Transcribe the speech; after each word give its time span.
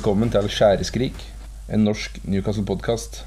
Velkommen 0.00 0.30
til 0.32 0.46
Skjæreskrik, 0.48 1.18
en 1.68 1.82
norsk 1.84 2.14
Newcastle-podkast. 2.24 3.18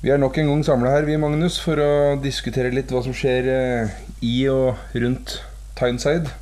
Vi 0.00 0.08
er 0.08 0.16
nok 0.16 0.38
en 0.40 0.48
gang 0.48 0.62
samla 0.64 0.94
her, 0.94 1.04
vi, 1.04 1.18
Magnus, 1.20 1.58
for 1.60 1.76
å 1.76 1.90
diskutere 2.24 2.70
litt 2.72 2.88
hva 2.88 3.02
som 3.04 3.12
skjer 3.12 3.50
eh, 3.52 3.92
i 4.24 4.32
og 4.48 4.96
rundt 4.96 5.34
Tyneside. 5.76 6.32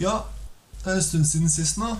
Ja, 0.00 0.16
det 0.78 0.88
er 0.88 0.96
en 1.02 1.04
stund 1.10 1.28
siden 1.28 1.52
sist 1.52 1.76
nå. 1.76 1.92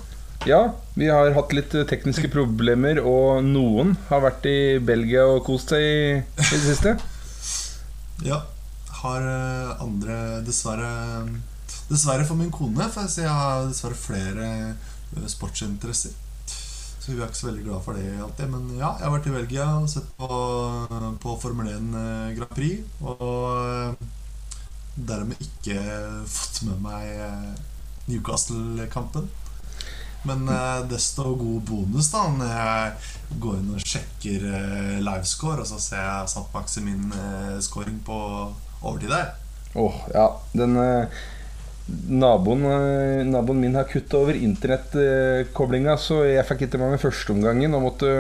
Ja, 0.49 0.63
vi 0.97 1.13
har 1.13 1.37
hatt 1.37 1.53
litt 1.53 1.77
eh, 1.77 1.85
tekniske 1.93 2.33
problemer, 2.39 3.05
og 3.05 3.45
noen 3.53 3.99
har 4.09 4.25
vært 4.31 4.49
i 4.49 4.59
Belgia 4.81 5.29
og 5.29 5.45
kost 5.53 5.77
seg 5.77 5.85
i, 5.85 6.03
i 6.25 6.51
det 6.57 6.65
siste. 6.65 6.97
Ja, 8.25 8.47
har 9.05 9.29
eh, 9.29 9.87
andre 9.91 10.21
dessverre 10.49 10.97
Dessverre 11.91 12.25
for 12.27 12.39
min 12.39 12.53
kone, 12.55 12.87
for 12.93 13.09
jeg 13.19 13.27
har 13.27 13.65
dessverre 13.67 13.99
flere 13.99 14.49
eh, 15.17 15.25
sportsinteresser. 15.31 16.13
Så 16.47 17.11
vi 17.11 17.17
er 17.19 17.27
ikke 17.27 17.39
så 17.41 17.49
veldig 17.49 17.65
glad 17.67 17.83
for 17.83 17.99
det 17.99 18.13
alltid. 18.23 18.47
Men 18.53 18.69
ja, 18.77 18.93
jeg 19.01 19.09
har 19.09 19.15
vært 19.17 19.27
i 19.27 19.35
Belgia 19.35 19.67
og 19.81 19.89
sett 19.91 20.07
på, 20.21 20.29
på 21.23 21.35
Formel 21.43 21.71
1 21.73 21.97
eh, 22.03 22.31
Grand 22.39 22.55
Prix. 22.55 22.85
Og 23.03 23.97
dermed 25.11 25.43
ikke 25.43 25.81
fått 26.37 26.63
med 26.69 26.79
meg 26.85 27.05
Newcastle-kampen. 28.11 29.27
Men 30.29 30.45
desto 30.85 31.31
god 31.41 31.63
bonus 31.65 32.11
da 32.13 32.27
når 32.29 32.51
jeg 32.53 33.39
går 33.41 33.55
inn 33.57 33.71
og 33.73 33.87
sjekker 33.89 34.43
livescore, 35.01 35.63
og 35.65 35.71
så 35.71 35.79
ser 35.81 36.03
jeg 36.05 36.33
satt 36.35 36.53
Maximin 36.53 37.07
scoring 37.65 38.03
på 38.05 38.19
overtid 38.83 39.09
der. 39.15 39.31
Åh, 39.75 39.83
oh, 39.83 40.01
ja. 40.15 40.27
Den 40.53 40.77
eh, 40.77 41.21
naboen, 42.11 43.61
min 43.61 43.75
har 43.75 43.89
kutta 43.89 44.19
over 44.21 44.37
internettkoblinga, 44.37 45.97
så 46.01 46.23
jeg 46.29 46.47
fikk 46.49 46.67
ikke 46.67 46.81
med 46.81 46.95
meg 46.95 47.03
førsteomgangen 47.03 47.75
og 47.77 47.85
måtte 47.87 48.13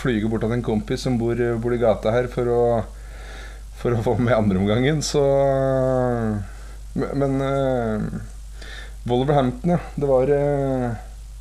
flyge 0.00 0.30
bort 0.30 0.44
til 0.44 0.54
en 0.54 0.64
kompis 0.64 1.04
som 1.06 1.18
bor, 1.20 1.38
bor 1.60 1.74
i 1.74 1.80
gata 1.80 2.12
her, 2.14 2.28
for 2.32 2.50
å, 2.50 2.62
for 3.80 3.96
å 3.96 4.02
få 4.04 4.16
med 4.20 4.36
andreomgangen. 4.36 5.02
Så 5.04 5.22
Men 6.94 7.36
uh, 7.38 8.06
Wolverhampton, 9.08 9.76
ja. 9.76 9.80
Det 9.94 10.08
var 10.10 10.30
uh, 10.34 10.88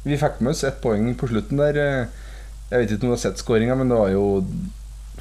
Vi 0.06 0.20
fikk 0.20 0.40
med 0.40 0.54
oss 0.54 0.66
ett 0.68 0.82
poeng 0.84 1.12
på 1.18 1.30
slutten 1.32 1.60
der. 1.60 1.80
Jeg 2.70 2.84
vet 2.84 2.92
ikke 2.92 3.08
om 3.08 3.14
du 3.14 3.16
har 3.18 3.24
sett 3.24 3.42
skåringa, 3.42 3.76
men 3.76 3.90
det 3.90 3.98
var 3.98 4.14
jo 4.14 4.28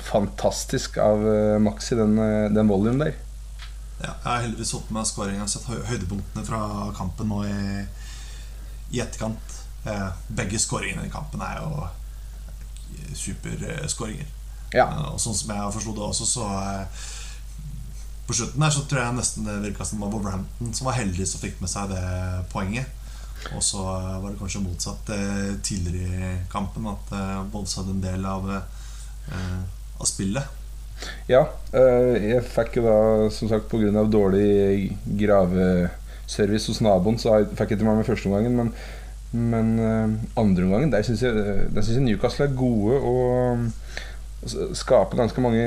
fantastisk 0.08 1.00
av 1.02 1.24
max 1.58 1.64
Maxi, 1.64 1.96
den, 1.98 2.20
den 2.54 2.70
volleyen 2.70 3.00
der. 3.02 3.16
Ja, 3.98 4.12
jeg 4.12 4.30
har 4.30 4.42
heldigvis 4.44 4.72
fått 4.76 4.90
med 4.94 5.06
skåringa 5.08 5.42
og 5.42 5.50
sett 5.50 5.66
høydepunktene 5.66 6.44
fra 6.46 6.60
kampen 6.94 7.30
nå 7.32 7.42
i, 7.48 7.86
i 8.94 9.00
etterkant. 9.02 9.54
Eh, 9.88 10.10
begge 10.28 10.58
skåringene 10.62 11.06
i 11.06 11.12
kampen 11.12 11.42
er 11.42 11.58
jo 11.62 11.86
superskåringer. 13.18 14.28
Ja. 14.74 14.84
Eh, 14.86 15.08
og 15.14 15.18
sånn 15.22 15.36
som 15.38 15.50
jeg 15.54 15.74
forsto 15.74 15.94
det 15.96 16.04
også, 16.04 16.28
så 16.28 16.46
eh, 16.60 17.06
På 18.28 18.36
slutten 18.36 18.60
der 18.60 18.72
så 18.74 18.82
tror 18.84 19.00
jeg 19.00 19.16
nesten 19.16 19.46
det 19.48 19.54
virka 19.62 19.86
som 19.88 19.98
det 19.98 20.04
var 20.04 20.12
Wolverhampton 20.12 20.74
som 20.76 20.84
var 20.90 20.98
heldig 20.98 21.24
som 21.26 21.40
fikk 21.40 21.62
med 21.62 21.70
seg 21.72 21.88
det 21.94 22.02
poenget. 22.52 22.90
Og 23.56 23.62
så 23.64 23.80
var 23.80 24.26
det 24.26 24.36
kanskje 24.36 24.60
motsatt 24.60 25.08
tidligere 25.64 26.34
i 26.34 26.42
kampen, 26.52 26.90
at 26.90 27.12
Wolves 27.54 27.78
hadde 27.78 27.94
en 27.94 28.02
del 28.02 28.26
av, 28.28 28.50
av 28.52 30.04
spillet. 30.10 30.57
Ja, 31.28 31.42
eh, 31.76 32.14
jeg 32.32 32.44
fikk 32.48 32.78
jo 32.78 32.86
da, 32.86 32.98
som 33.34 33.50
sagt, 33.50 33.68
pga. 33.70 34.04
dårlig 34.08 34.96
graveservice 35.20 36.72
hos 36.72 36.80
naboen, 36.84 37.18
så 37.20 37.38
jeg 37.38 37.50
fikk 37.58 37.76
jeg 37.76 37.84
med 37.84 38.00
meg 38.00 38.08
første 38.08 38.30
omgangen. 38.30 38.56
Men, 38.56 38.72
men 39.28 39.74
uh, 39.76 40.40
andre 40.40 40.64
omgangen, 40.64 40.92
der 40.92 41.04
syns 41.04 41.22
jeg, 41.22 41.36
jeg, 41.36 42.00
Newcastle 42.00 42.48
er 42.48 42.56
gode 42.56 42.96
og, 42.96 43.66
skaper 44.78 45.18
ganske 45.18 45.42
mange 45.44 45.66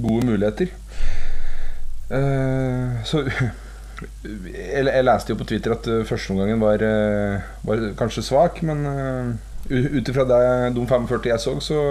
gode 0.00 0.26
muligheter. 0.30 0.72
Uh, 2.08 3.04
så 3.04 3.24
jeg, 4.24 4.84
jeg, 4.86 5.04
leste 5.04 5.34
jo 5.34 5.40
på 5.40 5.48
Twitter 5.48 5.76
at 5.76 5.88
førsteomgangen 6.08 6.62
var, 6.62 6.82
var 7.68 7.90
kanskje 8.00 8.24
svak, 8.24 8.62
men 8.64 8.86
ut 9.68 10.08
ifra 10.08 10.24
de 10.28 10.86
45 10.88 11.28
jeg 11.28 11.40
så, 11.40 11.54
så 11.60 11.82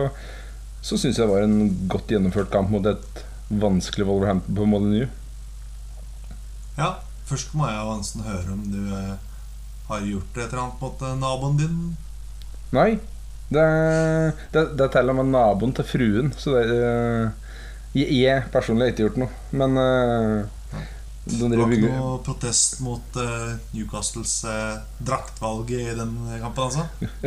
så 0.84 1.00
syns 1.00 1.18
jeg 1.18 1.26
det 1.26 1.32
var 1.32 1.46
en 1.46 1.88
godt 1.92 2.12
gjennomført 2.12 2.52
kamp 2.54 2.72
mot 2.74 2.86
et 2.90 3.24
vanskelig 3.54 4.08
Wolverhampton 4.08 4.58
på 4.58 4.68
Molyneux. 4.68 5.12
Ja, 6.78 6.96
først 7.30 7.54
må 7.56 7.70
jeg 7.70 8.00
nesten 8.02 8.26
høre 8.26 8.56
om 8.56 8.66
du 8.74 8.82
eh, 8.92 9.16
har 9.88 10.08
gjort 10.10 10.38
et 10.38 10.46
eller 10.48 10.64
annet 10.66 10.84
mot 10.84 11.06
eh, 11.06 11.16
naboen 11.22 11.60
din. 11.62 11.80
Nei. 12.76 12.92
Det, 13.54 13.64
det, 14.56 14.64
det 14.80 14.90
teller 14.92 15.14
med 15.14 15.30
naboen 15.30 15.76
til 15.78 15.86
fruen, 15.86 16.32
så 16.40 16.56
det 16.58 16.64
eh, 16.74 17.44
jeg, 17.94 18.10
jeg 18.18 18.46
personlig 18.54 18.88
har 18.88 18.94
ikke 18.94 19.06
gjort 19.06 19.20
noe. 19.22 19.42
Men 19.54 19.78
uh, 19.78 20.63
Det 21.24 21.48
var 21.56 21.72
ikke 21.72 21.92
noe 21.94 22.18
protest 22.26 22.82
mot 22.84 23.16
uh, 23.16 23.54
Newcastles 23.72 24.42
uh, 24.44 24.82
draktvalg 25.00 25.72
i 25.72 25.86
den 25.96 26.18
kampen, 26.42 26.66
altså? 26.66 26.84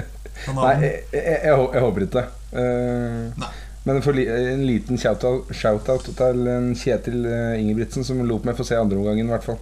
Nei, 0.59 0.75
jeg, 0.83 0.99
jeg, 1.15 1.39
jeg, 1.47 1.81
håper 1.81 2.05
ikke 2.05 2.21
det. 2.21 2.27
Uh, 2.53 3.47
men 3.87 4.03
for 4.05 4.19
en 4.21 4.67
liten 4.67 5.01
shout-out 5.01 5.49
shout 5.55 5.89
til 6.19 6.49
en 6.51 6.73
Kjetil 6.77 7.25
Ingebrigtsen 7.57 8.05
som 8.05 8.21
lot 8.27 8.45
meg 8.45 8.59
få 8.59 8.67
se 8.67 8.77
andreomgangen, 8.77 9.31
i 9.31 9.33
hvert 9.33 9.47
fall. 9.47 9.61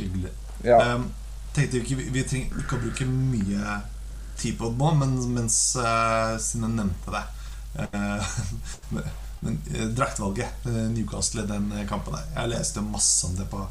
Hyggelig. 0.00 0.32
Ja. 0.64 0.96
Um, 0.96 1.10
tenkte 1.54 1.82
ikke, 1.84 2.00
vi, 2.00 2.08
vi 2.16 2.26
trenger 2.26 2.64
ikke 2.64 2.78
å 2.78 2.84
bruke 2.88 3.06
mye 3.06 3.80
tid 4.40 4.58
på 4.58 4.72
det 4.72 4.80
nå, 4.80 4.92
men 4.98 5.16
mens 5.36 5.62
uh, 5.78 6.34
siden 6.40 6.66
jeg 6.66 6.78
nevnte 6.80 7.14
det 7.14 7.24
Men 9.40 9.56
draktvalget, 9.96 10.66
Newcastle 10.92 11.46
i 11.46 11.48
den 11.48 11.70
kampen 11.88 12.12
der 12.12 12.26
Jeg 12.34 12.50
leste 12.52 12.82
masse 12.84 13.24
om 13.26 13.38
det 13.38 13.46
på 13.48 13.62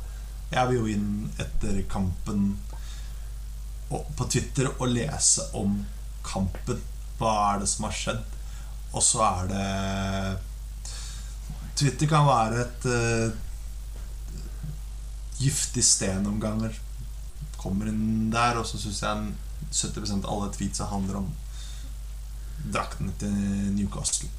Jeg 0.50 0.70
vil 0.70 0.80
jo 0.80 0.88
inn 0.96 1.12
etter 1.38 1.84
kampen 1.92 2.56
på 3.90 4.26
Twitter 4.30 4.70
og 4.72 4.90
lese 4.92 5.46
om 5.58 5.80
kampen. 6.26 6.82
Hva 7.18 7.34
er 7.52 7.62
det 7.62 7.70
som 7.70 7.88
har 7.88 7.96
skjedd? 7.98 8.22
Og 8.94 9.04
så 9.06 9.22
er 9.26 9.50
det 9.50 9.68
Twitter 11.80 12.10
kan 12.12 12.26
være 12.28 12.64
et 12.66 12.88
uh, 12.92 13.30
giftig 15.40 15.84
sted 15.86 16.18
noen 16.24 16.42
ganger. 16.44 16.76
Kommer 17.60 17.90
inn 17.92 18.30
der, 18.34 18.60
og 18.60 18.68
så 18.68 18.80
syns 18.82 19.02
jeg 19.04 19.30
70 19.70 20.18
av 20.20 20.28
alle 20.34 20.50
tweetsa 20.56 20.90
handler 20.92 21.22
om 21.22 21.30
draktene 22.74 23.14
til 23.22 23.32
Newcastle. 23.78 24.30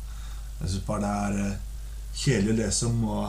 Jeg 0.60 0.68
syns 0.68 0.86
bare 0.86 1.04
det 1.04 1.10
er 1.10 1.32
uh, 1.40 1.58
kjedelig 2.20 2.52
å 2.52 2.60
lese 2.62 2.82
om. 2.90 2.98
Og 3.10 3.24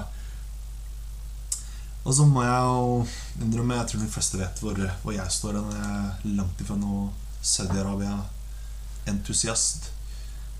og 2.01 2.11
så 2.17 2.23
må 2.25 2.41
jeg 2.41 2.61
jo 2.65 3.05
innrømme 3.45 3.77
Jeg 3.77 3.87
tror 3.91 4.01
de 4.01 4.09
fleste 4.09 4.39
vet 4.39 4.57
hvor, 4.63 4.73
hvor 5.03 5.13
jeg 5.13 5.31
står. 5.35 5.53
Jeg 5.59 5.65
er 5.85 6.07
langt 6.39 6.61
ifra 6.63 6.75
noe 6.79 7.01
Saudi-Arabia-entusiast. 7.45 9.81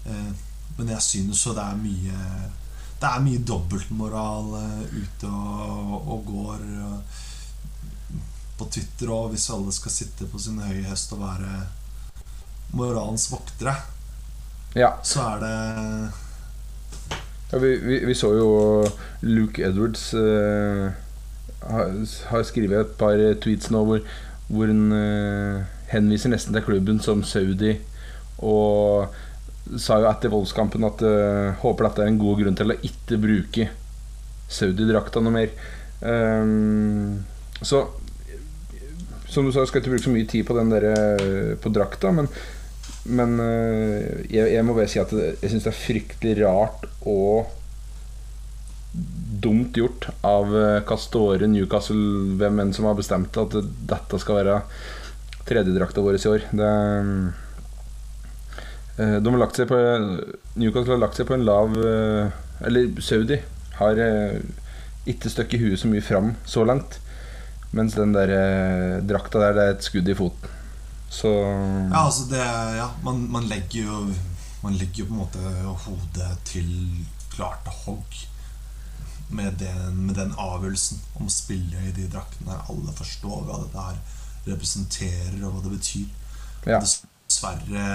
Eh, 0.06 0.32
men 0.78 0.88
jeg 0.94 1.02
synes 1.06 1.38
så 1.42 1.50
det 1.54 1.64
er 1.66 1.76
mye 1.78 2.18
Det 3.02 3.08
er 3.10 3.20
mye 3.26 3.46
dobbeltmoral 3.46 4.48
eh, 4.62 4.84
ute 5.02 5.28
og, 5.28 6.08
og 6.14 6.20
går 6.30 6.60
på 8.58 8.64
Twitter 8.70 9.08
òg, 9.10 9.32
hvis 9.34 9.50
alle 9.54 9.72
skal 9.74 9.92
sitte 9.94 10.26
på 10.30 10.38
sin 10.42 10.62
høye 10.62 10.84
hest 10.86 11.14
og 11.16 11.20
være 11.24 11.52
moralens 12.78 13.32
voktere. 13.32 13.76
Ja. 14.78 14.92
Så 15.02 15.22
er 15.26 15.38
det 15.42 15.58
ja, 17.52 17.60
vi, 17.60 17.76
vi, 17.84 18.00
vi, 18.06 18.16
så 18.16 18.32
jo 18.36 18.50
Luke 19.28 19.64
Edwards 19.64 20.14
uh, 20.16 20.92
har 21.68 22.46
skrevet 22.48 22.80
et 22.80 22.94
par 23.00 23.20
tweets 23.44 23.72
nå 23.74 23.84
hvor, 23.88 24.06
hvor 24.48 24.72
hun 24.72 24.94
uh, 24.96 25.66
henviser 25.92 26.32
nesten 26.32 26.56
til 26.56 26.64
klubben 26.66 27.02
som 27.04 27.26
Saudi. 27.28 27.76
Og 28.42 29.12
sa 29.78 30.00
jo 30.02 30.08
etter 30.10 30.32
voldskampen 30.32 30.88
at 30.88 31.04
uh, 31.04 31.52
håper 31.62 31.90
dette 31.90 32.06
er 32.06 32.14
en 32.14 32.22
god 32.22 32.40
grunn 32.40 32.58
til 32.58 32.74
å 32.74 32.80
ikke 32.88 33.20
bruke 33.22 33.68
Saudi-drakta 34.52 35.24
noe 35.24 35.36
mer. 35.36 35.52
Um, 36.02 37.20
så 37.62 37.84
som 39.32 39.46
du 39.46 39.52
sa, 39.54 39.64
skal 39.68 39.80
ikke 39.80 39.94
bruke 39.94 40.08
så 40.08 40.12
mye 40.12 40.28
tid 40.28 40.44
på 40.48 40.56
den 40.58 40.72
der, 40.74 40.90
på 41.64 41.70
drakta, 41.72 42.10
men, 42.12 42.28
men 43.10 43.40
uh, 43.42 44.22
jeg, 44.30 44.52
jeg, 44.54 44.66
må 44.66 44.76
bare 44.78 44.92
si 44.92 45.02
at 45.02 45.14
jeg 45.16 45.50
syns 45.50 45.66
det 45.66 45.72
er 45.72 45.82
fryktelig 45.82 46.36
rart 46.44 46.86
og 47.10 47.50
dumt 49.42 49.78
gjort 49.78 50.10
av 50.28 50.52
eh, 50.58 50.82
Castore 50.88 51.48
Newcastle, 51.50 52.36
hvem 52.40 52.60
enn 52.62 52.74
som 52.76 52.90
har 52.90 52.98
bestemt 52.98 53.38
at 53.40 53.56
dette 53.90 54.20
skal 54.22 54.42
være 54.42 54.58
tredjedrakta 55.48 56.04
vår 56.04 56.20
i 56.20 56.30
år. 56.30 56.46
Det, 56.52 56.72
eh, 58.98 59.18
de 59.24 59.34
har 59.34 59.42
lagt 59.42 59.58
seg 59.58 59.72
på 59.72 59.80
Newcastle 60.60 60.98
har 60.98 61.04
lagt 61.06 61.18
seg 61.20 61.30
på 61.30 61.38
en 61.38 61.48
lav 61.48 61.78
eh, 61.80 62.42
Eller 62.68 62.92
Saudi 63.02 63.40
har 63.80 64.02
ikke 65.10 65.32
støkket 65.34 65.64
huet 65.64 65.82
så 65.82 65.90
mye 65.90 66.06
fram 66.06 66.36
så 66.46 66.66
langt. 66.68 67.00
Mens 67.74 67.96
den 67.98 68.14
der 68.14 68.36
eh, 68.36 68.98
drakta 69.08 69.42
der, 69.42 69.56
det 69.58 69.64
er 69.64 69.78
et 69.78 69.88
skudd 69.88 70.10
i 70.12 70.18
foten. 70.18 70.58
Så 71.12 71.30
Ja, 71.92 72.06
altså 72.06 72.26
det 72.32 72.42
Ja, 72.78 72.90
man, 73.04 73.26
man 73.32 73.48
legger 73.52 73.84
jo 73.84 74.14
Man 74.64 74.78
legger 74.80 75.04
jo 75.04 75.10
på 75.10 75.14
en 75.14 75.24
måte 75.24 75.76
hodet 75.86 76.38
til 76.48 76.70
klart 77.32 77.68
hogg 77.86 78.20
med 79.32 79.52
den, 79.60 79.96
med 80.06 80.16
den 80.16 80.34
avgjørelsen 80.36 81.00
om 81.16 81.30
å 81.30 81.32
spille 81.32 81.80
i 81.88 81.94
de 81.96 82.08
draktene. 82.12 82.58
Alle 82.70 82.92
forstår 82.92 83.46
hva 83.48 83.62
dette 83.62 83.86
her 83.86 84.00
representerer, 84.50 85.38
og 85.46 85.54
hva 85.56 85.62
det 85.64 85.72
betyr. 85.78 86.10
Ja. 86.68 86.82
Dessverre, 86.84 87.86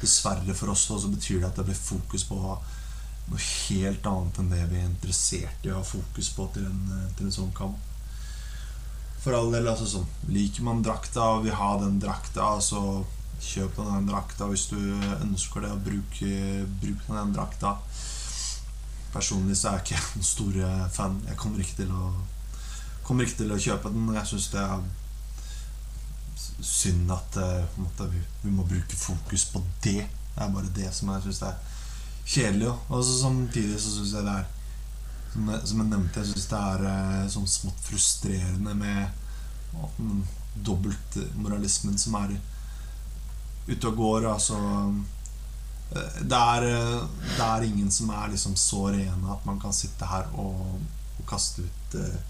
dessverre 0.00 0.54
for 0.54 0.70
oss 0.72 0.86
så 0.86 1.10
betyr 1.10 1.40
det 1.40 1.50
at 1.50 1.58
det 1.58 1.66
blir 1.68 1.80
fokus 1.80 2.26
på 2.28 2.38
noe 2.38 3.40
helt 3.40 4.06
annet 4.06 4.38
enn 4.40 4.52
det 4.52 4.62
vi 4.70 4.78
er 4.78 4.88
interessert 4.88 5.66
i 5.66 5.72
å 5.72 5.80
ha 5.80 5.84
fokus 5.86 6.30
på 6.36 6.46
til 6.54 6.68
en, 6.68 7.10
til 7.16 7.28
en 7.28 7.36
sånn 7.40 7.52
kamp. 7.56 7.93
For 9.24 9.32
all 9.32 9.48
del, 9.54 9.68
altså 9.70 9.86
sånn 9.88 10.08
Liker 10.28 10.66
man 10.66 10.82
drakta 10.84 11.30
og 11.38 11.46
vil 11.46 11.56
ha 11.56 11.70
den 11.80 11.96
drakta, 12.02 12.58
så 12.60 12.80
kjøp 13.44 13.78
deg 13.78 13.88
den 13.88 14.08
drakta 14.08 14.48
hvis 14.50 14.66
du 14.70 14.78
ønsker 15.22 15.64
det, 15.64 15.70
og 15.72 15.84
bruk, 15.86 16.18
bruk 16.82 17.06
den 17.08 17.32
drakta. 17.32 17.74
Personlig 19.14 19.56
så 19.56 19.70
er 19.70 19.80
jeg 19.80 19.86
ikke 19.86 20.02
den 20.18 20.28
store 20.28 20.74
fan. 20.92 21.20
Jeg 21.28 21.40
kommer 21.40 21.64
ikke 21.64 21.80
til 21.84 21.94
å 21.94 22.12
ikke 23.04 23.38
til 23.42 23.52
å 23.52 23.60
kjøpe 23.60 23.92
den. 23.92 24.12
Jeg 24.16 24.28
syns 24.28 24.50
det 24.52 24.62
er 24.64 24.84
synd 26.64 27.10
at 27.12 27.36
eh, 27.40 27.80
måte, 27.80 28.08
vi, 28.08 28.20
vi 28.42 28.52
må 28.52 28.64
bruke 28.68 28.96
fokus 28.96 29.44
på 29.52 29.60
det. 29.84 30.04
Det 30.34 30.42
er 30.42 30.52
bare 30.52 30.72
det 30.76 30.90
som 30.96 31.12
jeg 31.12 31.26
syns 31.26 31.42
er 31.48 31.58
kjedelig. 32.24 32.72
Og 32.88 33.04
så 33.04 33.18
samtidig 33.22 33.80
så 33.80 33.92
syns 33.98 34.14
jeg 34.16 34.26
det 34.26 34.36
er 34.40 34.53
som 35.34 35.50
som 35.66 35.80
jeg 35.82 35.90
nevnte, 35.90 36.22
jeg 36.22 36.30
syns 36.30 36.48
det 36.50 36.58
er 36.70 36.88
eh, 36.88 37.28
sånn 37.32 37.50
smått 37.50 37.80
frustrerende 37.82 38.74
med 38.78 39.24
dobbeltmoralismen 40.54 41.98
som 41.98 42.14
er 42.20 42.36
ute 43.66 43.88
og 43.88 43.96
går. 43.98 44.28
Altså 44.30 44.58
eh, 45.94 46.20
det 46.22 46.42
er, 46.42 46.68
eh, 46.68 47.00
det 47.24 47.48
er 47.48 47.66
ingen 47.66 47.90
som 47.90 48.12
er 48.14 48.30
liksom 48.34 48.54
så 48.60 48.86
rene 48.94 49.34
at 49.34 49.48
man 49.48 49.58
kan 49.62 49.74
sitte 49.74 50.08
her 50.08 50.30
og, 50.38 50.78
og 51.18 51.26
kaste 51.30 51.66
ut 51.66 51.98
eh, 51.98 52.22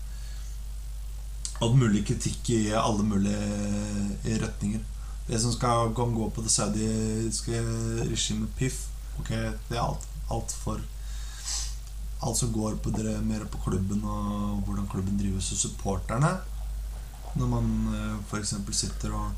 all 1.62 1.76
mulig 1.78 2.02
kritikk 2.08 2.50
i 2.56 2.62
alle 2.74 3.04
mulige 3.06 4.40
retninger. 4.42 4.82
Det 5.28 5.38
som 5.40 5.52
skal 5.54 5.92
gå, 5.96 6.08
gå 6.12 6.26
på 6.36 6.42
det 6.44 6.52
saudiske 6.52 7.60
regimet 8.10 8.50
PIF, 8.58 8.82
ok, 9.20 9.30
det 9.70 9.78
er 9.78 9.84
alt, 9.84 10.08
alt 10.32 10.52
for 10.52 10.82
Alt 12.24 12.40
som 12.40 12.52
går 12.54 12.78
på 12.80 12.92
dere, 12.94 13.18
mer 13.24 13.44
på 13.52 13.60
klubben 13.66 14.04
og 14.08 14.62
hvordan 14.64 14.88
klubben 14.92 15.18
drives 15.20 15.50
og 15.52 15.60
supporterne. 15.60 16.30
Når 17.34 17.50
man 17.50 17.72
eh, 17.92 18.14
f.eks. 18.30 18.54
sitter 18.72 19.12
og 19.12 19.32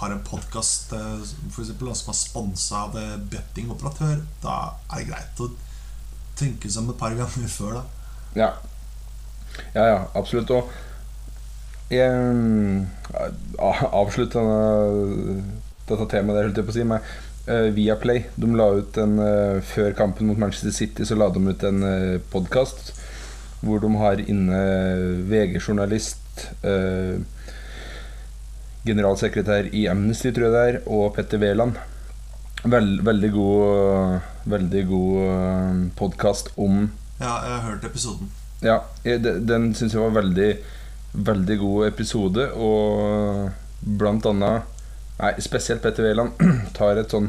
har 0.00 0.12
en 0.12 0.22
podkast 0.24 0.92
som 0.92 2.12
er 2.12 2.18
sponsa 2.18 2.84
av 2.86 2.98
eh, 3.00 3.16
bettingoperatør, 3.32 4.20
da 4.42 4.58
er 4.90 5.00
det 5.00 5.08
greit 5.08 5.42
å 5.44 5.50
tenke 6.40 6.70
seg 6.70 6.84
om 6.84 6.92
et 6.92 7.00
par 7.00 7.16
ganger 7.16 7.50
før, 7.58 7.80
da. 7.80 7.84
Ja. 8.36 8.52
Ja, 9.74 9.84
ja, 9.84 9.98
absolutt. 10.14 10.50
Og 10.54 10.70
jeg 11.90 12.86
avslutta 13.58 14.42
dette 15.88 16.06
temaet 16.12 16.36
der, 16.36 16.46
holdt 16.46 16.60
jeg 16.60 16.68
på 16.68 16.74
å 16.74 16.76
si, 16.76 16.86
med 16.86 17.10
Viaplay. 17.74 18.24
De 18.36 18.48
la 18.54 18.68
ut 18.78 18.98
en 19.02 19.18
uh, 19.18 19.60
Før 19.64 19.94
kampen 19.98 20.30
mot 20.30 20.38
Manchester 20.38 20.74
City 20.74 21.06
så 21.06 21.18
la 21.18 21.30
de 21.32 21.42
ut 21.42 21.66
en 21.66 21.82
uh, 21.84 21.90
eh, 21.90 22.22
podkast 22.32 22.96
hvor 23.60 23.76
de 23.82 23.88
har 24.00 24.22
inne 24.24 24.58
VG-journalist, 25.28 26.46
uh, 26.64 27.20
generalsekretær 28.88 29.68
i 29.76 29.82
Amnesty, 29.92 30.30
tror 30.32 30.46
jeg 30.46 30.54
det 30.54 30.62
er, 30.64 30.78
og 30.88 31.12
Petter 31.12 31.42
Wæland. 31.42 31.76
Veld, 32.64 33.02
veldig 33.04 33.30
god, 33.34 34.30
veldig 34.54 34.84
god 34.88 35.84
podkast 36.00 36.48
om 36.56 36.86
Ja, 37.20 37.34
jeg 37.34 37.52
har 37.52 37.62
hørt 37.66 37.84
episoden. 37.84 38.32
Ja, 38.64 38.78
den, 39.04 39.44
den 39.44 39.68
syns 39.76 39.92
jeg 39.92 40.06
var 40.06 40.16
veldig 40.22 40.50
Veldig 41.12 41.56
god 41.58 41.86
episode, 41.90 42.44
og 42.54 43.50
blant 43.98 44.26
annet 44.30 44.69
Nei, 45.20 45.34
spesielt 45.38 45.82
Petter 45.82 46.06
Wæland 46.06 46.38
tar 46.78 46.96
et 47.00 47.12
sånn 47.12 47.28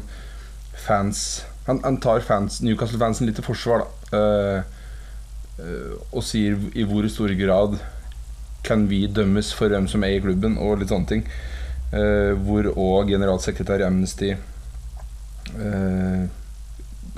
fans 0.80 1.42
Han, 1.68 1.82
han 1.84 2.00
tar 2.02 2.24
fans, 2.26 2.62
Newcastle-fansen 2.66 3.28
litt 3.28 3.36
til 3.38 3.46
forsvar, 3.46 3.84
da. 3.84 3.88
Uh, 4.18 4.62
uh, 5.62 5.92
og 6.10 6.24
sier 6.26 6.56
i 6.74 6.86
hvor 6.90 7.06
stor 7.12 7.30
grad 7.38 7.76
kan 8.66 8.88
vi 8.90 9.04
dømmes 9.06 9.52
for 9.54 9.70
hvem 9.70 9.86
som 9.92 10.02
er 10.06 10.16
i 10.16 10.24
klubben, 10.24 10.58
og 10.58 10.82
litt 10.82 10.90
sånne 10.90 11.10
ting. 11.12 11.22
Uh, 11.94 12.34
hvor 12.48 12.72
òg 12.72 13.12
generalsekretær 13.14 13.84
i 13.84 13.88
Amnesty 13.88 14.34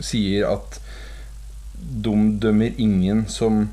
sier 0.01 0.47
at 0.49 0.79
de 2.03 2.13
dømmer 2.41 2.79
ingen 2.81 3.23
som 3.29 3.67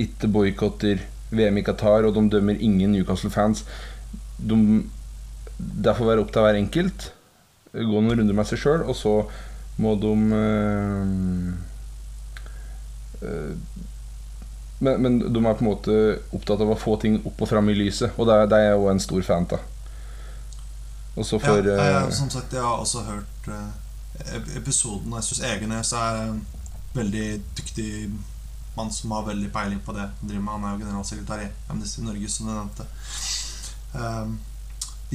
ikke 0.00 0.30
boikotter 0.32 1.02
VM 1.30 1.60
i 1.60 1.64
Qatar, 1.66 2.06
og 2.08 2.16
de 2.16 2.24
dømmer 2.32 2.58
ingen 2.58 2.94
Newcastle-fans. 2.96 3.62
De, 4.40 4.56
det 5.60 5.96
får 5.96 6.12
være 6.12 6.24
opp 6.24 6.32
til 6.34 6.46
hver 6.46 6.58
enkelt. 6.58 7.10
Gå 7.72 8.02
noen 8.02 8.18
runder 8.18 8.36
med 8.36 8.48
seg 8.48 8.60
sjøl, 8.62 8.84
og 8.88 8.96
så 8.98 9.14
må 9.80 9.94
de 10.00 10.12
øh, 10.36 11.52
øh, 13.22 13.52
men, 14.80 15.02
men, 15.02 15.18
de 15.20 15.40
er 15.40 15.56
på 15.56 15.64
en 15.64 15.68
måte 15.68 15.96
opptatt 16.32 16.62
av 16.64 16.72
å 16.72 16.78
få 16.78 16.96
ting 17.00 17.20
opp 17.20 17.42
og 17.44 17.48
fram 17.48 17.68
i 17.68 17.76
lyset, 17.76 18.16
og 18.16 18.28
det, 18.28 18.38
det 18.52 18.58
er 18.58 18.70
jeg 18.70 18.80
òg 18.80 18.90
en 18.94 19.02
stor 19.04 19.26
fan 19.26 19.48
av. 19.56 19.68
Og 21.18 21.26
så 21.26 21.40
for 21.42 21.60
ja, 21.60 21.74
jeg, 21.76 21.96
eh, 22.06 22.12
Som 22.16 22.30
sagt, 22.32 22.52
jeg 22.54 22.62
har 22.64 22.80
også 22.80 23.02
hørt 23.04 23.50
episoden. 24.56 25.12
Jeg 25.16 25.26
syns 25.26 25.42
Egenes 25.48 25.92
er 25.96 26.20
en 26.22 26.42
veldig 26.94 27.26
dyktig 27.58 28.10
mann 28.76 28.92
som 28.94 29.12
har 29.14 29.26
veldig 29.26 29.50
peiling 29.52 29.80
på 29.84 29.92
det 29.96 30.06
han 30.06 30.28
driver 30.28 30.44
med. 30.44 30.52
Han 30.52 30.64
er 30.64 30.72
jo 30.72 30.84
generalsekretær 30.84 31.44
i 31.44 31.50
Amnesty 31.70 32.04
Norge, 32.04 32.30
som 32.30 32.46
du 32.46 32.52
nevnte. 32.54 32.86
Um, 33.94 34.38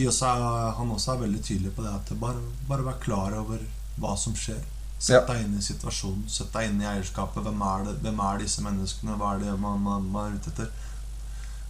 også 0.03 0.27
er, 0.27 0.71
han 0.75 0.91
også 0.91 1.13
er 1.13 1.21
veldig 1.23 1.41
tydelig 1.43 1.71
på 1.75 1.83
det 1.85 1.93
at 1.95 2.09
bare, 2.19 2.41
bare 2.67 2.83
vær 2.83 2.97
klar 3.03 3.35
over 3.39 3.61
hva 4.01 4.15
som 4.19 4.35
skjer. 4.35 4.59
Sett 4.99 5.27
deg 5.27 5.43
inn 5.43 5.55
i 5.55 5.63
situasjonen, 5.63 6.25
sett 6.31 6.51
deg 6.55 6.69
inn 6.69 6.81
i 6.83 6.87
eierskapet. 6.89 7.43
Hvem 7.45 7.63
er, 7.63 7.85
det, 7.87 7.95
hvem 8.03 8.19
er 8.25 8.43
disse 8.43 8.63
menneskene? 8.65 9.15
Hva 9.19 9.35
er 9.35 9.43
det 9.43 9.55
man, 9.61 9.81
man, 9.83 10.07
man, 10.11 10.29
er 10.31 10.39
ute 10.39 10.51
etter? 10.51 10.71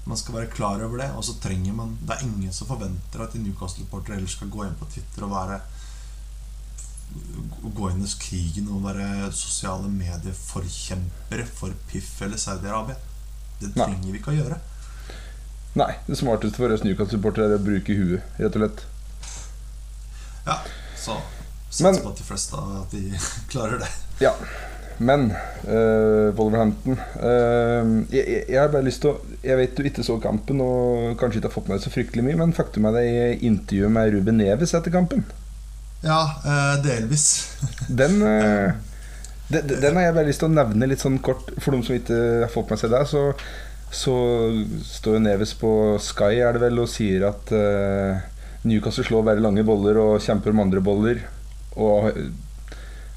Man 0.05 0.17
skal 0.22 0.39
være 0.39 0.53
klar 0.53 0.82
over 0.86 1.01
det. 1.01 1.10
Og 1.17 1.25
så 1.25 1.38
trenger 1.41 1.74
man 1.77 1.98
Det 2.01 2.15
er 2.15 2.27
ingen 2.27 2.53
som 2.53 2.70
forventer 2.70 3.25
at 3.25 3.34
en 3.36 3.46
Newcastle-reporter 3.46 4.17
ellers 4.17 4.38
skal 4.38 4.53
gå 4.53 4.65
inn 4.65 4.77
på 4.79 4.89
Twitter 4.94 5.25
og 5.25 5.34
være 5.34 5.60
gå 7.75 7.89
inn 7.91 8.03
i 8.03 8.13
krigen 8.20 8.70
og 8.74 8.84
være 8.84 9.29
sosiale 9.34 9.89
medier-forkjempere 9.91 11.46
for 11.48 11.75
Piff 11.89 12.22
eller 12.25 12.41
Saudi-Arabia. 12.41 12.98
Det 13.62 13.72
trenger 13.75 14.10
vi 14.10 14.20
ikke 14.20 14.34
å 14.34 14.39
gjøre. 14.39 14.58
Nei. 15.75 15.91
Det 16.08 16.15
smarteste 16.15 16.60
for 16.60 16.72
oss 16.72 16.86
Newcastle-supportere 16.86 17.58
er 17.58 17.60
å 17.60 17.63
bruke 17.63 17.96
huet, 17.98 18.36
rett 18.39 18.55
og 18.55 18.63
slett. 18.63 18.86
Ja, 20.46 20.60
så 21.00 21.17
satser 21.70 22.03
på 22.03 22.13
at 22.13 22.22
de 22.22 22.27
fleste 22.27 22.62
at 22.79 22.96
de 22.96 23.03
klarer 23.51 23.82
det. 23.84 23.91
Ja. 24.24 24.32
Men 24.98 25.27
uh, 25.67 26.32
Wolverhampton 26.38 26.96
uh, 26.96 27.89
jeg, 28.13 28.46
jeg, 28.48 28.55
har 28.55 28.70
bare 28.72 28.86
lyst 28.86 29.01
til 29.03 29.12
å 29.12 29.34
Jeg 29.44 29.58
vet 29.60 29.74
du 29.75 29.89
ikke 29.89 30.05
så 30.08 30.15
kampen 30.24 30.62
og 30.63 31.17
kanskje 31.20 31.41
ikke 31.41 31.50
har 31.50 31.55
fått 31.58 31.67
med 31.67 31.75
deg 31.75 31.84
så 31.84 31.91
fryktelig 31.91 32.24
mye, 32.24 32.38
men 32.39 32.55
faktum 32.55 32.88
er 32.88 32.96
det 32.96 33.03
i 33.10 33.50
intervjuet 33.50 33.91
med 33.91 34.13
Ruben 34.15 34.39
Neves 34.39 34.72
etter 34.77 34.96
kampen. 34.96 35.25
Ja, 36.05 36.22
uh, 36.46 36.75
delvis. 36.86 37.27
den, 38.01 38.22
uh, 38.24 38.72
den, 39.51 40.00
har 40.00 40.08
jeg 40.08 40.15
bare 40.15 40.29
lyst 40.29 40.46
til 40.46 40.48
å 40.48 40.55
nevne 40.55 40.88
litt 40.88 41.03
sånn 41.03 41.20
kort 41.25 41.51
for 41.60 41.75
de 41.75 41.84
som 41.84 42.00
ikke 42.00 42.22
har 42.46 42.53
fått 42.53 42.72
med 42.72 42.79
seg 42.79 42.96
det. 42.96 43.03
Så, 43.12 43.27
så 43.96 44.16
står 44.84 45.18
jo 45.18 45.24
Neves 45.24 45.54
på 45.56 45.70
Sky 46.04 46.42
er 46.44 46.56
det 46.56 46.66
vel 46.66 46.82
og 46.84 46.90
sier 46.92 47.24
at 47.30 47.54
uh, 47.56 48.20
Newcastle 48.68 49.06
slår 49.08 49.24
bare 49.30 49.44
lange 49.44 49.64
boller 49.68 50.00
og 50.02 50.24
kjemper 50.25 50.52
om 50.52 50.64
andre 50.66 50.84
boller. 50.84 51.22
Og 51.80 52.12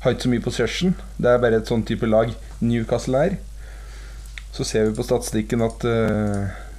har 0.02 0.14
ikke 0.14 0.26
så 0.28 0.32
mye 0.32 0.44
possession. 0.44 0.94
Det 1.18 1.32
er 1.32 1.42
bare 1.42 1.58
et 1.58 1.70
sånn 1.70 1.82
type 1.86 2.06
lag 2.06 2.30
Newcastle 2.62 3.24
er. 3.26 3.38
Så 4.54 4.66
ser 4.66 4.86
vi 4.86 4.96
på 4.96 5.06
statistikken 5.06 5.64
at 5.66 5.84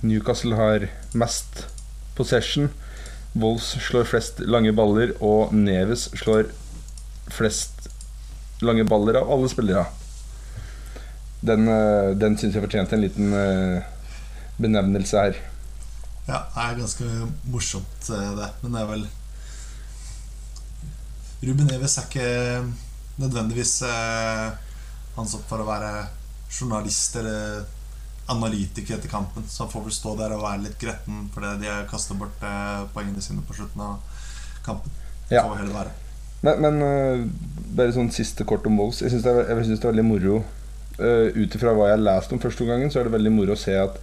Newcastle 0.01 0.55
har 0.55 0.87
mest 1.17 1.65
possession. 2.15 2.69
Wolves 3.35 3.75
slår 3.83 4.07
flest 4.09 4.39
lange 4.41 4.73
baller, 4.75 5.13
og 5.21 5.53
Neves 5.53 6.07
slår 6.17 6.49
flest 7.29 7.89
lange 8.65 8.85
baller 8.87 9.19
av 9.19 9.31
alle 9.31 9.49
spillere. 9.51 9.85
Den, 11.41 11.67
eh, 11.67 12.17
den 12.19 12.35
syns 12.37 12.55
jeg 12.55 12.63
fortjente 12.65 12.97
en 12.97 13.03
liten 13.03 13.31
eh, 13.33 13.87
benevnelse 14.59 15.23
her. 15.23 15.39
Ja, 16.27 16.43
det 16.53 16.65
er 16.65 16.77
ganske 16.81 17.07
morsomt, 17.49 18.09
eh, 18.11 18.31
det. 18.35 18.49
Men 18.61 18.75
det 18.75 18.81
er 18.81 18.91
vel 18.91 19.07
Ruben 21.39 21.71
Eves 21.71 21.95
er 21.97 22.07
ikke 22.09 22.29
nødvendigvis 23.19 23.77
ansatt 25.19 25.45
for 25.47 25.63
å 25.63 25.67
være 25.67 25.91
journalist 26.51 27.15
eller 27.19 27.63
analytiker 28.29 28.97
etter 28.97 29.11
kampen. 29.11 29.47
Så 29.47 29.63
han 29.63 29.71
får 29.71 29.85
vel 29.87 29.95
stå 29.95 30.17
der 30.19 30.35
og 30.35 30.43
være 30.43 30.65
litt 30.65 30.77
gretten 30.81 31.29
fordi 31.31 31.55
de 31.63 31.71
har 31.71 31.87
kasta 31.87 32.19
bort 32.19 32.43
eh, 32.43 32.83
poengene 32.91 33.23
sine 33.23 33.45
på 33.47 33.55
slutten 33.55 33.87
av 33.87 34.03
kampen. 34.67 34.91
Ja. 35.31 35.45
Men, 36.43 36.59
men 36.63 37.31
bare 37.77 37.95
sånn 37.95 38.11
siste 38.11 38.43
kort 38.47 38.67
om 38.67 38.75
Wolves. 38.79 38.99
Jeg 39.05 39.13
syns 39.13 39.23
det, 39.23 39.37
det 39.47 39.77
er 39.79 39.87
veldig 39.87 40.07
moro. 40.11 40.41
Uh, 40.99 41.31
Ut 41.31 41.53
ifra 41.55 41.71
hva 41.71 41.85
jeg 41.87 41.95
har 41.95 42.01
lest 42.03 42.33
om 42.35 42.41
første 42.43 42.65
omgangen, 42.65 42.89
så 42.91 42.99
er 42.99 43.07
det 43.07 43.13
veldig 43.13 43.31
moro 43.31 43.53
å 43.55 43.59
se 43.59 43.71
at 43.79 44.01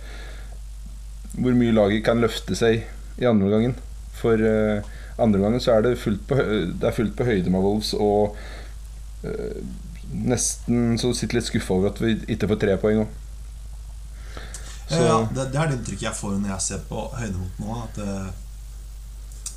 hvor 1.36 1.52
mye 1.52 1.74
laget 1.76 2.06
kan 2.06 2.22
løfte 2.24 2.56
seg 2.56 2.86
i 3.20 3.26
andre 3.28 3.50
omgangen. 3.50 3.74
For 4.16 4.40
uh, 4.40 4.80
andre 5.20 5.42
omgangen 5.42 5.60
så 5.60 5.74
er 5.74 5.84
det 5.84 5.98
fullt 6.00 6.22
på, 6.30 6.38
det 6.40 6.88
er 6.88 6.96
fullt 6.96 7.12
på 7.18 7.26
høyde 7.28 7.52
med 7.52 7.60
Wolves, 7.60 7.92
og 8.00 8.38
uh, 9.26 9.60
nesten 10.24 10.96
så 11.02 11.12
sitter 11.12 11.36
litt 11.36 11.50
skuffa 11.50 11.76
over 11.76 11.92
at 11.92 12.00
vi 12.00 12.14
ikke 12.32 12.48
får 12.54 12.62
tre 12.64 12.78
poeng 12.80 13.02
òg. 13.04 13.22
Ja, 14.86 15.20
det, 15.34 15.50
det 15.52 15.60
er 15.60 15.68
det 15.68 15.80
inntrykket 15.80 16.08
jeg 16.08 16.16
får 16.16 16.36
når 16.38 16.54
jeg 16.54 16.64
ser 16.70 16.82
på 16.88 17.04
høydemoten 17.18 17.66
nå. 17.66 17.78
At 17.82 18.00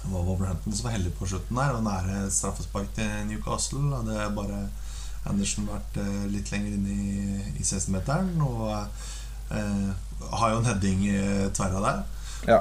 det 0.01 0.11
var 0.11 0.23
Wolverhampton 0.25 0.75
som 0.75 0.89
var 0.89 0.95
heldig 0.97 1.15
på 1.15 1.27
slutten 1.29 1.59
der, 1.59 1.75
og 1.77 1.85
nære 1.87 2.27
straffespark 2.33 2.91
til 2.97 3.11
Newcastle. 3.29 3.85
Hadde 3.93 4.29
bare 4.35 4.63
Andersen 5.27 5.67
vært 5.67 5.97
eh, 5.99 6.25
litt 6.31 6.51
lenger 6.53 6.77
inne 6.77 6.93
i, 6.93 7.41
i 7.59 7.63
16-meteren. 7.65 8.31
Og 8.45 8.69
eh, 9.51 9.89
har 10.31 10.53
jo 10.53 10.61
en 10.61 10.69
heading 10.69 11.05
eh, 11.11 11.47
tverra 11.55 11.83
der. 11.83 12.03
Ja. 12.47 12.59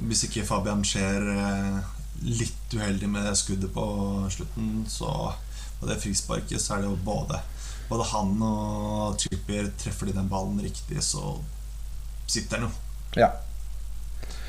Hvis 0.00 0.24
ikke 0.26 0.46
Fabian 0.48 0.82
skjer 0.86 1.28
eh, 1.34 1.78
litt 2.26 2.74
uheldig 2.74 3.08
med 3.10 3.26
det 3.28 3.36
skuddet 3.38 3.72
på 3.74 3.84
slutten, 4.32 4.84
så 4.90 5.32
på 5.80 5.88
det 5.88 6.00
frisparket, 6.02 6.60
så 6.60 6.76
er 6.76 6.84
det 6.84 6.90
jo 6.90 6.98
både 7.04 7.40
Både 7.90 8.04
han 8.06 8.36
og 8.46 9.16
Trippier 9.18 9.66
treffer 9.74 10.06
de 10.06 10.12
den 10.14 10.28
ballen 10.30 10.60
riktig, 10.62 11.00
så 11.02 11.40
sitter 12.30 12.60
den 12.60 12.68
jo. 12.68 12.74
Ja. 13.18 13.32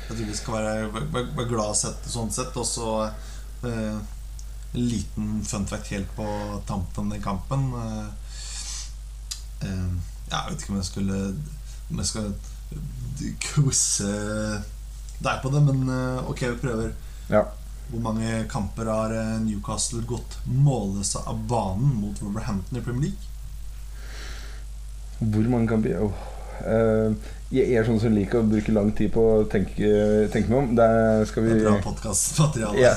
Jeg 0.06 0.12
tror 0.12 0.28
vi 0.28 0.36
skal 0.38 0.54
være, 0.54 0.74
være, 0.94 1.24
være 1.34 1.48
glad 1.50 1.78
sett, 1.80 2.06
sånn 2.06 2.30
sett. 2.30 2.54
Og 2.54 2.68
så 2.68 2.92
eh, 3.66 3.98
liten 4.72 5.44
fun 5.44 5.66
fact 5.66 5.90
helt 5.92 6.16
på 6.16 6.26
tampen 6.66 7.12
i 7.12 7.20
kampen. 7.20 7.72
Eh, 7.74 8.06
eh, 9.68 9.90
jeg 10.30 10.50
vet 10.50 10.62
ikke 10.62 10.72
om 10.72 10.78
jeg 10.80 10.88
skulle 10.88 11.18
Om 11.90 11.98
jeg 12.00 12.08
skal 12.08 12.30
quize 13.42 14.12
deg 15.22 15.42
på 15.42 15.50
det, 15.52 15.60
men 15.66 15.82
eh, 15.92 16.30
ok, 16.30 16.46
vi 16.54 16.62
prøver. 16.62 16.94
Ja. 17.28 17.44
Hvor 17.90 18.00
mange 18.00 18.46
kamper 18.48 18.88
har 18.88 19.12
Newcastle 19.42 20.00
gått 20.08 20.38
målløse 20.48 21.20
av 21.28 21.42
banen 21.50 21.92
mot 22.00 22.22
Wolverhampton 22.22 22.78
i 22.78 22.84
Premier 22.84 23.10
League? 23.10 23.28
Hvor 25.20 25.50
mange 25.52 25.68
kamper? 25.68 26.00
oh. 26.06 26.16
Jeg 27.52 27.74
er 27.76 27.84
sånn 27.84 27.98
som 28.00 28.14
liker 28.16 28.40
å 28.40 28.46
bruke 28.48 28.72
lang 28.72 28.92
tid 28.96 29.10
på 29.12 29.20
å 29.20 29.42
tenke, 29.52 29.88
tenke 30.32 30.48
meg 30.48 30.58
om. 30.62 30.70
Der 30.78 31.24
skal 31.28 31.44
Det 31.44 31.50
vi 31.58 31.60
er 31.60 31.66
bra 31.66 31.74
podkastmateriale. 31.84 32.78
ja. 32.80 32.94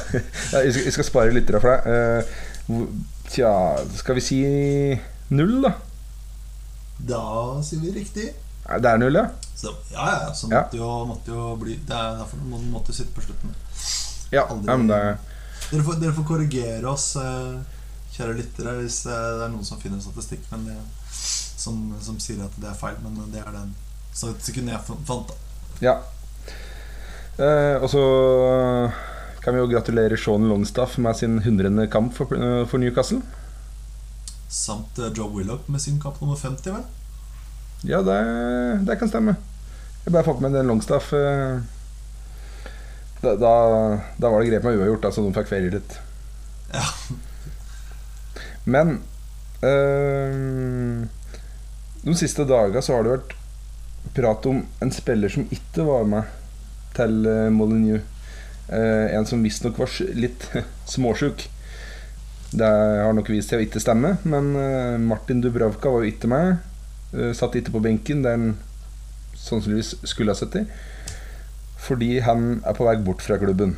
ja, 0.54 0.62
jeg, 0.64 0.94
skal, 0.96 1.04
spare 1.10 1.34
litt 1.36 1.52
for 1.52 1.68
deg. 1.68 1.90
Eh, 1.92 2.86
tja, 3.36 3.52
skal 4.00 4.16
vi 4.16 4.24
si 4.24 4.40
null, 5.36 5.58
da? 5.66 5.74
Da 7.12 7.22
sier 7.68 7.84
vi 7.84 7.92
riktig. 7.98 8.30
Det 8.66 8.90
er 8.94 8.98
null, 9.02 9.20
ja? 9.20 9.26
Så, 9.56 9.74
ja, 9.92 10.06
ja, 10.24 10.32
så 10.36 10.48
Ja. 10.52 10.62
måtte 10.64 10.78
jo, 10.80 10.90
måtte 11.08 11.32
jo 11.32 11.44
bli 11.60 11.76
Det 11.88 11.94
er 11.96 12.18
derfor 12.20 12.40
man 12.50 12.64
måtte 12.72 12.94
sitte 12.96 13.14
på 13.16 13.22
slutten. 13.24 13.52
Ja, 14.34 14.48
Aldri- 14.50 14.68
ja 14.72 14.78
men 14.78 14.88
det 14.90 14.96
er 14.98 15.18
Dere 15.72 15.84
får, 15.86 16.00
dere 16.02 16.14
får 16.14 16.26
korrigere 16.28 16.90
oss, 16.92 17.16
eh, 17.16 17.60
kjære 18.16 18.36
lyttere, 18.40 18.74
hvis 18.82 19.06
eh, 19.06 19.12
det 19.40 19.46
er 19.46 19.52
noen 19.54 19.66
som 19.66 19.80
finner 19.82 20.00
statistikk 20.04 20.44
men 20.52 20.66
det, 20.70 20.76
som, 21.12 21.80
som 22.02 22.20
sier 22.20 22.44
at 22.46 22.56
det 22.62 22.70
er 22.70 22.78
feil. 22.80 22.96
Men 23.04 23.32
det 23.34 23.42
er 23.42 23.52
den 23.52 23.72
statistikken 24.16 24.70
jeg 24.72 24.82
fant. 24.88 25.28
da. 25.30 25.36
Ja. 25.84 25.96
Eh, 27.36 27.82
og 27.84 27.90
så 27.92 28.02
kan 29.44 29.54
vi 29.54 29.60
jo 29.62 29.68
gratulere 29.70 30.18
Sean 30.18 30.48
Longstaff 30.50 30.98
med 31.04 31.18
sin 31.20 31.40
100. 31.44 31.88
kamp 31.92 32.14
for, 32.16 32.32
eh, 32.34 32.64
for 32.66 32.80
Newcastle. 32.82 33.22
Samt 34.50 35.00
eh, 35.00 35.12
Joe 35.14 35.30
Willoch 35.36 35.68
med 35.68 35.82
sin 35.84 36.00
kamp 36.02 36.22
nummer 36.22 36.36
50, 36.40 36.72
vel? 36.72 36.84
Ja, 37.86 38.00
det, 38.02 38.86
det 38.88 38.96
kan 39.00 39.12
stemme. 39.12 39.36
Jeg 40.06 40.14
bare 40.14 40.24
fått 40.26 40.42
med 40.42 40.54
den 40.56 40.68
Longstaff. 40.72 41.12
eh, 41.14 41.60
da, 43.22 43.36
da, 43.42 43.54
da 44.22 44.30
var 44.30 44.42
det 44.42 44.50
grep 44.52 44.64
med 44.68 44.78
uavgjort, 44.80 45.02
da, 45.04 45.12
så 45.12 45.24
de 45.26 45.34
fikk 45.34 45.50
ferie 45.50 45.74
litt. 45.74 45.96
Ja. 46.74 46.86
Men 48.66 49.00
eh, 49.66 51.06
de 52.06 52.16
siste 52.18 52.46
dagene 52.50 52.82
så 52.86 52.96
har 52.98 53.06
det 53.06 53.16
vært 53.18 53.36
prat 54.16 54.46
om 54.50 54.62
en 54.82 54.92
spiller 54.96 55.32
som 55.32 55.48
ikke 55.52 55.86
var 55.88 56.06
med 56.10 56.30
til 56.96 57.26
uh, 57.28 57.50
Molyneux. 57.52 58.04
Eh, 58.66 59.12
en 59.14 59.28
som 59.30 59.44
visstnok 59.46 59.78
var 59.78 59.92
litt 60.18 60.48
småsjuk. 60.96 61.44
Det 62.56 62.66
har 62.70 63.12
nok 63.14 63.28
vist 63.30 63.52
seg 63.52 63.60
å 63.62 63.66
ikke 63.66 63.82
stemme, 63.84 64.16
men 64.24 64.48
eh, 64.58 64.96
Martin 65.04 65.42
Dubravka 65.44 65.92
var 65.92 66.06
jo 66.06 66.14
ikke 66.14 66.30
med. 66.32 66.56
Eh, 67.14 67.34
satt 67.38 67.58
ikke 67.60 67.76
på 67.76 67.84
benken 67.84 68.24
der 68.26 68.38
han 68.40 68.56
sannsynligvis 69.38 69.92
skulle 70.08 70.34
ha 70.34 70.40
sittet. 70.40 70.72
Fordi 71.86 72.16
han 72.26 72.62
er 72.66 72.74
på 72.80 72.88
vei 72.88 72.96
bort 73.06 73.22
fra 73.22 73.38
klubben. 73.38 73.76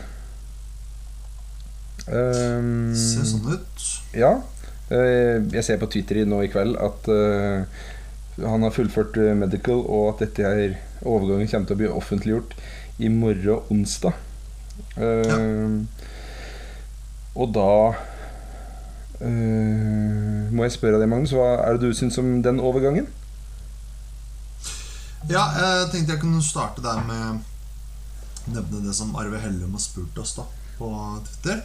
Um, 2.07 2.93
Ser 2.95 3.25
sånn 3.27 3.49
ut. 3.51 3.85
ja. 4.15 4.29
eh, 4.95 5.41
Jeg 5.51 5.63
ser 5.67 5.79
på 5.81 5.89
Twitter 5.91 6.21
nå 6.29 6.39
i 6.45 6.51
kveld 6.53 6.77
at 6.79 7.09
eh, 7.11 7.81
han 8.43 8.65
har 8.65 8.75
fullført 8.75 9.17
eh, 9.21 9.33
medical, 9.37 9.81
og 9.85 10.13
at 10.13 10.25
dette 10.27 10.45
her 10.45 10.75
overgangen 11.07 11.49
kommer 11.49 11.69
til 11.69 11.77
å 11.77 11.81
bli 11.81 11.93
offentliggjort 11.93 12.57
i 12.97 13.09
morgen 13.13 13.73
onsdag. 13.73 14.23
Ja. 14.97 15.37
Og 17.37 17.51
da 17.53 17.71
Uh, 19.17 20.45
må 20.53 20.67
jeg 20.67 20.75
spørre 20.75 20.99
deg, 21.01 21.09
Magnus, 21.09 21.33
hva 21.33 21.55
er 21.63 21.77
det 21.77 21.89
du 21.89 21.97
syns 21.97 22.19
om 22.21 22.35
den 22.45 22.59
overgangen? 22.61 23.07
Ja, 25.27 25.41
jeg 25.57 25.87
tenkte 25.91 26.13
jeg 26.13 26.21
kunne 26.21 26.43
starte 26.45 26.83
der 26.85 27.01
med 27.07 27.23
å 28.45 28.53
nevne 28.53 28.83
det 28.85 28.93
som 28.95 29.15
Arve 29.17 29.41
Hellum 29.41 29.73
har 29.73 29.81
spurt 29.81 30.21
oss 30.21 30.35
da 30.37 30.45
på 30.77 30.91
Twitter. 31.25 31.63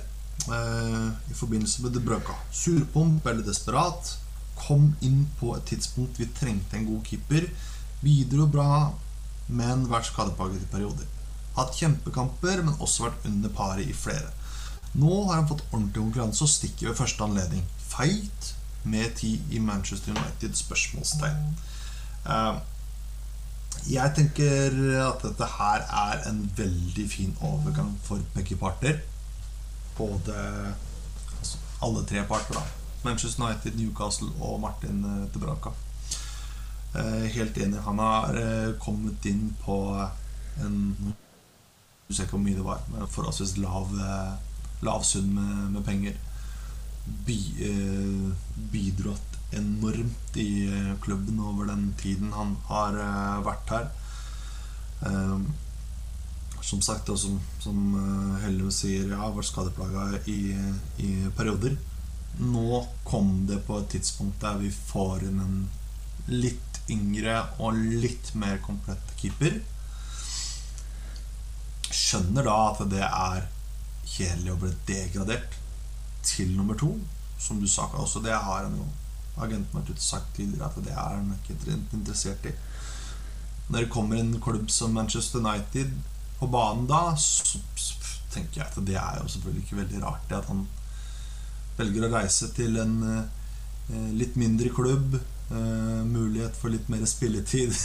Uh, 0.48 1.12
I 1.28 1.36
forbindelse 1.36 1.84
med 1.84 1.92
det 1.94 2.02
brøka. 2.06 2.38
Surpomp 2.56 3.28
eller 3.28 3.44
desperat. 3.44 4.14
Kom 4.62 4.92
inn 5.02 5.24
på 5.40 5.54
et 5.56 5.66
tidspunkt 5.72 6.20
vi 6.20 6.28
trengte 6.38 6.78
en 6.78 6.88
god 6.88 7.02
keeper. 7.08 7.48
Bidro 8.02 8.46
bra, 8.50 8.92
men 9.48 9.88
vært 9.90 10.10
skadeplaget 10.10 10.62
i 10.64 10.70
perioder. 10.72 11.08
Hatt 11.56 11.76
kjempekamper, 11.76 12.62
men 12.64 12.78
også 12.80 13.08
vært 13.08 13.26
under 13.28 13.52
paret 13.52 13.90
i 13.90 13.96
flere. 13.96 14.30
Nå 14.92 15.12
har 15.28 15.38
han 15.40 15.48
fått 15.48 15.64
ordentlig 15.70 16.02
konkurranse 16.02 16.44
og 16.44 16.52
stikker 16.52 16.90
ved 16.90 16.98
første 16.98 17.24
anledning. 17.24 17.64
Feit 17.92 18.52
med 18.84 19.14
tid 19.16 19.54
i 19.54 19.60
Manchester 19.62 20.12
United? 20.12 20.56
spørsmålstegn. 20.58 21.56
Eh, 22.26 22.60
jeg 23.90 24.14
tenker 24.14 24.76
at 25.02 25.24
dette 25.24 25.48
her 25.56 25.86
er 26.02 26.28
en 26.30 26.44
veldig 26.56 27.08
fin 27.10 27.32
overgang 27.40 27.96
for 28.04 28.22
begge 28.34 28.56
parter. 28.56 29.00
Både 29.96 30.36
altså, 31.38 31.58
alle 31.82 32.04
tre 32.06 32.22
parter, 32.28 32.60
da. 32.60 32.81
Manchester 33.04 33.42
United, 33.44 33.78
Newcastle 33.78 34.30
og 34.40 34.60
Martin 34.62 35.04
eh, 35.04 35.24
Dubravka. 35.34 35.72
Eh, 36.94 37.26
helt 37.34 37.56
enig. 37.58 37.80
Han 37.86 37.98
har 37.98 38.36
eh, 38.36 38.74
kommet 38.82 39.24
inn 39.26 39.54
på 39.64 39.78
en 40.60 40.80
Du 42.08 42.14
ser 42.14 42.26
ikke 42.26 42.36
hvor 42.36 42.44
mye 42.44 42.58
det 42.58 42.66
var, 42.66 42.82
men 42.92 43.08
forholdsvis 43.08 43.56
lav, 43.62 43.88
eh, 43.96 44.34
lav 44.84 45.04
sum 45.08 45.32
med, 45.38 45.70
med 45.72 45.84
penger. 45.86 46.18
Bi, 47.26 47.38
eh, 47.64 48.52
bidratt 48.72 49.38
enormt 49.56 50.36
i 50.40 50.66
eh, 50.68 50.92
klubben 51.02 51.40
over 51.40 51.70
den 51.70 51.94
tiden 52.00 52.32
han 52.36 52.56
har 52.68 52.98
eh, 53.00 53.40
vært 53.46 53.72
her. 53.72 53.88
Eh, 55.08 55.38
som 56.62 56.82
sagt, 56.84 57.08
og 57.10 57.18
som, 57.18 57.40
som 57.60 57.80
eh, 57.98 58.44
Hellum 58.44 58.70
sier, 58.74 59.08
ja, 59.10 59.32
vært 59.32 59.48
skadeplaga 59.48 60.20
i, 60.30 60.52
i 61.02 61.10
perioder. 61.36 61.78
Nå 62.40 62.86
kom 63.04 63.46
det 63.46 63.60
på 63.66 63.78
et 63.78 63.90
tidspunkt 63.92 64.40
der 64.40 64.56
vi 64.60 64.70
får 64.72 65.26
inn 65.28 65.40
en 65.42 65.58
litt 66.32 66.80
yngre 66.90 67.36
og 67.62 67.76
litt 67.76 68.32
mer 68.38 68.60
komplett 68.64 69.12
keeper. 69.20 69.58
Skjønner 71.92 72.48
da 72.48 72.56
at 72.70 72.84
det 72.90 73.04
er 73.04 73.48
kjedelig 74.12 74.54
å 74.54 74.60
bli 74.62 74.72
degradert 74.88 75.58
til 76.26 76.54
nummer 76.56 76.78
to. 76.78 76.94
Som 77.42 77.60
du 77.60 77.68
sa 77.68 77.88
også, 77.98 78.22
det 78.22 78.34
har 78.34 78.66
en 78.66 78.78
jo 78.78 78.88
agenten 79.42 79.78
vært 79.78 79.94
ute 79.94 80.04
sagt 80.04 80.34
tidligere 80.36 80.68
at 80.68 80.84
det 80.84 80.92
er 80.92 81.16
han 81.16 81.32
ikke 81.38 81.76
interessert 81.96 82.46
i. 82.48 82.52
Når 83.72 83.86
det 83.86 83.92
kommer 83.92 84.18
en 84.18 84.34
klubb 84.42 84.70
som 84.70 84.92
Manchester 84.92 85.40
United 85.40 85.94
på 86.38 86.48
banen 86.52 86.86
da, 86.90 87.14
så 87.16 87.60
tenker 88.32 88.60
jeg 88.60 88.68
at 88.68 88.78
det 88.86 88.96
er 88.98 89.20
jo 89.20 89.30
selvfølgelig 89.32 89.64
ikke 89.64 89.80
veldig 89.80 90.02
rart 90.04 90.28
det 90.28 90.38
at 90.40 90.50
han 90.50 90.66
velger 91.82 92.08
å 92.08 92.12
reise 92.14 92.48
til 92.56 92.78
en 92.80 92.96
eh, 93.10 94.08
litt 94.16 94.38
mindre 94.40 94.72
klubb. 94.72 95.18
Eh, 95.52 96.02
mulighet 96.08 96.56
for 96.56 96.72
litt 96.72 96.88
mer 96.88 97.04
spilletid. 97.08 97.76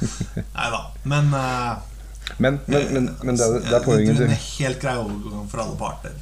Nei 0.56 0.70
da. 0.70 0.82
Men, 1.02 1.32
uh, 1.34 1.80
men, 2.38 2.60
men, 2.66 3.10
men, 3.24 3.38
det, 3.38 3.48
det 3.66 3.74
er 3.74 3.84
poenget 3.84 4.20
er 4.20 4.30
en 4.30 4.40
helt 4.44 4.80
grei 4.82 4.96
overgang 5.00 5.48
for 5.50 5.64
alle 5.64 5.78
parter. 5.80 6.16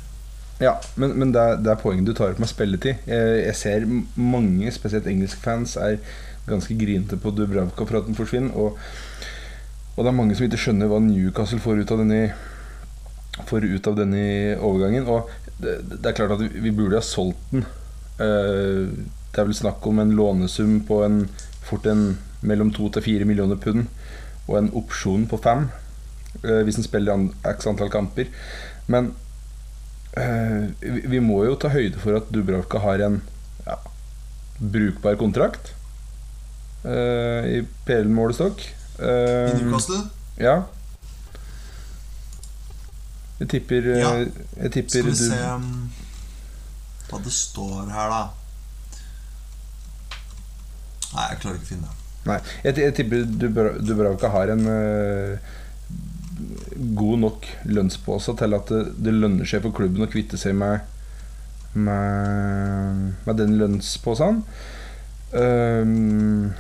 Ja, 0.63 0.77
men, 0.95 1.17
men 1.19 1.33
det, 1.35 1.41
er, 1.41 1.59
det, 1.59 1.73
er, 1.73 1.81
poenget 1.83 2.07
du 2.07 2.15
tar 2.15 2.33
opp 2.33 2.41
med 2.41 2.49
spilletid. 2.49 3.03
Jeg, 3.11 3.35
jeg 3.43 3.57
ser 3.59 3.89
mange, 4.15 4.71
spesielt 4.73 5.09
engelske 5.11 5.43
fans, 5.43 5.77
er 5.77 5.99
ganske 6.47 6.77
grinete 6.79 7.19
på 7.21 7.33
Dubravka 7.35 7.85
for 7.85 8.01
at 8.01 8.09
den 8.09 8.17
forsvinner. 8.17 8.55
Og, 8.55 8.79
og, 9.97 10.01
det 10.01 10.11
er 10.11 10.19
mange 10.23 10.39
som 10.39 10.47
ikke 10.47 10.61
skjønner 10.63 10.89
hva 10.89 11.03
Newcastle 11.03 11.61
får 11.65 11.83
ut 11.83 11.95
av 11.95 12.05
denne, 12.05 12.21
får 13.51 13.67
ut 13.67 13.91
av 13.91 13.99
denne 13.99 14.25
overgangen. 14.61 15.11
Og 15.11 15.29
det, 15.63 15.79
det, 15.91 16.03
er 16.07 16.17
klart 16.17 16.35
at 16.37 16.43
vi, 16.43 16.73
burde 16.75 16.99
ha 16.99 17.05
solgt 17.05 17.41
den. 17.53 17.67
Uh, 18.19 18.91
det 19.35 19.43
er 19.43 19.49
vel 19.49 19.57
snakk 19.57 19.87
om 19.91 19.99
en 19.99 20.15
lånesum 20.15 20.79
på 20.87 21.01
en, 21.07 21.25
fort 21.67 21.87
en 21.91 22.15
mellom 22.45 22.71
to 22.75 22.91
til 22.95 23.05
fire 23.05 23.29
millioner 23.29 23.59
pund. 23.61 23.87
Og 24.47 24.59
en 24.59 24.73
opsjon 24.77 25.27
på 25.31 25.41
fem 25.43 25.69
uh, 26.45 26.61
hvis 26.67 26.79
en 26.81 26.87
spiller 26.87 27.29
x 27.55 27.71
antall 27.71 27.93
kamper. 27.93 28.31
Men 28.87 29.15
vi, 30.15 31.01
vi, 31.11 31.19
må 31.19 31.41
jo 31.43 31.57
ta 31.59 31.73
høyde 31.75 31.99
for 31.99 32.15
at 32.15 32.29
Dubravka 32.31 32.79
har 32.85 33.01
en 33.03 33.17
ja, 33.67 33.75
brukbar 34.61 35.17
kontrakt 35.19 35.73
i 36.87 37.65
PL-målestokk. 37.89 38.63
I 39.03 39.57
Newcastle? 39.59 40.05
Ja. 40.39 40.61
Jeg 43.45 43.51
tipper, 43.53 43.91
ja. 44.01 44.13
jeg 44.63 44.73
tipper 44.73 44.95
Skal 44.95 45.11
vi 45.11 45.17
se 45.19 45.41
um, 45.53 45.91
hva 47.11 47.19
det 47.21 47.33
står 47.37 47.91
her, 47.93 48.15
da. 48.15 48.23
Nei, 51.15 51.27
jeg 51.29 51.43
klarer 51.43 51.59
ikke 51.59 51.67
å 51.67 51.73
finne 51.75 51.91
det. 51.91 52.01
Nei, 52.25 52.39
jeg, 52.65 52.79
jeg 52.81 52.95
tipper 52.97 53.77
Dubravka 53.85 54.31
har 54.33 54.55
en 54.55 54.65
uh, 54.65 55.53
god 56.97 57.21
nok 57.27 57.51
lønnspose 57.69 58.33
til 58.41 58.57
at 58.57 58.73
det, 58.73 58.83
det, 59.05 59.13
lønner 59.13 59.47
seg 59.49 59.61
for 59.67 59.77
klubben 59.77 60.07
å 60.07 60.11
kvitte 60.11 60.41
seg 60.41 60.57
med 60.57 60.81
med, 61.75 63.15
med 63.27 63.35
den 63.37 63.57
lønnsposen. 63.59 64.45
Um, 65.35 66.53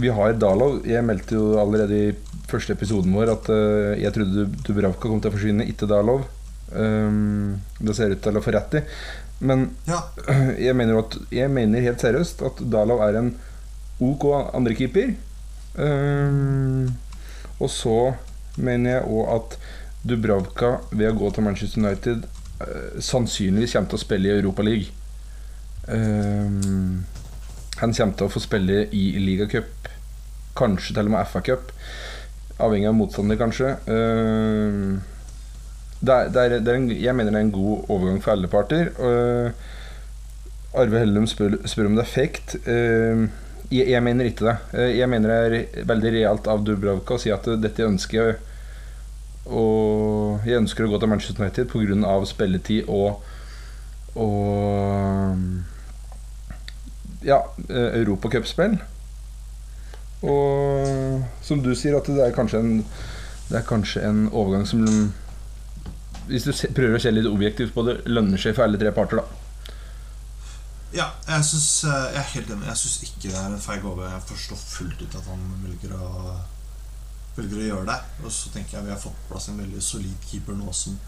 vi 0.00 0.10
har 0.14 0.36
Dalov. 0.40 0.80
Jeg 0.88 1.04
meldte 1.06 1.36
jo 1.36 1.54
allerede 1.60 1.98
i 1.98 2.12
første 2.50 2.74
episoden 2.74 3.14
vår 3.14 3.34
at 3.34 3.50
uh, 3.52 3.92
jeg 4.00 4.12
trodde 4.14 4.48
Dubravka 4.66 5.08
kom 5.08 5.20
til 5.22 5.30
å 5.30 5.34
forsvinne, 5.34 5.66
ikke 5.70 5.88
Dalov. 5.90 6.24
Um, 6.70 7.58
det 7.80 7.96
ser 7.98 8.14
ut 8.14 8.22
til 8.22 8.38
å 8.38 8.44
få 8.44 8.54
rett 8.54 8.78
i. 8.80 8.84
Men 9.46 9.70
ja. 9.88 10.02
jeg, 10.66 10.76
mener 10.76 11.02
at, 11.02 11.16
jeg 11.34 11.52
mener 11.52 11.84
helt 11.84 12.02
seriøst 12.02 12.44
at 12.46 12.64
Dalov 12.72 13.04
er 13.06 13.20
en 13.20 13.30
ok 14.00 14.26
andrekeeper. 14.56 15.14
Um, 15.76 16.90
og 17.60 17.70
så 17.72 17.98
mener 18.60 18.98
jeg 18.98 19.08
òg 19.08 19.34
at 19.36 19.58
Dubravka, 20.00 20.78
ved 20.96 21.10
å 21.10 21.16
gå 21.18 21.28
til 21.36 21.44
Manchester 21.44 21.82
United, 21.82 22.24
uh, 22.64 23.00
sannsynligvis 23.04 23.76
kommer 23.76 23.92
til 23.92 24.00
å 24.00 24.04
spille 24.06 24.30
i 24.30 24.38
Europaligaen. 24.38 24.96
Um, 25.90 27.00
han 27.80 27.94
kommer 27.96 28.16
til 28.16 28.28
å 28.28 28.32
få 28.32 28.42
spille 28.44 28.82
i 28.92 29.04
ligacup, 29.22 29.79
kanskje 30.58 30.94
til 30.96 31.08
og 31.08 31.14
med 31.14 31.26
FA-cup. 31.30 31.72
Avhengig 32.60 32.90
av 32.90 32.96
motstander, 32.96 33.38
kanskje. 33.40 33.74
Uh, 33.88 34.98
det 36.00 36.16
er, 36.16 36.32
det 36.32 36.42
er, 36.42 36.56
det 36.64 36.72
er 36.72 36.78
en, 36.78 36.88
jeg 36.92 37.16
mener 37.16 37.34
det 37.34 37.40
er 37.40 37.46
en 37.46 37.54
god 37.54 37.92
overgang 37.92 38.20
for 38.24 38.34
alle 38.34 38.50
parter. 38.52 38.90
Uh, 38.96 39.48
Arve 40.80 41.02
Hellum 41.02 41.26
spør, 41.28 41.58
spør, 41.68 41.90
om 41.90 41.96
det 41.98 42.06
er 42.06 42.12
fake. 42.12 42.60
Uh, 42.66 43.26
jeg, 43.70 43.88
jeg, 43.92 44.02
mener 44.02 44.28
ikke 44.28 44.48
det. 44.48 44.56
Jeg 44.98 45.08
mener 45.08 45.30
det 45.30 45.40
er 45.62 45.84
veldig 45.88 46.14
realt 46.16 46.48
av 46.50 46.64
Dubravka 46.66 47.16
å 47.16 47.22
si 47.22 47.30
at 47.30 47.46
dette 47.62 47.86
ønsker 47.86 48.18
jeg 48.18 48.38
Og 49.46 50.42
jeg 50.42 50.58
ønsker 50.58 50.84
å 50.84 50.90
gå 50.90 50.98
til 50.98 51.10
Manchester 51.12 51.44
United 51.44 51.70
pga. 51.70 52.24
spilletid 52.26 52.90
og 52.90 53.22
Og 54.18 55.38
Ja, 57.22 57.44
europacupspill. 57.68 58.80
Og 60.22 61.24
som 61.44 61.62
du 61.64 61.72
sier, 61.74 61.96
at 61.96 62.08
det 62.10 62.22
er 62.26 62.36
kanskje 62.36 62.60
en, 62.60 62.72
er 63.50 63.66
kanskje 63.66 64.04
en 64.04 64.26
overgang 64.28 64.66
som 64.68 64.84
hvis 66.30 66.46
du 66.46 66.52
prøver 66.76 66.96
å 66.98 67.02
se 67.02 67.10
litt 67.10 67.26
objektivt 67.26 67.74
på 67.74 67.82
det, 67.86 68.00
lønner 68.06 68.38
seg 68.38 68.54
for 68.54 68.66
alle 68.66 68.78
tre 68.78 68.92
parter, 68.94 69.18
da. 69.18 69.40
Ja, 70.90 71.06
jeg, 71.26 71.44
synes, 71.46 71.84
eh, 71.86 72.06
jeg 72.14 72.20
er 72.20 72.30
helt 72.34 72.48
enig. 72.50 72.66
Jeg 72.66 72.80
syns 72.80 72.96
ikke 73.06 73.28
det 73.28 73.36
er 73.38 73.52
en 73.52 73.62
feig 73.62 73.84
over. 73.86 74.08
Jeg 74.10 74.26
forstår 74.26 74.58
fullt 74.58 75.02
ut 75.04 75.16
at 75.20 75.28
han 75.30 75.44
velger 75.62 75.94
å, 75.94 76.34
velger 77.36 77.60
å 77.60 77.66
gjøre 77.68 77.88
det. 77.92 77.98
Og 78.24 78.34
så 78.34 78.50
tenker 78.54 78.78
jeg 78.78 78.88
vi 78.88 78.94
har 78.94 79.02
fått 79.02 79.18
på 79.22 79.32
plass 79.32 79.48
en 79.52 79.60
veldig 79.62 79.82
solid 79.86 80.26
keeper 80.26 80.58
nå 80.58 80.74
som 80.74 80.98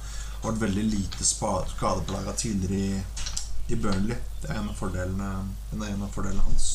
har 0.43 0.53
vært 0.53 0.63
veldig 0.69 0.87
lite 0.91 1.27
skadeplaga 1.27 2.35
tidligere 2.39 2.79
i, 2.79 3.27
i 3.75 3.79
Burnley. 3.79 4.19
Det 4.43 4.51
er 4.51 4.61
en 4.61 4.71
av 4.71 4.79
fordelene, 4.79 5.33
en 5.75 6.07
av 6.07 6.15
fordelene 6.15 6.47
hans. 6.47 6.71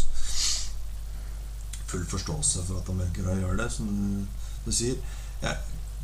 Full 1.87 2.05
forståelse 2.09 2.65
for 2.67 2.81
at 2.81 2.91
å 2.91 3.39
gjøre 3.41 3.57
det, 3.61 3.71
som 3.71 3.89
du 4.65 4.71
sier. 4.75 4.97
Jeg 5.41 5.57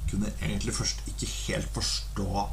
kunne 0.10 0.32
egentlig 0.42 0.76
først 0.76 1.02
ikke 1.10 1.32
helt 1.48 1.72
forstå 1.76 2.46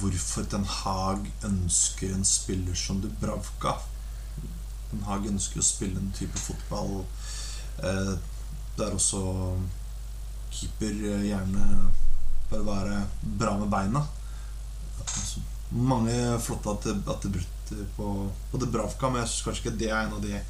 hvorfor 0.00 0.46
Den 0.52 0.64
Haag 0.64 1.24
ønsker 1.44 2.14
en 2.14 2.24
spiller 2.24 2.76
som 2.78 3.00
Dubravka. 3.02 3.74
Den 4.90 5.02
Haag 5.06 5.26
ønsker 5.32 5.62
å 5.62 5.66
spille 5.66 5.98
en 5.98 6.12
type 6.14 6.38
fotball 6.38 7.00
eh, 7.82 8.14
der 8.78 8.94
også 8.94 9.24
keeper 10.50 10.94
gjerne 11.26 11.66
bare 12.50 12.66
være 12.66 13.02
bra 13.38 13.56
med 13.58 13.70
beina. 13.70 14.02
Mange 15.70 16.14
flotte 16.42 16.74
attributter 17.06 17.84
på, 17.96 18.08
på 18.50 18.58
Dubravka, 18.58 19.10
men 19.10 19.22
jeg 19.22 19.30
syns 19.30 19.46
kanskje 19.46 19.64
ikke 19.64 19.78
det 19.82 19.90
er 19.90 20.00
en 20.00 20.16
av 20.16 20.24
de 20.24 20.40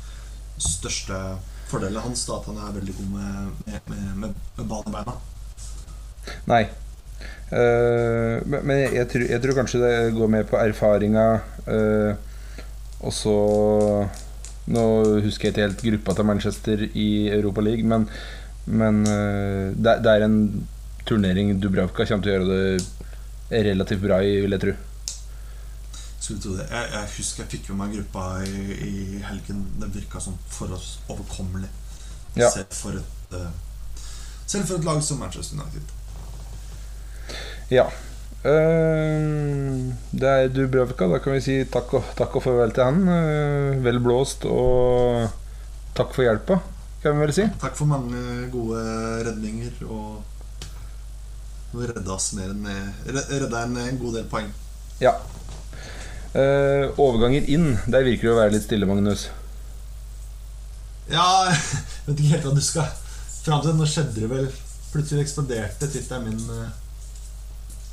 største 0.64 1.18
fordelen 1.70 2.03
hans. 2.05 2.27
Da, 2.29 2.38
at 2.40 2.49
han 2.51 2.61
er 2.61 2.79
veldig 2.79 2.96
god 2.99 3.11
med, 3.16 3.66
med, 3.66 4.07
med, 4.23 4.38
med 4.59 4.70
ball 4.70 4.87
i 4.87 4.94
beina. 4.94 5.16
Nei. 6.51 6.64
Uh, 7.51 8.38
men 8.46 8.77
jeg, 8.79 8.90
jeg, 8.94 9.07
tror, 9.11 9.25
jeg, 9.27 9.42
tror, 9.42 9.57
kanskje 9.59 9.83
det 9.83 9.94
går 10.16 10.35
mer 10.37 10.49
på 10.49 10.59
erfaringa. 10.61 11.29
Uh, 11.66 12.12
og 13.01 13.14
så 13.16 13.37
Nå 14.70 14.83
husker 15.25 15.49
jeg 15.49 15.55
ikke 15.55 15.64
helt 15.64 15.81
gruppa 15.83 16.14
til 16.14 16.27
Manchester 16.29 16.83
i 16.87 17.09
Europa 17.33 17.62
League, 17.64 17.83
men, 17.90 18.05
men 18.70 19.01
uh, 19.09 19.73
det, 19.75 19.96
det, 20.05 20.12
er 20.12 20.27
en 20.27 20.37
turnering 21.09 21.57
Dubravka 21.59 22.07
kommer 22.07 22.23
til 22.23 22.31
å 22.31 22.37
gjøre 22.37 22.61
det 23.51 23.64
relativt 23.66 24.05
bra 24.05 24.20
i, 24.23 24.37
vil 24.44 24.55
jeg 24.55 24.62
tro. 24.62 24.77
Tro 26.38 26.57
det. 26.57 26.66
Jeg, 26.71 26.90
jeg 26.93 27.11
husker 27.16 27.43
jeg 27.43 27.51
fikk 27.57 27.71
med 27.73 27.81
meg 27.83 27.97
gruppa 27.99 28.27
i, 28.47 28.66
i 28.87 29.23
helgen. 29.27 29.64
Det 29.81 29.90
virka 29.97 30.23
sånn 30.23 30.38
for 30.53 30.71
oss 30.77 30.99
overkommelig. 31.09 31.71
Ja. 32.37 32.51
Selv, 32.55 32.71
for 32.77 32.95
et, 32.95 33.35
selv 34.47 34.69
for 34.69 34.79
et 34.79 34.87
lag 34.87 35.03
som 35.03 35.19
Manchester 35.19 35.59
United. 35.59 35.97
Ja. 37.71 37.88
Uh, 38.40 39.93
det 40.16 40.29
er 40.29 40.49
Dubravka. 40.55 41.09
Da 41.11 41.19
kan 41.21 41.37
vi 41.37 41.43
si 41.45 41.57
takk 41.71 41.93
og, 41.99 42.12
takk 42.19 42.38
og 42.38 42.45
farvel 42.47 42.73
til 42.77 42.87
han. 42.87 43.03
Uh, 43.05 43.81
vel 43.85 44.01
blåst 44.03 44.47
og 44.49 45.29
takk 45.99 46.14
for 46.14 46.25
hjelpa, 46.25 46.61
kan 47.03 47.19
vi 47.19 47.27
vel 47.27 47.35
si. 47.37 47.47
Takk 47.61 47.77
for 47.79 47.90
mange 47.90 48.47
gode 48.55 48.81
redninger. 49.27 49.83
Og 49.90 50.23
redda 51.77 52.16
oss 52.16 52.33
mer 52.35 52.51
enn 52.51 52.66
Redda 53.07 53.66
en 53.66 54.01
god 54.01 54.16
del 54.19 54.27
poeng. 54.31 54.49
Ja. 55.03 55.14
Uh, 56.31 56.93
overganger 57.01 57.49
inn, 57.51 57.73
der 57.90 58.07
virker 58.07 58.29
det 58.29 58.35
å 58.35 58.38
være 58.38 58.55
litt 58.55 58.66
stille, 58.69 58.87
Magnus. 58.87 59.29
Ja, 61.11 61.27
jeg 61.51 62.07
vet 62.07 62.21
ikke 62.21 62.35
helt 62.37 62.45
hva 62.47 62.53
du 62.55 62.62
skal 62.62 62.90
Fram 63.40 63.64
til 63.64 63.75
nå 63.75 63.87
skjedde 63.88 64.21
det 64.21 64.29
vel 64.31 64.45
Plutselig 64.93 65.25
eksploderte 65.25 65.88
tittelen 65.90 66.29
min 66.29 66.69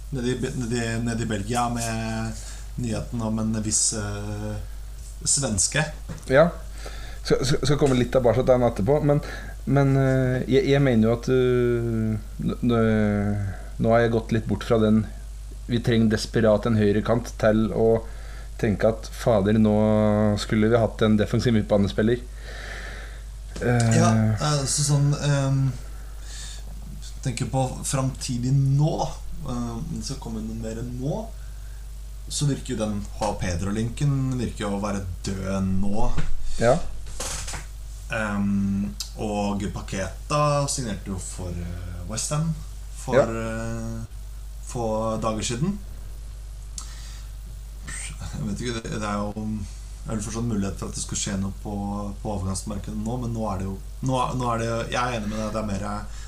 nede 0.09 0.27
i, 0.27 0.35
nede, 0.55 0.99
nede 1.03 1.23
i 1.23 1.25
Belgia 1.25 1.69
med 1.69 2.31
nyheten 2.75 3.21
om 3.21 3.39
en 3.39 3.63
viss 3.63 3.93
uh, 3.93 4.55
svenske. 5.23 5.83
Ja. 6.31 6.49
Skal, 7.23 7.43
skal 7.45 7.79
komme 7.79 7.97
litt 7.97 8.13
tilbake 8.15 8.39
til 8.41 8.51
den 8.51 8.65
etterpå. 8.67 8.99
Men, 9.03 9.21
men 9.65 9.95
uh, 9.97 10.37
jeg, 10.47 10.63
jeg, 10.69 10.83
mener 10.83 11.09
jo 11.09 11.15
at 11.17 11.27
uh, 11.27 12.15
Nå 13.77 13.91
har 13.93 14.05
jeg 14.05 14.13
gått 14.15 14.33
litt 14.33 14.47
bort 14.49 14.63
fra 14.65 14.79
den 14.81 15.03
Vi 15.67 15.81
trenger 15.85 16.15
desperat 16.15 16.65
en 16.65 16.79
høyrekant 16.79 17.33
til 17.41 17.67
å 17.75 17.89
tenke 18.57 18.89
at 18.89 19.09
fader, 19.13 19.59
nå 19.61 19.75
skulle 20.41 20.69
vi 20.71 20.79
hatt 20.81 21.01
en 21.05 21.17
defensiv 21.19 21.53
midtbanespiller. 21.53 22.23
ja, 23.57 24.09
altså 24.37 24.83
sånn 24.85 25.07
um, 25.17 25.61
Tenker 27.25 27.47
på 27.49 27.63
framtidig 27.81 28.51
nå, 28.53 28.91
da 29.01 29.07
Um, 29.45 30.01
så 30.03 30.17
kommer 30.19 30.41
noe 30.43 30.57
mer 30.59 30.79
nå, 30.83 31.21
så 32.27 32.47
virker 32.49 32.73
jo 32.73 32.79
den 32.81 32.97
Ha 33.19 33.29
Pedro-linken 33.39 34.33
virker 34.39 34.65
jo 34.65 34.73
å 34.75 34.83
være 34.83 35.05
død 35.23 35.69
nå. 35.77 36.07
Ja. 36.59 36.73
Um, 38.11 38.93
og 39.19 39.63
Paketa 39.75 40.65
signerte 40.71 41.11
jo 41.11 41.19
for 41.19 41.51
West 41.51 42.31
Westham 42.31 42.53
for 42.95 43.19
Ja. 43.19 43.25
uh, 43.27 44.03
få 44.67 45.17
dager 45.23 45.43
siden. 45.43 45.77
Jeg 48.21 48.45
vet 48.45 48.61
ikke, 48.63 48.81
det, 48.87 49.01
er 49.01 49.19
jo 49.21 49.45
det 50.07 50.13
er 50.15 50.23
fortsatt 50.23 50.47
mulighet 50.47 50.79
for 50.79 50.89
at 50.89 50.97
det 50.97 51.03
skulle 51.03 51.21
skje 51.21 51.35
noe 51.41 51.53
på, 51.63 51.73
på 52.21 52.31
overgangsmarkedet 52.33 52.97
nå, 52.97 53.17
men 53.23 53.35
nå 53.35 53.45
er 53.51 53.61
det 53.61 53.67
jo 53.67 53.75
nå, 54.07 54.21
nå 54.39 54.49
er 54.53 54.63
det, 54.63 54.71
Jeg 54.93 55.01
er 55.01 55.19
enig 55.19 55.31
med 55.31 55.39
deg. 55.41 55.51
Det 55.53 55.61
er 55.61 55.69
mer, 55.71 55.85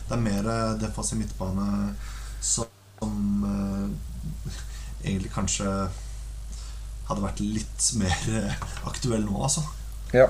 det 0.09 0.17
er 0.17 0.23
mer 0.25 0.51
defensiv 0.81 1.21
midtbane 1.21 1.67
som 2.43 3.43
eh, 3.49 4.53
egentlig 5.03 5.33
kanskje 5.33 5.67
hadde 7.09 7.23
vært 7.23 7.43
litt 7.43 7.91
mer 7.99 8.33
eh, 8.37 8.65
aktuell 8.89 9.23
nå, 9.25 9.37
altså. 9.41 9.65
Ja. 10.13 10.27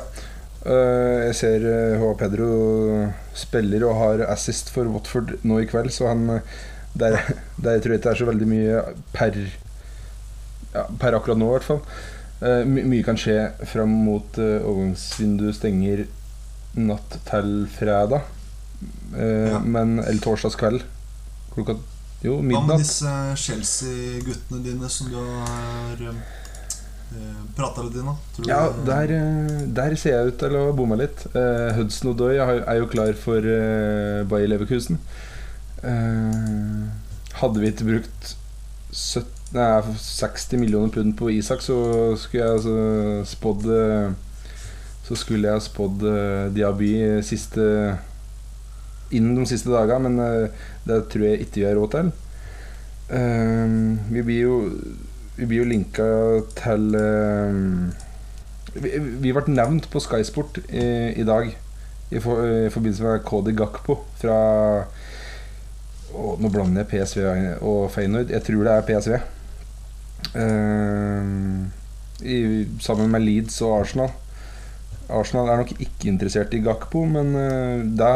Eh, 0.60 1.30
jeg 1.30 1.38
ser 1.40 1.66
H. 2.00 2.12
Pedro 2.20 2.50
spiller 3.38 3.86
og 3.88 3.98
har 4.00 4.26
assist 4.28 4.72
for 4.76 4.90
Watford 4.92 5.38
nå 5.48 5.62
i 5.64 5.68
kveld, 5.70 5.92
så 5.96 6.12
han 6.12 6.26
eh, 6.36 6.60
der, 7.00 7.20
der 7.64 7.80
tror 7.80 7.96
jeg 7.96 8.02
ikke 8.02 8.10
det 8.10 8.14
er 8.14 8.22
så 8.24 8.30
veldig 8.30 8.50
mye 8.50 8.84
per 9.16 9.40
ja, 10.74 10.86
Per 11.02 11.18
akkurat 11.18 11.40
nå, 11.40 11.50
i 11.50 11.56
hvert 11.58 11.68
fall. 11.68 11.84
Uh, 12.40 12.64
my 12.64 12.86
mye 12.88 13.04
kan 13.04 13.18
skje 13.20 13.36
fram 13.68 13.92
mot 14.06 14.38
uh, 14.40 14.62
overgangsvinduet 14.64 15.58
stenger 15.58 16.06
natt 16.80 17.18
til 17.28 17.56
fredag. 17.78 18.22
Uh, 19.14 19.50
Ja. 19.50 19.60
Men 19.60 19.98
Eller 20.00 20.22
torsdagskveld. 20.24 20.86
Klokka 21.56 21.76
Jo, 22.22 22.38
Hva 22.44 22.62
med 22.68 22.82
disse 22.84 23.12
Chelsea-guttene 23.40 24.60
dine 24.64 24.90
som 24.92 25.08
du 25.08 25.16
har 25.20 26.02
uh, 26.04 27.44
prata 27.56 27.84
litt 27.86 27.96
da? 27.96 28.16
Ja, 28.48 28.60
der, 28.88 29.14
der 29.76 29.96
ser 30.00 30.18
jeg 30.18 30.34
ut 30.34 30.40
til 30.42 30.56
å 30.60 30.66
bomme 30.76 30.98
litt. 31.00 31.24
Uh, 31.32 31.72
Hudson 31.78 32.12
Odoi 32.12 32.36
er 32.40 32.76
jo 32.82 32.90
klar 32.92 33.16
for 33.20 33.40
uh, 33.40 34.28
Bayer 34.30 34.52
Leverkusen. 34.52 35.00
Hadde 37.40 37.62
vi 37.64 37.72
ikke 37.72 37.88
brukt 37.88 38.34
70, 38.92 39.39
nei, 39.56 39.70
60 40.04 40.62
millioner 40.62 40.94
pund 40.94 41.16
på 41.18 41.32
Isak, 41.34 41.64
så 41.66 41.80
skulle 42.20 42.44
jeg 42.44 42.58
altså 42.60 42.76
spådd 43.26 43.66
eh, 43.74 44.12
Så 45.08 45.18
skulle 45.18 45.50
jeg 45.50 45.66
spådd 45.66 46.04
uh, 46.06 46.54
Diaby 46.54 46.92
siste 47.26 47.66
innen 49.16 49.38
de 49.38 49.46
siste 49.50 49.72
dagene, 49.74 50.10
men 50.10 50.24
eh, 50.24 50.66
det 50.88 51.04
tror 51.12 51.26
jeg 51.26 51.46
ikke 51.46 51.62
vi 51.62 51.68
har 51.68 51.78
råd 51.80 51.96
til. 51.96 52.12
Eh, 53.18 53.78
vi 54.14 54.26
blir 54.26 54.42
jo 54.44 54.58
Vi 55.40 55.46
blir 55.48 55.62
jo 55.62 55.70
linka 55.70 56.06
til 56.60 56.96
eh, 57.00 57.60
vi, 58.76 59.32
ble 59.32 59.44
nevnt 59.48 59.86
på 59.90 60.02
Skysport 60.04 60.60
i, 60.68 60.84
i 61.16 61.24
dag 61.24 61.48
i, 61.48 62.20
for, 62.20 62.44
i 62.44 62.68
forbindelse 62.70 63.06
med 63.06 63.24
Cody 63.24 63.54
Gakpo 63.56 63.96
fra 64.20 64.36
å, 66.12 66.36
Nå 66.44 66.52
blander 66.52 66.84
jeg 66.84 66.90
PSV 66.92 67.22
og 67.64 67.88
Feyenoord. 67.94 68.34
Jeg 68.36 68.44
tror 68.44 68.68
det 68.68 68.76
er 68.76 68.88
PSV. 68.90 69.16
Eh, 70.36 71.70
i, 72.22 72.68
sammen 72.84 73.12
med 73.12 73.24
Leeds 73.24 73.62
og 73.66 73.80
Arsenal. 73.82 74.12
Arsenal 75.10 75.50
er 75.50 75.62
nok 75.64 75.72
ikke 75.80 76.10
interessert 76.12 76.54
i 76.54 76.62
Gakpo, 76.64 77.06
men 77.10 77.32
eh, 77.40 77.86
det, 77.98 78.10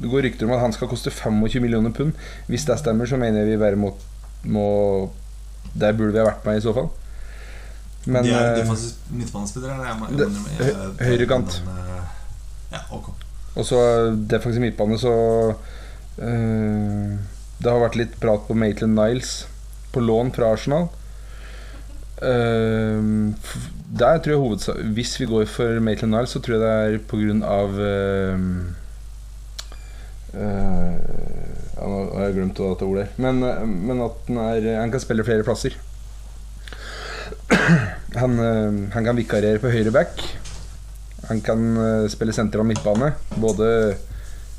det 0.00 0.10
går 0.10 0.26
rykter 0.26 0.48
om 0.48 0.54
at 0.56 0.64
han 0.64 0.74
skal 0.74 0.90
koste 0.90 1.12
25 1.14 1.62
millioner 1.62 1.94
pund. 1.94 2.16
Hvis 2.48 2.66
det 2.68 2.80
stemmer, 2.80 3.06
så 3.06 3.20
mener 3.20 3.44
jeg 3.44 3.52
vi 3.52 3.60
bare 3.60 3.78
må, 3.78 3.94
må 4.44 4.66
Der 5.74 5.92
burde 5.94 6.12
vi 6.12 6.18
ha 6.18 6.26
vært 6.26 6.46
med, 6.46 6.58
i 6.58 6.64
så 6.64 6.74
fall. 6.74 6.88
Men 8.06 8.24
de 8.24 8.32
er 8.32 8.54
eh, 8.54 8.62
defensive 8.62 8.96
midtbanespillere? 9.12 9.74
høyrekant. 11.04 11.60
Ja, 12.72 12.80
ok. 12.96 13.12
Og 13.58 13.66
så 13.66 13.78
defensiv 14.30 14.62
midtbane, 14.62 14.98
så 14.98 15.12
eh, 16.18 17.14
Det 17.60 17.70
har 17.70 17.82
vært 17.82 17.98
litt 18.00 18.18
prat 18.22 18.46
på 18.48 18.56
Maitland 18.56 18.96
Niles 18.96 19.44
på 19.92 20.02
lån 20.04 20.32
fra 20.36 20.52
Arsenal. 20.54 20.88
Uh, 22.20 23.32
der 23.96 24.18
tror 24.20 24.34
jeg 24.34 24.40
hovedsak 24.42 24.80
Hvis 24.92 25.14
vi 25.16 25.24
går 25.24 25.46
for 25.48 25.78
Maitland 25.80 26.12
Niles, 26.12 26.34
så 26.34 26.42
tror 26.44 26.58
jeg 26.58 26.62
det 26.62 26.72
er 26.76 26.98
pga. 27.08 27.60
Uh, 30.30 30.98
ja, 31.74 31.86
Nå 31.88 32.00
har 32.12 32.26
jeg 32.28 32.36
glemt 32.36 32.60
hva 32.60 32.74
dette 32.74 32.86
ordet 32.86 33.06
er. 33.06 33.14
Men, 33.24 33.40
uh, 33.42 33.64
men 33.66 34.04
at 34.04 34.28
han, 34.28 34.42
er, 34.44 34.68
han 34.82 34.92
kan 34.92 35.02
spille 35.02 35.26
flere 35.26 35.46
plasser. 35.46 35.78
Han, 38.20 38.36
uh, 38.36 38.78
han 38.94 39.06
kan 39.06 39.18
vikarere 39.18 39.62
på 39.62 39.72
høyre 39.72 39.94
back. 39.94 40.22
Han 41.30 41.42
kan 41.46 41.62
spille 42.10 42.34
spille 42.34 42.62
og 42.62 42.66
midtbane. 42.66 43.12
Både 43.38 43.66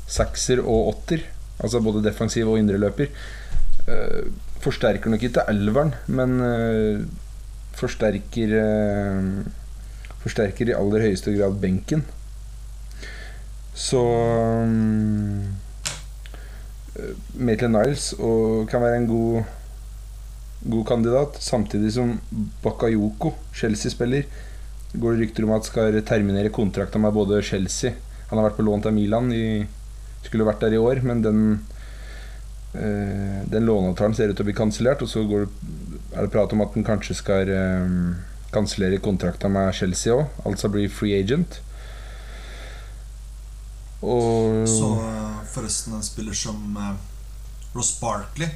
sekser 0.08 0.62
og 0.64 0.94
åtter. 0.94 1.24
Altså 1.62 1.82
både 1.84 2.04
defensiv 2.04 2.48
og 2.48 2.58
indreløper. 2.60 3.12
Uh, 3.86 4.28
forsterker 4.62 5.12
nok 5.12 5.26
ikke 5.26 5.44
elveren, 5.50 5.92
men 6.06 6.38
eh, 6.46 7.04
forsterker 7.78 8.56
eh, 8.60 9.28
Forsterker 10.22 10.68
i 10.70 10.74
aller 10.78 11.02
høyeste 11.02 11.32
grad 11.34 11.56
benken. 11.58 12.04
Så 13.74 13.98
um, 13.98 15.48
Maitland 17.42 17.74
Niles 17.74 18.12
og 18.20 18.68
kan 18.70 18.84
være 18.84 19.00
en 19.00 19.08
god 19.10 19.48
God 20.62 20.84
kandidat, 20.86 21.40
samtidig 21.42 21.90
som 21.96 22.12
Bakayoko, 22.62 23.32
Chelsea-spiller, 23.54 24.28
går 24.94 25.16
det 25.16 25.24
rykter 25.24 25.46
om 25.46 25.54
at 25.56 25.66
skal 25.66 25.96
terminere 26.06 26.52
kontrakta 26.54 27.00
med 27.02 27.14
både 27.16 27.40
Chelsea 27.42 27.96
Han 28.28 28.38
har 28.38 28.46
vært 28.46 28.58
på 28.60 28.66
lån 28.66 28.84
til 28.84 28.94
Milan, 28.94 29.32
i, 29.34 29.64
skulle 30.22 30.46
vært 30.46 30.62
der 30.62 30.76
i 30.76 30.80
år, 30.80 31.02
men 31.02 31.24
den 31.24 31.40
Den 32.72 33.66
låneavtalen 33.68 34.14
ser 34.16 34.30
ut 34.30 34.38
til 34.38 34.46
å 34.46 34.48
bli 34.48 34.54
kansellert, 34.56 35.02
og 35.04 35.10
så 35.10 35.26
det, 35.28 35.42
er 36.14 36.24
det 36.24 36.32
prat 36.32 36.54
om 36.56 36.62
at 36.64 36.72
den 36.72 36.86
kanskje 36.86 37.18
skal 37.18 37.50
um, 37.52 38.14
kansellere 38.52 39.00
kontrakta 39.02 39.48
med 39.52 39.74
Chelsea 39.76 40.14
òg, 40.14 40.26
altså 40.48 40.70
bli 40.72 40.86
free 40.92 41.18
agent. 41.20 41.60
Og 44.02 44.68
Så 44.68 44.88
eh, 44.98 45.42
forresten 45.52 45.94
en 45.94 46.02
spiller 46.02 46.34
som 46.34 46.76
uh, 46.76 46.96
Ross 47.76 47.92
Barkley 48.00 48.48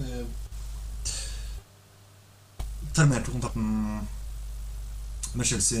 uh, 0.00 0.24
terminerte 2.94 3.32
kontrakten 3.32 3.66
med 5.38 5.46
Chelsea 5.46 5.80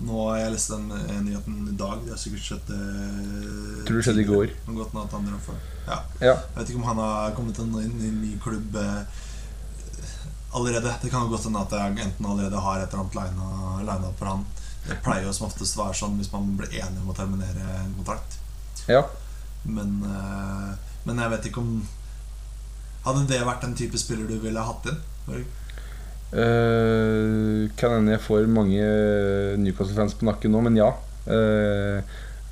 nå. 0.00 0.16
har 0.30 0.38
Jeg 0.40 0.52
lest 0.54 0.70
den 0.72 0.90
eh, 0.96 1.18
nyheten 1.24 1.56
i 1.68 1.76
dag. 1.78 1.98
Det 2.04 2.14
har 2.14 2.20
sikkert 2.20 2.44
skjedd 2.46 2.70
eh, 2.76 3.84
Tror 3.88 3.98
det 4.00 4.04
skjedde 4.06 4.22
i 4.24 4.28
går. 4.28 4.54
Godt 4.76 4.94
at 5.04 5.16
andre 5.18 5.40
Ja. 5.86 5.98
Ja. 6.20 6.34
Jeg 6.36 6.56
vet 6.60 6.70
ikke 6.72 6.80
om 6.82 6.88
han 6.90 7.02
har 7.02 7.34
kommet 7.36 7.58
inn 7.58 7.74
i 7.76 8.08
en 8.08 8.20
ny 8.22 8.32
klubb 8.42 8.76
eh, 8.80 9.02
allerede. 10.56 10.94
Det 11.02 11.10
kan 11.12 11.26
jo 11.26 11.32
godt 11.34 11.44
hende 11.48 11.62
at 11.66 11.76
jeg 11.76 12.06
enten 12.06 12.26
allerede 12.26 12.60
har 12.66 12.80
et 12.80 12.92
eller 12.92 13.04
annet 13.04 13.86
lina- 13.86 14.08
opp 14.10 14.18
for 14.18 14.32
han. 14.32 14.44
Det 14.88 14.96
pleier 15.04 15.26
jo 15.28 15.32
som 15.36 15.46
oftest 15.50 15.76
å 15.76 15.84
være 15.84 15.98
sånn 16.00 16.16
hvis 16.18 16.32
man 16.32 16.54
blir 16.56 16.72
enig 16.80 17.02
om 17.02 17.10
å 17.12 17.16
terminere 17.16 17.66
en 17.84 17.94
kontrakt. 17.98 18.38
ja. 18.88 19.04
Men, 19.64 19.98
eh, 20.08 20.70
men 21.04 21.18
jeg 21.20 21.30
vet 21.30 21.46
ikke 21.50 21.60
om 21.60 21.82
Hadde 23.04 23.26
det 23.28 23.42
vært 23.44 23.60
den 23.64 23.74
type 23.76 23.98
spiller 24.00 24.26
du 24.28 24.38
ville 24.40 24.60
hatt 24.60 24.86
inn? 24.88 24.96
Eh, 26.30 27.68
kan 27.80 27.96
hende 27.96 28.12
jeg 28.14 28.22
får 28.22 28.46
mange 28.50 28.82
Newcastle-fans 29.60 30.14
på 30.20 30.28
nakken 30.28 30.52
nå, 30.54 30.60
men 30.66 30.76
ja. 30.78 30.92
Eh, 31.30 32.02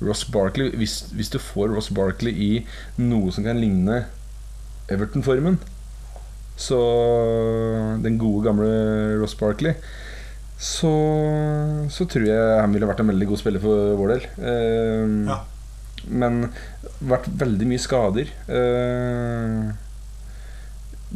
Ross 0.03 0.23
Barkley 0.31 0.69
hvis, 0.79 1.01
hvis 1.15 1.31
du 1.33 1.39
får 1.43 1.73
Ross 1.75 1.89
Barkley 1.91 2.31
i 2.31 2.51
noe 3.03 3.31
som 3.35 3.43
kan 3.47 3.59
ligne 3.59 4.05
Everton-formen, 4.91 5.57
så 6.59 6.77
Den 8.03 8.17
gode, 8.19 8.45
gamle 8.49 8.69
Ross 9.21 9.35
Barkley 9.39 9.75
så, 10.59 10.89
så 11.87 12.03
tror 12.11 12.25
jeg 12.27 12.59
han 12.59 12.73
ville 12.75 12.87
vært 12.89 12.99
en 12.99 13.07
veldig 13.13 13.27
god 13.29 13.39
spiller 13.39 13.61
for 13.63 13.93
vår 13.95 14.09
del. 14.11 14.25
Eh, 14.43 15.13
Ja. 15.31 15.37
Men 16.09 16.49
vært 17.03 17.25
veldig 17.39 17.65
mye 17.67 17.79
skader. 17.83 18.27
Eh, 18.47 19.69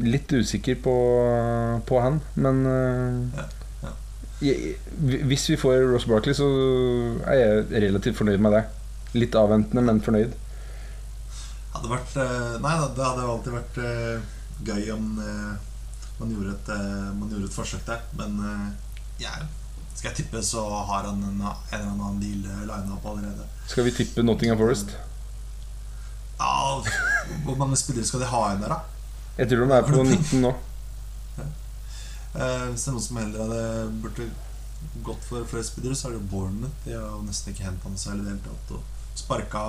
litt 0.02 0.32
usikker 0.34 0.80
på, 0.82 0.94
på 1.86 2.00
han, 2.02 2.22
men 2.34 2.64
eh, 2.66 3.18
Ja, 3.38 3.46
ja. 3.84 3.92
jeg, 4.42 4.76
hvis 5.30 5.50
vi 5.52 5.58
får 5.60 5.84
Ross 5.92 6.08
Barkley, 6.10 6.34
så 6.38 6.48
er 7.30 7.38
jeg 7.40 7.84
relativt 7.86 8.18
fornøyd 8.18 8.42
med 8.42 8.58
det. 8.58 8.64
Litt 9.14 9.36
avventende, 9.38 9.84
men 9.86 10.02
fornøyd. 10.02 10.34
Hadde 11.74 11.92
vært 11.92 12.16
eh, 12.22 12.56
Nei 12.64 12.74
det 12.98 13.06
hadde 13.06 13.28
alltid 13.36 13.58
vært 13.58 13.82
eh, 13.84 14.32
gøy 14.66 14.90
om 14.96 15.08
man, 15.20 16.30
gjorde 16.30 16.54
et, 16.56 16.70
man 17.18 17.30
gjorde 17.30 17.50
et 17.50 17.56
forsøk 17.58 17.84
der. 17.88 18.02
Men 18.18 18.38
jeg, 19.22 19.48
skal 19.94 20.10
jeg 20.10 20.24
tippe, 20.24 20.42
så 20.46 20.64
har 20.88 21.10
han 21.10 21.22
en, 21.26 21.42
en 21.44 21.74
eller 21.74 21.90
annen 21.92 22.22
deal 22.22 22.46
lina 22.46 22.96
opp 22.96 23.10
allerede. 23.12 23.50
Skal 23.68 23.86
vi 23.90 23.94
tippe 23.98 24.24
Nottingham 24.24 24.62
Forest? 24.62 24.96
Ja, 26.40 26.82
Hvor 27.46 27.56
mange 27.60 27.78
spillere 27.80 28.08
skal 28.08 28.24
de 28.24 28.32
ha 28.32 28.42
igjen 28.50 28.64
der, 28.66 28.74
da? 28.74 28.93
Jeg 29.38 29.50
tror 29.50 29.66
de 29.66 29.76
er 29.78 29.88
på 29.88 30.04
19 30.06 30.42
nå. 30.44 30.52
Eh, 32.34 32.66
Hvis 32.72 32.84
det 32.86 32.90
er 32.90 32.96
noen 32.96 33.06
som 33.06 33.20
heller 33.22 33.44
hadde 33.46 33.64
burde 34.04 34.28
gått 35.06 35.24
for 35.30 35.46
flere 35.50 35.66
spillere, 35.66 35.96
så 35.98 36.08
er 36.10 36.16
det 36.16 36.20
jo 36.22 36.30
Bournemouth. 36.34 36.76
De 36.86 36.94
har 36.98 37.06
jo 37.08 37.22
nesten 37.28 37.54
ikke 37.54 37.66
henta 37.68 37.90
noe 37.92 38.02
særlig 38.02 38.24
i 38.24 38.28
det 38.28 38.34
hele 38.34 38.46
tatt. 38.48 38.74
Og 38.78 39.20
sparka, 39.20 39.64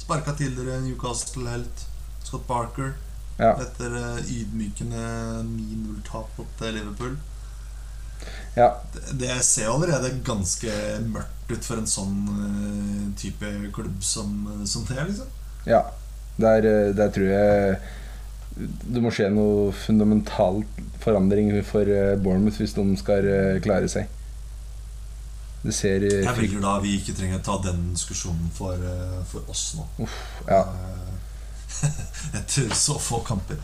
sparka 0.00 0.34
tidligere 0.38 0.80
Newcastle-helt 0.84 1.84
Scott 2.28 2.46
Parker 2.48 2.94
Ja. 3.38 3.52
etter 3.62 3.92
eh, 3.94 4.30
ydmykende 4.34 5.02
9-0-tap 5.46 6.38
mot 6.40 6.62
eh, 6.66 6.72
Liverpool. 6.74 7.16
Ja. 8.56 8.72
Det, 8.94 9.04
det 9.20 9.36
ser 9.46 9.68
allerede 9.70 10.08
ganske 10.26 10.72
mørkt 11.06 11.52
ut 11.52 11.64
for 11.64 11.78
en 11.78 11.86
sånn 11.88 12.16
type 13.20 13.46
klubb 13.76 14.00
som, 14.04 14.32
som 14.68 14.84
det, 14.90 14.98
liksom. 15.12 15.28
ja. 15.70 15.84
Der, 16.38 16.66
der 16.94 17.08
tror 17.14 17.26
jeg 17.32 17.78
det 18.58 19.02
må 19.02 19.10
skje 19.14 19.28
noe 19.30 19.72
fundamental 19.76 20.62
forandring 21.02 21.52
for 21.66 21.88
eh, 21.88 22.16
Bournemouth 22.18 22.58
hvis 22.58 22.74
de 22.74 22.86
skal 22.98 23.28
eh, 23.30 23.58
klare 23.62 23.90
seg. 23.90 24.08
Det 25.62 25.74
ser 25.74 26.06
eh, 26.06 26.24
Jeg 26.24 26.34
føler 26.34 26.64
da 26.64 26.74
vi 26.82 26.96
ikke 26.98 27.14
trenger 27.18 27.42
ta 27.44 27.58
den 27.62 27.92
diskusjonen 27.92 28.50
for, 28.54 28.82
for 29.30 29.52
oss 29.52 29.70
nå. 29.78 30.08
ja. 30.48 30.64
Eh, 30.64 31.14
Etter 32.38 32.72
så 32.74 32.96
få 32.98 33.20
kamper. 33.22 33.60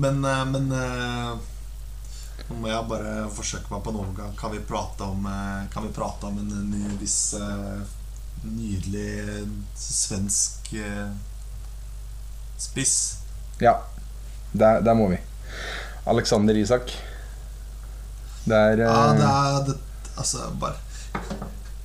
Men, 0.00 0.24
men 0.24 0.70
Nå 0.72 2.56
må 2.58 2.70
jeg 2.70 2.86
bare 2.88 3.28
forsøke 3.30 3.70
meg 3.70 3.84
på 3.84 3.92
en 3.92 3.98
overgang. 4.00 4.32
Kan 4.38 4.50
vi 4.50 4.62
prate 4.66 5.06
om, 5.06 5.28
kan 5.70 5.84
vi 5.84 5.92
prate 5.94 6.26
om 6.26 6.40
en, 6.40 6.72
ny 6.72 6.96
viss 6.98 7.36
nydelig 8.42 9.44
svensk 9.78 10.72
spiss? 12.60 12.94
Ja, 13.60 13.76
der, 14.52 14.80
der 14.84 14.94
må 14.94 15.08
vi. 15.12 15.18
Alexander 16.10 16.56
Isak. 16.56 16.92
Det 18.44 18.56
er, 18.56 18.84
Ja, 18.84 19.12
eh, 19.12 19.16
det 19.18 19.26
er 19.26 19.64
det, 19.66 19.78
Altså, 20.16 20.50
bare 20.60 20.74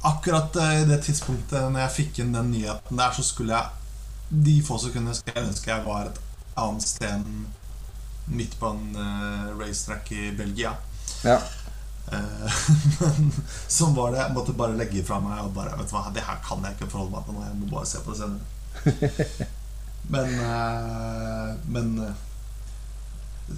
Akkurat 0.01 0.55
eh, 0.55 0.81
i 0.81 0.85
det 0.85 1.01
tidspunktet 1.03 1.65
Når 1.71 1.81
jeg 1.81 1.91
fikk 1.91 2.19
inn 2.23 2.31
den 2.33 2.53
nyheten 2.53 2.97
der, 2.97 3.11
så 3.11 3.23
skulle 3.23 3.57
jeg 3.57 4.39
De 4.45 4.55
få 4.63 4.77
sekundene 4.79 5.15
skulle 5.17 5.41
jeg 5.41 5.49
ønske 5.49 5.71
jeg 5.71 5.83
var 5.85 6.07
et 6.07 6.21
annet 6.55 6.87
sted 6.87 7.11
enn 7.11 7.45
midt 8.31 8.55
på 8.57 8.71
en 8.71 8.95
uh, 8.95 9.51
racetrack 9.59 10.07
i 10.11 10.31
Belgia. 10.31 10.71
ja. 11.23 11.35
Eh, 12.11 12.55
men 12.99 13.31
sånn 13.67 13.95
var 13.95 14.13
det. 14.13 14.21
Jeg 14.21 14.33
måtte 14.35 14.55
bare 14.57 14.77
legge 14.77 15.03
fra 15.05 15.19
meg 15.21 15.41
og 15.41 15.53
bare 15.55 15.75
Vet 15.79 15.89
du 15.89 15.95
hva, 15.97 16.05
det 16.13 16.25
her 16.25 16.39
kan 16.45 16.65
jeg 16.65 16.77
ikke 16.77 16.89
forholde 16.91 17.15
meg 17.15 17.27
til 17.27 17.37
nå. 17.37 17.45
Jeg 17.45 17.59
må 17.59 17.69
bare 17.71 17.89
se 17.89 18.01
på 18.05 18.13
det 18.13 18.19
senere. 18.23 19.47
men 20.07 20.39
eh, 20.39 21.55
Men 21.67 21.99
eh, 21.99 22.13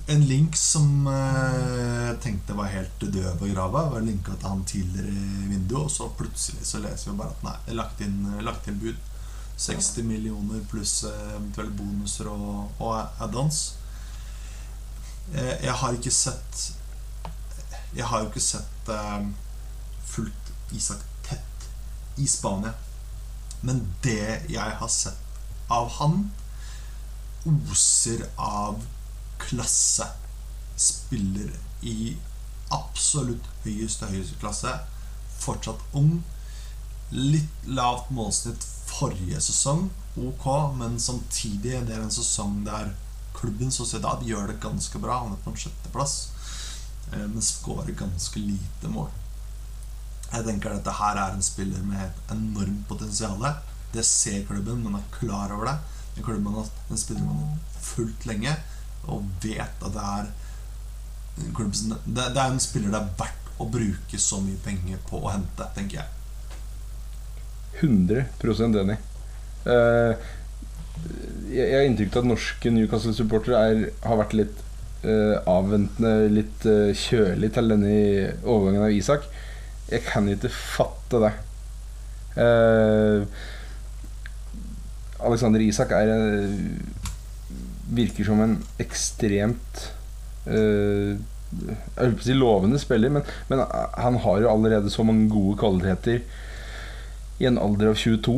en 0.07 0.25
link 0.27 0.55
som 0.55 1.07
eh, 1.07 2.07
jeg 2.07 2.19
tenkte 2.23 2.55
var 2.57 2.71
helt 2.71 2.99
død 2.99 3.37
på 3.39 3.51
grava, 3.53 3.85
var 3.93 4.03
linka 4.03 4.35
til 4.35 4.49
han 4.51 4.65
tidligere 4.67 5.13
i 5.13 5.47
vinduet, 5.47 5.85
og 5.85 5.91
så 5.91 6.09
plutselig 6.17 6.65
så 6.67 6.81
leser 6.83 7.11
vi 7.11 7.17
bare 7.21 7.35
at 7.35 7.45
nei, 7.45 7.75
lagt 7.79 8.01
inn, 8.03 8.17
lagt 8.43 8.67
inn 8.67 8.81
bud. 8.81 8.99
60 9.57 10.03
millioner 10.05 10.59
pluss 10.69 10.99
eventuelle 11.07 11.71
bonuser 11.73 12.27
og, 12.29 12.67
og 12.83 13.23
add-ons. 13.23 13.61
Jeg 15.33 15.73
har 15.81 15.95
ikke 15.97 16.13
sett 16.13 16.59
Jeg 17.97 18.05
har 18.07 18.21
jo 18.21 18.29
ikke 18.29 18.43
sett 18.43 18.91
fullt 20.07 20.51
Isak 20.77 21.01
tett 21.25 21.65
i 22.21 22.27
Spania. 22.29 22.75
Men 23.65 23.81
det 24.03 24.45
jeg 24.51 24.77
har 24.79 24.91
sett 24.93 25.26
av 25.73 25.89
han, 25.99 26.31
oser 27.47 28.25
av 28.35 28.81
klasse. 29.41 30.07
Spiller 30.77 31.51
i 31.81 32.15
absolutt 32.73 33.45
høyeste, 33.63 34.09
høyeste 34.11 34.39
klasse. 34.41 34.73
Fortsatt 35.39 35.81
ung. 35.97 36.19
Litt 37.11 37.69
lavt 37.71 38.11
målsnitt 38.11 38.65
forrige 38.87 39.39
sesong, 39.43 39.89
ok, 40.17 40.47
men 40.79 40.97
samtidig 40.99 41.83
det 41.87 41.95
er 41.95 42.03
en 42.03 42.13
sesong 42.13 42.63
der 42.65 42.93
klubben 43.37 43.71
Sociedad 43.71 44.23
gjør 44.25 44.51
det 44.51 44.61
ganske 44.63 44.99
bra. 45.01 45.21
Han 45.23 45.35
er 45.35 45.43
på 45.43 45.53
en 45.53 45.61
sjetteplass, 45.61 46.15
eh, 47.11 47.25
men 47.27 47.43
skårer 47.43 47.93
ganske 47.99 48.41
lite 48.41 48.91
mål. 48.91 49.11
Jeg 50.31 50.43
tenker 50.43 50.73
at 50.73 50.81
dette 50.81 50.95
her 50.97 51.19
er 51.21 51.35
en 51.35 51.45
spiller 51.45 51.83
med 51.87 52.01
et 52.03 52.31
enormt 52.33 52.87
potensial. 52.89 53.43
Det 53.93 54.03
ser 54.05 54.43
klubben, 54.47 54.83
man 54.83 54.99
er 54.99 55.05
klar 55.15 55.53
over 55.55 55.71
det. 55.71 55.77
Den 56.15 56.25
klubben 56.25 56.53
har, 56.53 56.67
den 56.89 56.99
spiller 56.99 57.23
man 57.23 57.39
har 57.43 57.81
fulgt 57.81 58.25
lenge, 58.27 58.55
og 59.07 59.23
vet 59.43 59.83
at 59.85 59.93
det 59.93 60.03
er 60.03 60.29
en 61.37 61.71
det, 62.05 62.23
det 62.33 62.41
er 62.41 62.49
en 62.49 62.59
spiller 62.59 62.89
det 62.91 62.99
er 62.99 63.11
verdt 63.19 63.51
å 63.61 63.67
bruke 63.69 64.19
så 64.21 64.39
mye 64.41 64.57
penger 64.65 64.97
på 65.09 65.19
å 65.21 65.31
hente, 65.31 65.67
tenker 65.75 66.01
jeg. 66.01 66.13
100 67.81 68.81
enig. 68.81 68.97
Uh, 69.67 70.13
jeg 71.53 71.73
har 71.75 71.85
inntrykk 71.85 72.15
av 72.15 72.23
at 72.23 72.29
norske 72.31 72.71
Newcastle-supportere 72.73 73.59
er- 73.69 73.91
har 74.03 74.17
vært 74.17 74.33
litt 74.37 74.63
uh, 75.05 75.37
avventende, 75.49 76.29
litt 76.33 76.65
uh, 76.65 76.89
kjølig 76.97 77.51
til 77.53 77.69
denne 77.73 77.93
overgangen 78.43 78.87
av 78.87 78.95
Isak. 78.97 79.27
Jeg 79.91 80.03
kan 80.09 80.27
ikke 80.29 80.49
fatte 80.51 81.21
det. 81.23 81.33
Eh, 82.37 83.23
Alexander 85.23 85.63
Isak 85.63 85.93
er 85.95 86.11
eh, 86.13 86.57
virker 87.97 88.27
som 88.27 88.41
en 88.43 88.57
ekstremt 88.83 89.85
øh, 90.51 91.15
Jeg 91.95 92.11
å 92.11 92.23
si 92.23 92.35
lovende 92.35 92.79
spiller, 92.81 93.13
men, 93.13 93.23
men 93.47 93.63
han 93.95 94.17
har 94.25 94.41
jo 94.43 94.51
allerede 94.51 94.91
så 94.91 95.05
mange 95.07 95.29
gode 95.31 95.55
kvaliteter 95.61 96.25
i 97.39 97.45
en 97.47 97.59
alder 97.61 97.93
av 97.93 97.99
22. 98.01 98.33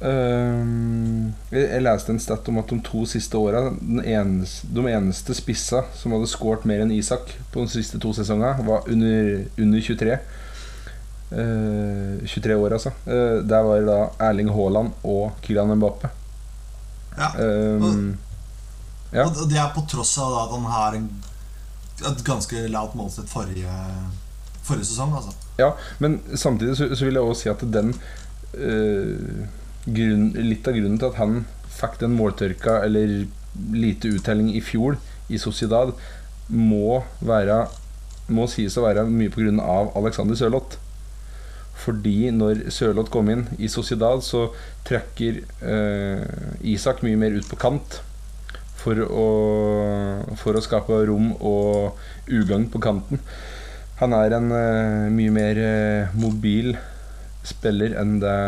Uh, 0.00 1.30
jeg, 1.50 1.64
jeg 1.64 1.82
leste 1.82 2.12
en 2.12 2.20
stat 2.22 2.50
om 2.50 2.60
at 2.60 2.70
de 2.70 2.76
to 2.86 3.02
siste 3.10 3.34
åra 3.36 3.72
De 3.74 4.04
eneste 4.06 5.34
spissa 5.34 5.82
som 5.98 6.14
hadde 6.14 6.28
skåret 6.30 6.66
mer 6.68 6.84
enn 6.84 6.92
Isak 6.94 7.32
på 7.50 7.64
de 7.64 7.72
siste 7.72 7.98
to 8.02 8.12
sesongene, 8.14 8.66
var 8.66 8.86
under, 8.90 9.44
under 9.56 9.86
23. 9.88 10.20
Uh, 11.30 12.22
23 12.26 12.56
år, 12.58 12.76
altså. 12.76 12.94
Uh, 13.06 13.40
der 13.46 13.66
var 13.66 13.80
det 13.80 13.88
da 13.88 14.00
Erling 14.30 14.50
Haaland 14.52 14.96
og 15.06 15.30
Kylian 15.46 15.78
Mbappe. 15.78 16.10
Ja. 17.20 17.30
Ehm, 17.44 18.18
Ja. 19.12 19.24
Og 19.26 19.48
det 19.50 19.58
er 19.58 19.72
på 19.74 19.82
tross 19.90 20.12
av 20.22 20.36
at 20.38 20.52
han 20.54 20.66
har 20.70 20.94
en, 20.94 21.06
et 22.06 22.20
ganske 22.24 22.60
lavt 22.70 22.92
målsett 22.94 23.26
forrige, 23.26 23.72
forrige 24.62 24.86
sesong. 24.86 25.16
Altså. 25.18 25.32
Ja, 25.58 25.72
men 25.98 26.20
samtidig 26.38 26.76
så, 26.78 26.86
så 26.94 27.08
vil 27.08 27.18
jeg 27.18 27.26
også 27.26 27.42
si 27.42 27.50
at 27.50 27.64
den 27.74 27.90
eh, 28.54 29.48
grunn, 29.90 30.28
Litt 30.38 30.68
av 30.70 30.78
grunnen 30.78 31.00
til 31.02 31.10
at 31.10 31.18
han 31.18 31.40
fikk 31.80 31.98
den 32.04 32.14
måltørka 32.14 32.84
eller 32.86 33.24
lite 33.74 34.12
uttelling 34.14 34.52
i 34.54 34.62
fjor 34.62 35.00
i 35.26 35.38
Sociedad, 35.42 35.90
må 36.50 37.00
være 37.18 37.64
Må 38.30 38.46
sies 38.50 38.76
å 38.78 38.84
være 38.86 39.08
mye 39.10 39.50
av 39.58 39.90
Alexander 39.98 40.38
Sørloth. 40.38 40.78
Fordi 41.90 42.30
når 42.30 42.68
Sørloth 42.70 43.10
kom 43.10 43.30
inn 43.32 43.48
i 43.58 43.66
Sociedad, 43.70 44.22
så 44.22 44.46
trekker 44.86 45.40
eh, 45.66 46.22
Isak 46.70 47.02
mye 47.02 47.18
mer 47.18 47.34
ut 47.34 47.48
på 47.50 47.58
kant. 47.58 47.98
For 48.80 48.96
å, 48.96 49.24
for 50.40 50.56
å 50.56 50.62
skape 50.64 51.02
rom 51.10 51.34
og 51.36 51.98
ugagn 52.30 52.70
på 52.72 52.80
kanten. 52.80 53.18
Han 53.98 54.14
er 54.16 54.38
en 54.38 54.54
eh, 54.56 55.08
mye 55.12 55.34
mer 55.34 55.58
eh, 55.60 56.14
mobil 56.16 56.72
spiller 57.44 57.98
enn 58.00 58.20
det 58.22 58.38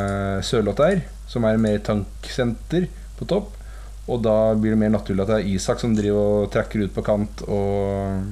Sørloth 0.47 0.87
er, 0.87 1.03
som 1.29 1.45
er 1.49 1.61
mer 1.61 1.83
tanksenter 1.85 2.87
på 3.19 3.29
topp. 3.29 3.59
Og 4.07 4.23
da 4.25 4.55
blir 4.55 4.73
det 4.73 4.81
mer 4.81 4.95
naturlig 4.95 5.27
at 5.27 5.35
det 5.35 5.41
er 5.43 5.53
Isak 5.53 5.83
som 5.83 5.93
driver 5.99 6.47
og 6.47 6.51
trekker 6.55 6.87
ut 6.87 6.95
på 6.95 7.05
kant 7.07 7.45
og 7.47 8.23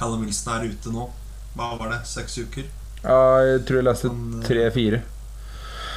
Callum 0.00 0.24
Wilson 0.24 0.54
er 0.54 0.70
ute 0.72 0.92
nå. 0.94 1.06
Hva 1.52 1.74
var 1.76 1.90
det? 1.92 2.02
Seks 2.08 2.38
uker? 2.40 2.68
Ja, 3.02 3.18
jeg 3.44 3.64
tror 3.68 3.80
jeg 3.80 3.86
leste 3.90 4.08
eh, 4.08 4.44
tre-fire. 4.46 5.00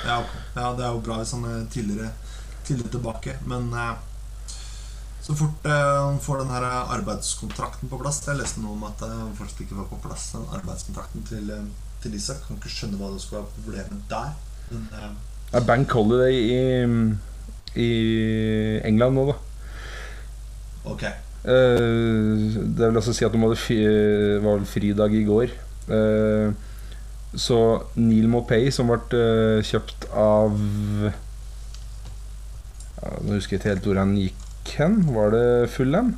Ja, 0.04 0.18
okay. 0.20 0.42
ja, 0.58 0.72
det 0.76 0.84
er 0.84 0.90
jo 0.92 1.04
bra 1.06 1.22
hvis 1.22 1.32
han 1.32 1.46
er 1.48 1.62
tidligere, 1.72 2.10
tidligere 2.68 2.98
tilbake. 2.98 3.38
Men 3.48 3.70
eh, 3.72 3.94
så 5.24 5.36
fort 5.40 5.70
eh, 5.72 6.00
han 6.04 6.20
får 6.20 6.42
den 6.42 6.52
her 6.52 6.66
arbeidskontrakten 6.68 7.88
på 7.88 8.00
plass 8.02 8.20
Jeg 8.28 8.42
leste 8.42 8.60
noe 8.60 8.76
om 8.76 8.84
at 8.90 9.06
han 9.08 9.32
faktisk 9.38 9.64
ikke 9.64 9.80
var 9.80 9.88
på 9.94 10.02
plass, 10.04 10.34
den 10.36 10.50
arbeidskontrakten 10.58 11.24
til, 11.30 11.48
eh, 11.56 11.70
til 12.04 12.20
Isak. 12.20 12.44
Kan 12.44 12.60
ikke 12.60 12.74
skjønne 12.74 13.00
hva 13.00 13.14
det 13.14 13.24
skulle 13.24 13.46
være 13.46 13.56
problemet 13.56 14.04
der. 14.12 14.34
Men, 14.74 14.90
eh, 15.00 15.14
det 15.48 15.62
er 15.62 15.70
Bank 15.70 15.96
Holiday 15.96 16.44
i, 16.44 16.62
i 17.80 17.92
England 18.84 19.16
nå, 19.16 19.30
da. 19.32 19.40
Ok. 20.92 21.08
Uh, 21.44 22.40
det 22.78 22.88
vil 22.88 23.00
altså 23.00 23.14
si 23.16 23.26
at 23.28 23.34
de 23.34 23.42
hadde 23.42 23.60
fi, 23.60 23.80
var 24.44 24.60
vel 24.60 24.68
fridag 24.70 25.16
i 25.16 25.26
går. 25.28 25.54
Uh, 25.90 26.54
så 27.36 27.58
Neil 27.98 28.30
Mopay, 28.30 28.70
som 28.72 28.92
ble 28.92 29.24
kjøpt 29.66 30.06
av 30.14 30.54
Nå 33.24 33.34
husker 33.34 33.58
jeg 33.58 33.60
ikke 33.60 33.72
helt 33.72 33.88
hvor 33.90 33.98
han 34.00 34.14
gikk 34.16 34.74
hen. 34.78 35.00
Var 35.12 35.34
det 35.34 35.48
Fulham? 35.74 36.14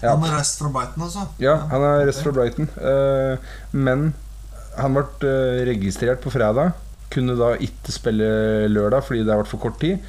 Ja. 0.00 0.14
Han 0.16 0.24
er 0.26 0.32
rest 0.40 0.58
fra 0.58 0.70
Brighton, 0.72 1.04
altså? 1.06 1.26
Ja, 1.38 1.54
han 1.70 1.84
er 1.86 2.08
rest 2.08 2.24
fra 2.24 2.32
Brighton. 2.34 2.66
men 3.70 4.08
han 4.74 4.96
ble 4.96 5.36
registrert 5.68 6.24
på 6.24 6.32
fredag 6.34 6.72
kunne 7.14 7.36
da 7.38 7.54
ikke 7.62 7.94
spille 7.94 8.28
lørdag 8.72 9.04
fordi 9.06 9.24
det 9.24 9.32
har 9.32 9.42
vært 9.42 9.52
for 9.52 9.62
kort 9.62 9.80
tid. 9.82 10.02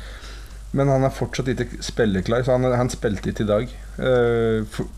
Men 0.76 0.92
han 0.92 1.08
er 1.08 1.14
fortsatt 1.16 1.50
ikke 1.52 1.80
spilleklar, 1.86 2.44
så 2.44 2.58
han, 2.58 2.68
han 2.76 2.92
spilte 2.92 3.32
ikke 3.32 3.46
i 3.46 3.52
dag. 3.52 3.76
Uh, 4.00 4.66
for, 4.72 4.90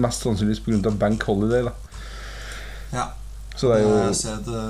mest 0.00 0.24
sannsynligvis 0.24 0.62
pga. 0.64 0.94
Bank 1.00 1.24
Holiday. 1.28 1.68
Da. 1.68 1.74
Ja. 2.92 3.04
Så 3.56 3.68
det 3.68 3.76
er 3.76 3.84
jo 3.84 3.92
Jeg 3.98 4.16
ser 4.16 4.40
det, 4.46 4.64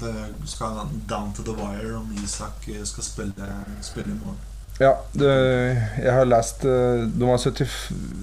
det 0.00 0.14
skal 0.48 0.80
down 1.08 1.32
to 1.36 1.44
the 1.44 1.52
wire 1.58 1.98
om 1.98 2.08
Isak 2.24 2.64
skal 2.64 3.04
spille, 3.04 3.48
spille 3.84 4.14
i 4.14 4.18
morgen. 4.22 4.40
Ja, 4.80 4.96
det, 5.14 5.30
jeg 6.02 6.10
har 6.10 6.26
lest 6.26 6.64
eh, 6.66 7.04
de 7.06 7.26
har 7.28 7.38
70, 7.38 7.74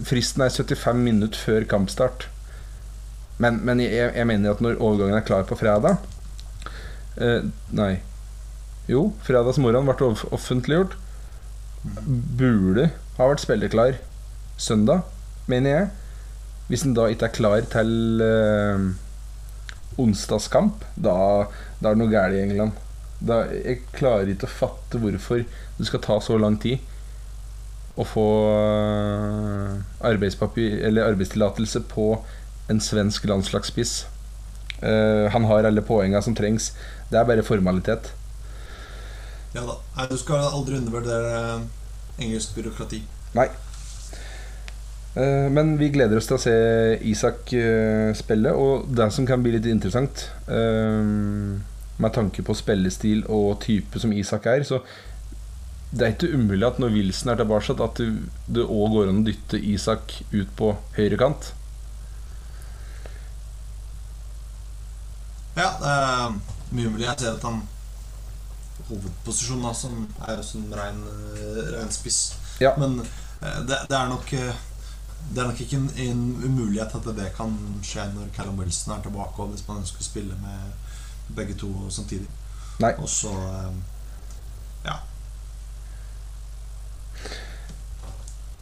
Fristen 0.07 0.43
er 0.43 0.51
75 0.51 0.97
minutter 0.99 1.39
før 1.39 1.67
kampstart. 1.69 2.25
Men, 3.41 3.61
men 3.65 3.79
jeg, 3.79 4.11
jeg, 4.11 4.27
mener 4.27 4.51
at 4.51 4.63
når 4.63 4.81
overgangen 4.81 5.15
er 5.15 5.25
klar 5.25 5.45
på 5.47 5.55
fredag, 5.55 6.01
eh, 7.15 7.47
Nei. 7.71 7.93
Jo, 8.89 9.11
fredagsmorgen 9.23 9.87
ble 9.87 10.11
offentliggjort. 10.35 10.97
Burde 11.81 12.91
ha 13.17 13.27
vært 13.29 13.43
spilleklar 13.43 13.97
søndag, 14.61 15.05
mener 15.49 15.75
jeg. 15.75 15.89
Hvis 16.69 16.85
han 16.85 16.93
da 16.95 17.07
ikke 17.11 17.27
er 17.27 17.35
klar 17.35 17.65
til 17.73 18.21
eh, 18.23 18.85
onsdagskamp, 19.99 20.85
da, 20.95 21.15
da, 21.81 21.89
er 21.89 21.97
det 21.97 21.99
noe 21.99 22.13
galt 22.13 22.37
i 22.37 22.43
England. 22.45 22.77
Da, 23.21 23.43
jeg 23.53 23.81
klarer 23.93 24.31
ikke 24.31 24.47
å 24.47 24.53
fatte 24.53 25.01
hvorfor 25.01 25.43
det 25.43 25.89
skal 25.89 26.03
ta 26.05 26.21
så 26.23 26.37
lang 26.41 26.55
tid 26.61 26.79
å 27.99 28.05
få 28.07 28.27
Eller 30.01 31.03
arbeidstillatelse 31.05 31.83
på 31.91 32.07
en 32.71 32.79
svensk 32.79 33.25
landslagsspiss. 33.27 34.05
Uh, 34.81 35.27
han 35.33 35.45
har 35.49 35.67
alle 35.67 35.83
poengene 35.85 36.21
som 36.23 36.35
trengs. 36.37 36.71
Det 37.11 37.19
er 37.19 37.27
bare 37.27 37.43
formalitet. 37.43 38.13
Ja 39.51 39.65
da. 39.67 39.75
Nei, 39.97 40.07
du 40.07 40.15
skal 40.19 40.45
aldri 40.47 40.77
undervurdere 40.79 41.35
eh, 41.39 41.67
engelsk 42.23 42.55
byråkrati. 42.55 43.01
Nei. 43.35 43.49
Uh, 45.11 45.51
men 45.51 45.73
vi 45.75 45.89
gleder 45.91 46.15
oss 46.15 46.29
til 46.29 46.37
å 46.37 46.39
se 46.39 46.53
Isak 47.11 47.51
uh, 47.51 48.13
spille, 48.15 48.53
og 48.55 48.87
det 48.95 49.09
som 49.11 49.27
kan 49.27 49.43
bli 49.43 49.57
litt 49.57 49.67
interessant 49.67 50.23
Med 50.47 52.13
tanke 52.15 52.45
på 52.47 52.55
spillestil 52.55 53.25
og 53.27 53.57
type 53.65 53.99
som 53.99 54.13
Isak 54.15 54.47
er, 54.47 54.63
så 54.63 54.79
det 55.91 56.05
er 56.05 56.13
ikke 56.13 56.31
umulig 56.31 56.63
at 56.63 56.79
når 56.79 56.93
Wilson 56.95 57.33
er 57.33 57.41
tilbake, 57.41 57.75
at 57.83 57.99
det 58.55 58.63
òg 58.63 58.93
går 58.95 59.11
an 59.11 59.19
å 59.19 59.25
dytte 59.27 59.59
Isak 59.59 60.15
ut 60.31 60.53
på 60.55 60.71
høyre 60.95 61.19
kant. 61.19 61.51
Ja, 65.57 65.67
det 65.81 65.91
er 65.91 66.37
mye 66.71 66.93
mulig. 66.93 67.03
Jeg 67.03 67.19
ser 67.19 67.35
at 67.35 67.43
han 67.43 67.59
hovedposisjonen, 68.91 69.75
som 69.75 70.03
er 70.27 70.37
også 70.37 70.59
en 70.59 70.73
rein, 70.77 70.99
eh, 71.35 71.61
rein 71.75 71.91
spiss. 71.91 72.19
Ja. 72.61 72.75
Men 72.77 72.99
eh, 72.99 73.61
det, 73.67 73.77
det, 73.89 73.97
er 73.97 74.09
nok 74.09 74.33
eh, 74.33 74.53
Det 75.33 75.41
er 75.41 75.47
nok 75.47 75.61
ikke 75.61 75.77
en, 75.77 75.89
en, 75.97 76.23
umulighet 76.45 76.95
at 76.95 77.07
det 77.17 77.29
kan 77.37 77.55
skje 77.83 78.07
når 78.13 78.33
Callum 78.35 78.59
Wilson 78.59 78.93
er 78.97 79.01
tilbake, 79.05 79.37
og 79.41 79.53
hvis 79.53 79.67
man 79.67 79.81
ønsker 79.83 80.01
å 80.01 80.09
spille 80.09 80.37
med 80.41 81.35
begge 81.35 81.55
to 81.55 81.71
samtidig. 81.89 82.27
Nei. 82.79 82.93
Og 82.97 83.09
så 83.09 83.31
Ja. 84.85 84.97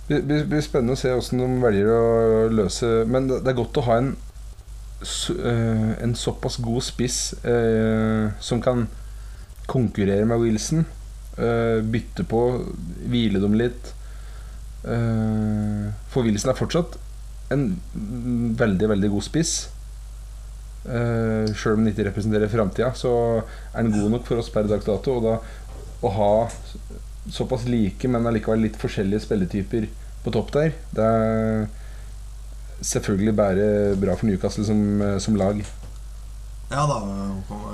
Det 0.10 0.24
blir 0.50 0.62
spennende 0.66 0.96
å 0.98 1.00
se 1.00 1.12
hvordan 1.14 1.40
de 1.40 1.62
velger 1.62 1.90
å 1.94 2.48
løse 2.50 2.88
Men 3.06 3.28
det 3.30 3.46
er 3.46 3.54
godt 3.54 3.78
å 3.78 3.84
ha 3.86 4.00
en 4.02 4.16
en 6.04 6.16
såpass 6.16 6.58
god 6.58 6.82
spiss 6.84 7.34
eh, 7.48 8.32
som 8.40 8.60
kan 8.62 8.88
konkurrere 9.70 10.28
med 10.28 10.42
Wilson. 10.44 10.86
Uh, 11.40 11.80
bytte 11.86 12.26
på, 12.28 12.44
hvile 13.08 13.42
dem 13.44 13.58
litt. 13.60 13.96
for 14.80 16.24
Wilson 16.24 16.50
er 16.54 16.56
fortsatt 16.56 16.94
en 17.52 17.66
veldig, 18.58 18.88
veldig 18.94 19.10
god 19.12 19.26
spiss. 19.26 19.54
Uh, 20.86 21.50
Sjøl 21.52 21.76
om 21.76 21.84
han 21.84 21.92
ikke 21.92 22.06
representerer 22.08 22.52
framtida, 22.52 22.94
så 22.96 23.12
er 23.42 23.82
han 23.82 23.92
god 23.92 24.14
nok 24.16 24.28
for 24.30 24.40
oss 24.40 24.52
per 24.54 24.70
dags 24.70 24.88
dato. 24.88 25.18
Og 25.18 25.26
da 25.26 25.36
å 26.00 26.14
ha 26.16 26.32
såpass 27.30 27.68
like, 27.70 28.08
men 28.08 28.28
allikevel 28.30 28.64
litt 28.64 28.80
forskjellige 28.80 29.26
spilletyper 29.26 29.90
på 30.24 30.34
topp 30.36 30.54
der, 30.56 30.74
det 30.96 31.06
er 31.06 31.68
selvfølgelig 32.80 33.36
bare 33.36 33.68
bra 34.00 34.16
for 34.16 34.30
Newcastle 34.30 34.64
som, 34.68 35.02
eh, 35.04 35.18
som, 35.20 35.36
lag. 35.40 35.60
Ja 36.70 36.84
da, 36.86 37.00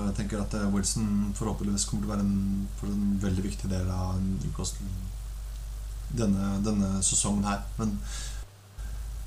jeg 0.05 0.13
tenker 0.15 0.39
at 0.39 0.53
eh, 0.55 0.69
Wilson 0.71 1.33
forhåpentligvis 1.35 1.87
kommer 1.89 2.05
til 2.05 2.11
å 2.11 2.13
være 2.13 2.23
en, 2.23 2.67
en 2.87 3.03
veldig 3.23 3.43
viktig 3.43 3.71
del 3.71 3.89
av 3.91 4.15
Newcastle 4.23 4.87
denne, 6.15 6.53
denne 6.63 7.01
sesongen 7.03 7.43
her. 7.47 7.65
Men, 7.79 7.97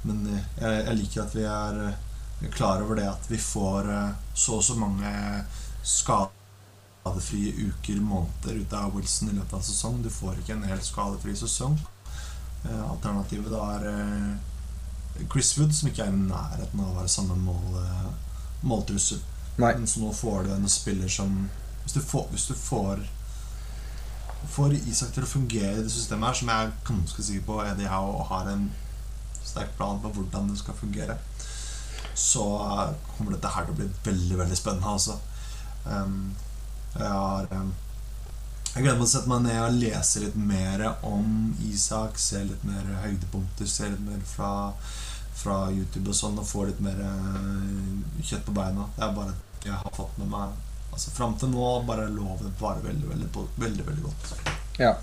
men 0.08 0.24
jeg, 0.30 0.72
jeg, 0.72 0.96
liker 1.02 1.24
at 1.26 1.36
vi 1.36 1.44
er 1.44 2.50
klar 2.54 2.80
over 2.84 2.96
det 2.96 3.08
at 3.10 3.28
vi 3.28 3.40
får 3.42 3.92
eh, 3.92 4.16
så 4.32 4.58
og 4.58 4.64
så 4.64 4.78
mange 4.80 5.12
skadefrie 5.84 7.68
uker, 7.68 8.00
måneder 8.00 8.62
ut 8.62 8.76
av 8.76 8.96
Wilson 8.96 9.32
i 9.32 9.36
løpet 9.36 9.58
av 9.60 9.64
sesongen. 9.68 10.04
Du 10.06 10.12
får 10.12 10.40
ikke 10.40 10.56
en 10.56 10.68
helt 10.70 10.86
skadefri 10.86 11.36
sesong. 11.36 11.76
Alternativet 12.68 13.52
da 13.52 13.66
er 13.76 13.84
Chris 15.26 15.58
Wood, 15.58 15.74
som 15.74 15.88
ikke 15.88 16.04
er 16.04 16.12
i 16.12 16.20
nærheten 16.20 16.80
av 16.80 16.92
å 16.92 16.98
være 17.00 17.10
samme 17.10 17.36
mål, 17.42 17.80
eh, 17.82 18.08
måltrussel. 18.62 19.20
Men 19.58 19.86
så 19.86 20.00
nå 20.00 20.12
får 20.14 20.44
du 20.44 20.52
en 20.54 20.68
spiller 20.70 21.08
som 21.10 21.48
Hvis 21.82 21.92
du 21.92 22.00
får, 22.00 22.26
hvis 22.30 22.46
du 22.46 22.54
får, 22.54 23.00
får 24.54 24.74
Isak 24.76 25.14
til 25.14 25.24
å 25.24 25.30
fungere 25.30 25.78
i 25.78 25.82
det 25.86 25.90
systemet 25.90 26.28
her, 26.28 26.36
som 26.40 26.50
jeg 26.52 26.66
er 26.66 26.76
ganske 26.86 27.24
sikker 27.24 27.46
på 27.46 27.56
Eddie 27.64 27.88
Howe 27.90 28.26
har 28.28 28.50
en 28.52 28.68
sterk 29.42 29.72
plan 29.78 29.98
på 30.02 30.12
hvordan 30.12 30.50
det 30.52 30.58
skal 30.60 30.76
fungere, 30.76 31.16
så 32.14 32.44
eh, 32.66 32.92
kommer 33.16 33.34
dette 33.34 33.54
her 33.54 33.64
til 33.64 33.74
å 33.74 33.78
bli 33.80 33.88
veldig, 34.04 34.38
veldig 34.42 34.58
spennende, 34.60 34.92
altså. 34.92 35.16
Um, 35.88 36.34
jeg 36.92 37.08
har 37.08 37.48
um, 37.54 37.72
Jeg 38.74 38.82
gleder 38.82 38.98
meg 38.98 39.06
til 39.06 39.08
å 39.08 39.12
sette 39.14 39.32
meg 39.32 39.44
ned 39.46 39.60
og 39.62 39.80
lese 39.80 40.22
litt 40.26 40.36
mer 40.36 40.84
om 41.08 41.56
Isak. 41.70 42.20
Se 42.20 42.44
litt 42.44 42.68
mer 42.68 42.84
høydepunkter, 43.06 43.66
se 43.66 43.88
litt 43.88 44.04
mer 44.04 44.20
fra, 44.28 44.52
fra 45.40 45.60
YouTube 45.72 46.12
og 46.12 46.20
sånn, 46.20 46.38
og 46.38 46.46
få 46.46 46.68
litt 46.68 46.84
mer 46.84 47.00
eh, 47.00 48.20
kjøtt 48.20 48.44
på 48.46 48.58
beina. 48.60 48.90
Det 48.98 49.06
er 49.08 49.16
bare 49.16 49.38
jeg 49.64 49.74
har 49.74 49.94
fått 49.96 50.16
med 50.20 50.30
meg. 50.32 50.56
Altså 50.92 51.12
Fram 51.14 51.36
til 51.38 51.52
nå 51.52 51.66
bare 51.86 52.08
lover 52.10 52.50
bare 52.60 52.82
veldig, 52.84 53.08
veldig, 53.10 53.28
veldig, 53.56 53.86
veldig 53.86 54.06
godt. 54.06 54.32
Ja. 54.80 54.94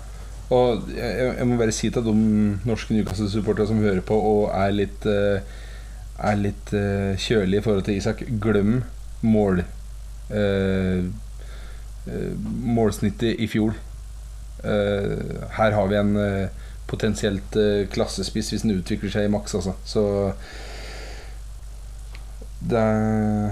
Og 0.54 0.90
jeg, 0.94 1.30
jeg 1.38 1.46
må 1.48 1.56
bare 1.58 1.74
si 1.74 1.88
til 1.90 2.04
de 2.06 2.12
norske 2.68 2.94
Newcastle-supportere 2.94 3.66
som 3.66 3.80
hører 3.82 4.04
på 4.06 4.14
og 4.14 4.42
er 4.54 4.74
litt 4.76 5.06
eh, 5.10 5.56
Er 6.22 6.36
litt 6.38 6.70
eh, 6.72 7.18
kjølige 7.18 7.58
i 7.60 7.64
forhold 7.64 7.82
til 7.88 7.98
Isak, 7.98 8.22
glem 8.40 8.78
mål 9.26 9.64
eh, 10.30 11.02
eh, 12.06 12.30
Målsnittet 12.76 13.42
i 13.42 13.48
fjor. 13.50 13.74
Eh, 14.62 15.42
her 15.58 15.76
har 15.76 15.90
vi 15.90 15.98
en 15.98 16.14
potensielt 16.86 17.58
klassespiss 17.90 18.52
hvis 18.52 18.62
den 18.62 18.78
utvikler 18.78 19.10
seg 19.10 19.26
i 19.26 19.32
maks, 19.32 19.56
altså. 19.58 19.74
Så 19.84 20.04
det, 22.70 22.82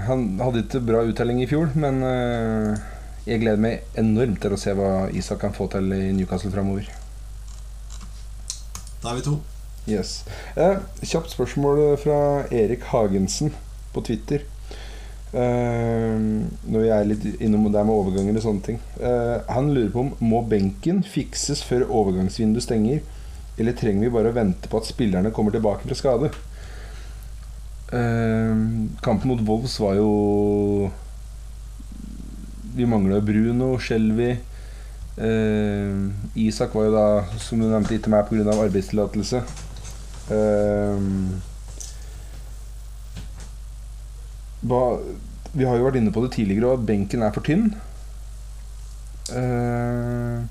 Han 0.07 0.27
hadde 0.41 0.63
ikke 0.65 0.83
bra 0.83 1.03
uttelling 1.07 1.41
i 1.43 1.49
fjor, 1.49 1.71
men 1.79 2.01
eh, 2.05 2.85
jeg 3.25 3.41
gleder 3.41 3.61
meg 3.61 3.97
enormt 3.99 4.41
til 4.43 4.55
å 4.55 4.59
se 4.59 4.75
hva 4.77 5.09
Isak 5.15 5.41
kan 5.45 5.55
få 5.55 5.69
til 5.73 5.91
i 5.95 6.11
Newcastle 6.13 6.51
framover. 6.53 6.89
Da 9.01 9.11
er 9.11 9.19
vi 9.19 9.25
to. 9.25 9.39
Yes. 9.85 10.23
Eh, 10.57 10.81
kjapt 11.05 11.33
spørsmål 11.33 11.97
fra 12.01 12.19
Erik 12.49 12.87
Hagensen 12.89 13.53
på 13.93 14.03
Twitter. 14.05 14.45
Eh, 15.35 16.15
når 16.71 16.79
vi 16.79 16.91
er 16.95 17.07
litt 17.09 17.25
innom 17.43 17.67
det 17.67 17.83
med 17.83 17.93
overganger 17.93 18.39
og 18.39 18.45
sånne 18.45 18.65
ting. 18.65 18.79
Eh, 19.01 19.37
han 19.51 19.73
lurer 19.75 19.91
på 19.93 20.05
om 20.05 20.11
må 20.23 20.41
benken 20.49 21.03
fikses 21.05 21.63
før 21.65 21.87
overgangsvinduet 21.89 22.65
stenger, 22.65 23.01
eller 23.59 23.77
trenger 23.77 24.07
vi 24.07 24.13
bare 24.15 24.31
å 24.31 24.37
vente 24.37 24.71
på 24.71 24.79
at 24.79 24.89
spillerne 24.89 25.33
kommer 25.35 25.55
tilbake 25.55 25.87
fra 25.87 25.97
skade? 25.97 26.31
Eh, 27.95 28.55
kampen 29.05 29.31
mot 29.31 29.41
Wolves 29.47 29.79
var 29.79 29.93
jo 29.95 30.91
Vi 32.75 32.85
mangla 32.85 33.21
Bruno, 33.23 33.77
Shelby 33.79 34.33
eh, 35.17 36.09
Isak 36.33 36.75
var 36.75 36.89
jo 36.89 36.95
da, 36.95 37.05
som 37.39 37.61
du 37.61 37.67
nevnte, 37.69 37.95
ikke 37.95 38.11
meg 38.11 38.27
pga. 38.29 38.51
arbeidstillatelse. 38.51 39.43
Eh, 40.35 41.05
ba, 44.61 44.81
vi 45.53 45.65
har 45.65 45.77
jo 45.77 45.87
vært 45.87 46.01
inne 46.01 46.11
på 46.11 46.25
det 46.25 46.33
tidligere, 46.35 46.67
og 46.67 46.81
at 46.81 46.87
benken 46.89 47.23
er 47.23 47.31
for 47.35 47.45
tynn. 47.47 47.69
Eh, 49.31 50.43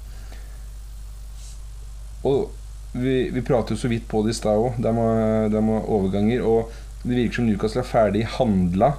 og 2.25 2.49
vi, 2.95 3.29
vi 3.35 3.43
prater 3.45 3.75
jo 3.75 3.83
så 3.83 3.91
vidt 3.93 4.09
på 4.09 4.23
det 4.25 4.33
i 4.33 4.39
stad 4.39 4.57
òg, 4.57 4.81
det 4.81 4.95
med 4.97 5.77
overganger. 5.85 6.47
Og 6.47 6.73
det 7.05 7.19
virker 7.19 7.37
som 7.37 7.49
Newcastle 7.49 7.83
er 7.85 7.89
ferdig 7.89 8.23
handla 8.39 8.95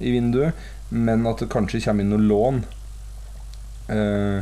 i 0.00 0.12
vinduet, 0.14 0.56
men 0.88 1.26
at 1.28 1.42
det 1.42 1.50
kanskje 1.52 1.82
kommer 1.84 2.04
inn 2.04 2.12
noe 2.12 2.24
lån. 2.24 2.62
Eh, 3.92 4.38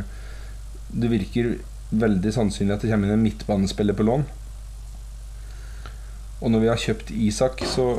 det 0.91 1.09
virker 1.11 1.57
veldig 1.91 2.31
sannsynlig 2.31 2.77
at 2.77 2.85
det 2.85 2.93
kommer 2.93 3.09
inn 3.09 3.17
en 3.17 3.25
midtbanespiller 3.25 3.97
på 3.97 4.07
lån. 4.07 4.23
Og 6.41 6.53
når 6.53 6.63
vi 6.63 6.71
har 6.71 6.79
kjøpt 6.81 7.11
Isak, 7.11 7.65
så, 7.67 7.89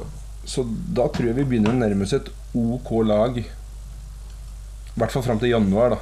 så 0.48 0.64
da 0.66 1.06
tror 1.12 1.28
jeg 1.28 1.38
vi 1.42 1.48
begynner 1.52 1.74
å 1.74 1.82
nærme 1.82 2.08
oss 2.08 2.16
et 2.16 2.32
OK 2.56 2.94
lag. 3.04 3.36
I 3.36 4.96
hvert 4.96 5.12
fall 5.12 5.28
fram 5.28 5.40
til 5.42 5.52
januar, 5.52 5.94
da. 5.94 6.00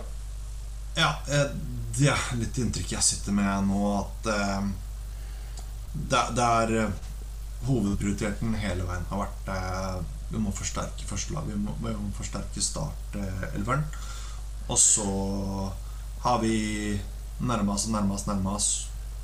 Ja, 1.02 1.12
eh, 1.34 1.50
det 1.98 2.14
er 2.14 2.30
litt 2.38 2.62
inntrykk 2.62 2.94
jeg 2.94 3.06
sitter 3.10 3.34
med 3.34 3.66
nå, 3.66 3.82
at 3.98 4.30
eh, 4.30 4.70
det, 5.98 6.24
det 6.38 6.46
er 6.46 6.76
Hovedprioriteten 7.66 8.54
hele 8.56 8.86
veien 8.88 9.06
har 9.10 9.22
vært 9.24 9.52
eh, 9.54 10.00
vi 10.30 10.38
må 10.38 10.52
forsterke 10.54 11.06
førstelaget. 11.06 11.56
Vi, 11.58 11.74
vi 11.82 11.94
må 11.98 12.10
forsterke 12.14 12.62
startelveren. 12.62 13.82
Og 14.70 14.78
så 14.78 15.06
har 16.22 16.38
vi 16.42 17.00
nærma 17.40 17.74
oss 17.74 17.88
og 17.88 17.96
nærma 17.96 18.14
oss, 18.14 18.26
nærma 18.28 18.54
oss. 18.54 18.68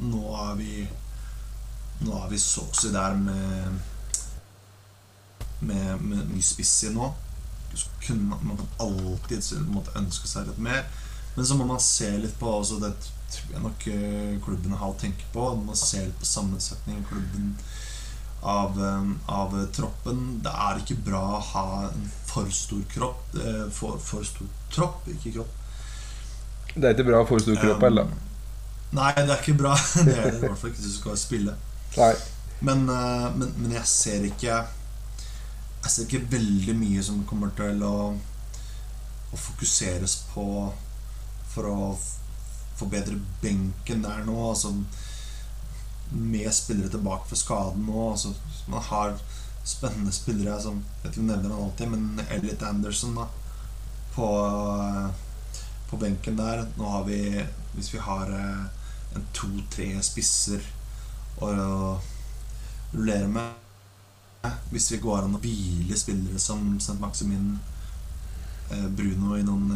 Nå 0.01 0.23
er 0.43 0.55
vi 0.59 0.87
Nå 1.97 2.13
er 2.13 2.27
vi 2.29 2.37
så 2.37 2.61
å 2.61 2.75
si 2.77 2.91
der 2.93 3.15
med 3.17 3.79
med, 5.61 6.03
med 6.03 6.35
ny 6.35 6.43
spiss 6.45 6.75
i 6.85 6.91
nå. 6.93 7.07
Man, 8.09 8.35
man 8.43 8.59
kan 8.59 8.69
alltid 8.85 9.45
så 9.45 9.63
måtte 9.71 9.97
ønske 9.97 10.29
seg 10.29 10.51
litt 10.51 10.61
mer. 10.61 10.85
Men 11.37 11.47
så 11.49 11.57
må 11.57 11.65
man 11.69 11.81
se 11.81 12.11
litt 12.17 12.37
på 12.41 12.49
også 12.49 12.79
Det 12.81 12.93
tror 13.33 13.55
jeg 13.55 13.63
nok 13.65 13.87
eh, 13.93 14.37
klubben 14.45 14.77
har 14.77 14.93
å 14.93 14.99
tenke 15.01 15.25
på. 15.33 15.49
Man 15.57 15.71
må 15.71 15.79
se 15.79 16.05
litt 16.05 16.19
på 16.21 16.29
sammensetningen 16.29 17.03
i 17.03 17.09
klubben 17.09 17.55
av, 18.43 18.79
eh, 18.85 19.11
av 19.29 19.57
troppen. 19.73 20.41
Det 20.45 20.53
er 20.53 20.81
ikke 20.83 20.99
bra 21.05 21.23
å 21.37 21.41
ha 21.53 21.67
en 21.89 22.11
for 22.27 22.51
stor 22.51 22.83
kropp. 22.93 23.35
eh, 23.35 23.69
For, 23.73 23.99
for 23.99 24.25
stor 24.25 24.47
tropp, 24.71 25.09
ikke 25.09 25.33
kropp. 25.39 25.53
Det 26.77 26.85
er 26.85 26.95
ikke 26.95 27.07
bra 27.09 27.21
å 27.21 27.25
ha 27.25 27.29
for 27.29 27.41
stor 27.41 27.57
kropp, 27.57 27.83
Um, 27.83 27.85
eller? 27.89 28.07
Nei, 28.93 29.13
det 29.17 29.31
er 29.31 29.41
ikke 29.43 29.59
bra. 29.59 29.75
Det 30.07 30.15
er 30.17 30.31
det 30.31 30.39
i 30.43 30.47
hvert 30.47 30.59
fall 30.59 30.71
ikke 30.71 30.81
hvis 30.83 30.93
du 30.93 30.99
skal 31.01 31.17
spille. 31.19 31.55
Men, 32.61 32.89
eh, 32.89 33.31
men, 33.37 33.53
men 33.59 33.73
jeg 33.73 33.87
ser 33.87 34.25
ikke 34.25 34.57
Jeg 35.83 35.91
ser 35.93 36.05
ikke 36.07 36.31
veldig 36.33 36.75
mye 36.77 37.03
som 37.03 37.25
kommer 37.29 37.51
til 37.57 37.83
å, 37.87 37.97
å 39.33 39.37
fokuseres 39.39 40.17
på 40.35 40.47
for 41.53 41.69
å 41.71 41.99
forbedre 42.77 43.17
benken 43.41 44.03
der 44.05 44.25
nå. 44.27 44.35
Altså 44.51 44.73
med 46.11 46.55
spillere 46.55 46.89
tilbake 46.93 47.29
for 47.29 47.37
skaden 47.37 47.87
nå. 47.87 48.11
Altså, 48.13 48.35
man 48.71 48.83
har 48.83 49.17
spennende 49.67 50.13
spillere 50.15 50.61
som 50.63 50.85
Jeg 51.05 51.19
nevner 51.19 51.51
han 51.51 51.63
alltid, 51.65 51.89
men 51.91 52.21
Elliot 52.31 52.63
Anderson 52.63 53.15
da 53.19 53.27
på, 54.15 54.29
eh, 54.81 55.11
på 55.91 55.97
benken 55.97 56.37
der. 56.37 56.67
Nå 56.77 56.89
har 56.91 57.05
vi 57.05 57.45
Hvis 57.75 57.95
vi 57.95 57.99
har 57.99 58.31
eh, 58.33 58.67
en 59.17 59.27
to-tre 59.33 59.91
spisser 60.03 60.63
å 61.41 61.51
rullere 62.95 63.29
med 63.29 64.51
Hvis 64.71 64.93
vi 64.93 65.01
går 65.03 65.25
an 65.27 65.37
å 65.37 65.43
hvile 65.43 65.97
spillere 65.99 66.39
som 66.39 66.77
St. 66.79 66.97
Maximin 67.01 67.59
eh, 68.71 68.87
Bruno 68.89 69.37
i 69.37 69.43
noen, 69.43 69.69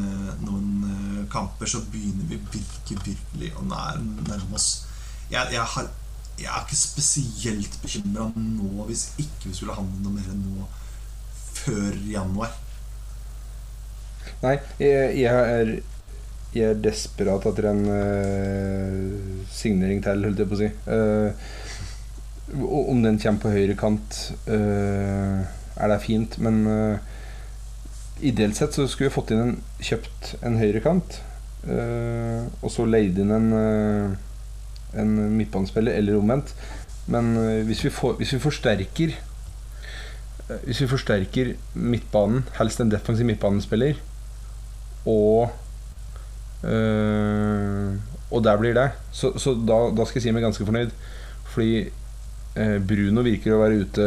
noen 0.47 1.27
kamper, 1.31 1.67
så 1.67 1.83
begynner 1.91 2.31
vi 2.31 2.39
virkelig, 2.39 3.03
virkelig 3.05 3.53
å 3.59 3.67
nær- 3.67 4.01
nærme 4.01 4.55
oss 4.55 4.87
jeg, 5.31 5.53
jeg, 5.55 5.63
har, 5.63 5.89
jeg 6.39 6.49
er 6.49 6.65
ikke 6.65 6.79
spesielt 6.79 7.79
bekymra 7.83 8.31
nå 8.37 8.87
hvis 8.89 9.11
ikke 9.19 9.51
vi 9.51 9.55
skulle 9.59 9.77
handle 9.77 10.05
noe 10.05 10.17
mer 10.17 10.35
nå 10.37 10.69
før 11.61 11.97
januar. 12.09 12.53
Nei, 14.41 14.59
jeg, 14.81 15.17
jeg 15.21 15.55
er 15.61 15.79
Jeg 16.51 16.67
er 16.67 16.81
desperat 16.83 17.45
etter 17.47 17.69
en 17.71 17.85
uh, 17.87 19.45
signering 19.55 20.01
til, 20.03 20.25
holdt 20.27 20.41
jeg 20.43 20.49
på 20.51 20.57
å 20.57 20.59
si. 20.59 20.71
Uh, 20.91 21.31
om 22.91 23.05
den 23.05 23.21
kommer 23.23 23.45
på 23.45 23.53
høyre 23.55 23.77
kant, 23.79 24.17
eh, 24.51 25.45
er 25.79 25.93
det 25.93 26.01
fint, 26.03 26.35
men 26.43 26.57
uh, 26.67 26.99
ideelt 28.21 28.59
sett 28.59 28.75
så 28.75 28.89
skulle 28.91 29.07
vi 29.07 29.15
fått 29.15 29.31
inn 29.31 29.45
en 29.45 29.53
kjøpt 29.79 30.33
en 30.43 30.59
høyrekant, 30.59 31.21
uh, 31.69 32.51
og 32.59 32.75
så 32.75 32.89
leid 32.91 33.21
inn 33.23 33.31
en 33.37 33.49
en 34.99 35.17
midtbanespiller, 35.37 35.93
eller 35.93 36.19
omvendt. 36.19 36.55
Men 37.11 37.35
eh, 37.37 37.65
hvis, 37.67 37.85
vi 37.85 37.91
for, 37.91 38.19
hvis 38.21 38.33
vi 38.37 38.43
forsterker 38.43 39.15
eh, 39.15 40.61
Hvis 40.65 40.83
vi 40.83 40.91
forsterker 40.91 41.55
midtbanen, 41.75 42.45
helst 42.59 42.81
en 42.81 42.93
defensiv 42.93 43.27
midtbanespiller, 43.27 43.95
og 45.07 45.51
øh, 46.65 47.95
Og 48.31 48.45
der 48.45 48.57
blir 48.57 48.75
det, 48.75 48.91
så, 49.13 49.33
så 49.39 49.55
da, 49.55 49.79
da 49.97 50.05
skal 50.07 50.21
jeg 50.21 50.29
si 50.29 50.35
meg 50.35 50.45
ganske 50.45 50.67
fornøyd. 50.67 50.93
Fordi 51.51 51.81
eh, 52.55 52.77
Bruno 52.79 53.25
virker 53.27 53.57
å 53.57 53.63
være 53.65 53.81
ute 53.81 54.05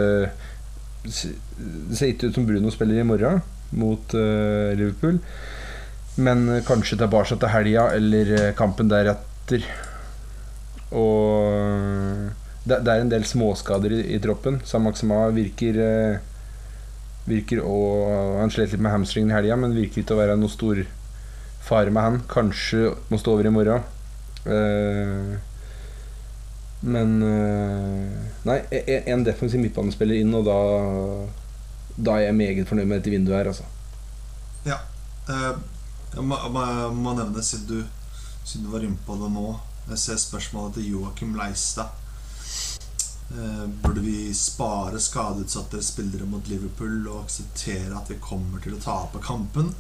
Det 1.04 1.98
ser 1.98 2.14
ikke 2.14 2.30
ut 2.30 2.38
som 2.38 2.46
Bruno 2.48 2.72
spiller 2.72 3.02
i 3.02 3.08
morgen 3.08 3.42
mot 3.76 4.16
eh, 4.16 4.72
Liverpool. 4.80 5.20
Men 6.24 6.46
kanskje 6.64 7.02
tilbake 7.02 7.36
til 7.36 7.52
helga 7.52 7.90
eller 7.98 8.54
kampen 8.56 8.92
deretter. 8.92 9.66
Og 10.94 12.30
det, 12.64 12.80
det 12.86 12.94
er 12.94 13.02
en 13.02 13.12
del 13.12 13.26
småskader 13.28 13.96
i, 13.98 14.02
i 14.16 14.20
troppen. 14.24 14.62
Samaxama 14.68 15.26
virker 15.36 15.80
eh, 15.84 16.30
Virker 17.24 17.62
å 17.64 17.78
Han 18.42 18.52
slet 18.52 18.74
litt 18.74 18.84
med 18.84 18.92
hamstringen 18.92 19.32
i 19.32 19.36
helga, 19.38 19.56
men 19.56 19.76
virker 19.76 20.02
ikke 20.02 20.16
å 20.16 20.20
være 20.20 20.36
noe 20.40 20.52
stor 20.52 20.82
fare 21.64 21.92
med 21.96 22.04
han. 22.04 22.22
Kanskje 22.28 22.92
må 23.08 23.20
stå 23.20 23.38
over 23.38 23.48
i 23.48 23.54
morgen. 23.56 23.86
Eh, 24.44 25.34
men 26.84 27.14
eh, 27.24 28.32
Nei, 28.44 28.58
e- 28.76 29.04
en 29.14 29.24
defensiv 29.24 29.62
midtbanespiller 29.64 30.20
inn, 30.20 30.34
og 30.36 30.44
da 30.50 30.58
Da 31.96 32.18
er 32.18 32.26
jeg 32.28 32.36
meget 32.36 32.68
fornøyd 32.68 32.90
med 32.90 33.00
dette 33.00 33.14
vinduet 33.14 33.38
her, 33.38 33.52
altså. 33.54 33.70
Eh, 35.30 35.52
jeg 36.16 36.24
må, 36.28 36.36
må, 36.52 36.64
må 36.92 37.14
nevne, 37.16 37.44
siden 37.44 37.68
du 37.70 37.78
siden 38.44 38.66
du 38.66 38.74
var 38.74 38.84
inne 38.84 39.00
på 39.08 39.16
det 39.22 39.30
nå 39.32 39.54
Jeg 39.90 40.00
ser 40.00 40.20
spørsmålet 40.22 40.78
til 40.78 40.94
Joakim 40.94 41.36
Leistad. 41.36 41.92
Eh, 43.34 43.66
burde 43.84 44.04
vi 44.06 44.34
spare 44.38 45.00
skadeutsatte 45.02 45.82
spillere 45.84 46.28
mot 46.30 46.48
Liverpool 46.48 47.08
og 47.08 47.26
akseptere 47.26 47.98
at 47.98 48.12
vi 48.12 48.20
kommer 48.22 48.64
til 48.64 48.78
å 48.78 48.82
tape 48.84 49.20
kampen? 49.24 49.74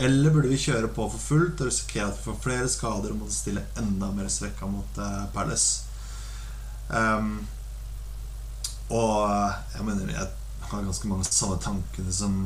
Eller 0.00 0.32
burde 0.32 0.48
vi 0.48 0.60
kjøre 0.60 0.88
på 0.96 1.04
for 1.12 1.20
fullt 1.20 1.60
og 1.60 1.68
risikere 1.68 2.08
at 2.08 2.16
vi 2.16 2.28
får 2.30 2.38
flere 2.44 2.68
skader 2.72 3.12
og 3.12 3.20
måtte 3.20 3.36
stille 3.36 3.66
enda 3.82 4.08
mer 4.16 4.30
svekka 4.32 4.68
mot 4.70 5.00
eh, 5.02 5.24
Palace? 5.34 5.84
Um, 6.88 7.42
og 8.88 9.28
eh, 9.28 9.58
jeg 9.76 9.86
mener 9.90 10.14
jeg 10.14 10.30
har 10.70 10.86
ganske 10.86 11.10
mange 11.10 11.28
samme 11.28 11.60
tankene 11.62 12.14
som 12.14 12.40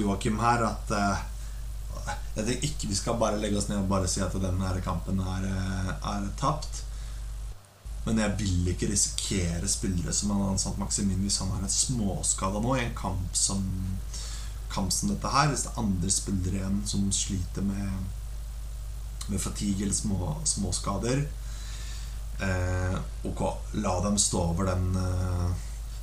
Joakim 0.00 0.42
her. 0.42 0.66
At 0.72 0.90
eh, 0.90 1.22
jeg 2.34 2.46
tenker 2.46 2.66
ikke 2.68 2.90
vi 2.90 2.98
skal 2.98 3.20
bare 3.20 3.38
legge 3.40 3.58
oss 3.60 3.68
ned 3.70 3.82
og 3.82 3.90
bare 3.92 4.08
si 4.10 4.22
at 4.24 4.34
denne 4.42 4.72
kampen 4.84 5.20
er, 5.20 5.46
eh, 5.50 5.94
er 6.14 6.28
tapt. 6.40 6.82
Men 8.04 8.20
jeg 8.20 8.34
vil 8.38 8.68
ikke 8.74 8.90
risikere 8.90 9.68
spillere 9.68 10.12
som 10.12 10.34
han 10.34 10.50
ansatt 10.50 10.80
Maximin 10.80 11.22
hvis 11.24 11.38
han 11.40 11.52
har 11.54 11.62
en 11.64 11.72
småskada 11.72 12.60
nå, 12.60 12.74
i 12.76 12.84
en 12.84 12.96
kamp 12.98 13.38
som, 13.38 13.62
kamp 14.72 14.92
som 14.92 15.12
dette 15.12 15.30
her. 15.32 15.48
Hvis 15.48 15.64
det 15.64 15.72
er 15.72 15.80
andre 15.84 16.12
spillere 16.12 16.60
igjen 16.60 16.82
som 16.90 17.06
sliter 17.12 17.64
med, 17.64 17.96
med 19.30 19.40
fatigue 19.40 19.86
eller 19.86 19.96
små, 19.96 20.34
småskader. 20.44 21.24
Eh, 22.44 22.98
ok, 23.30 23.44
la 23.80 23.94
dem 24.04 24.18
stå 24.18 24.42
over 24.50 24.68
den, 24.68 24.96
eh, 24.96 25.50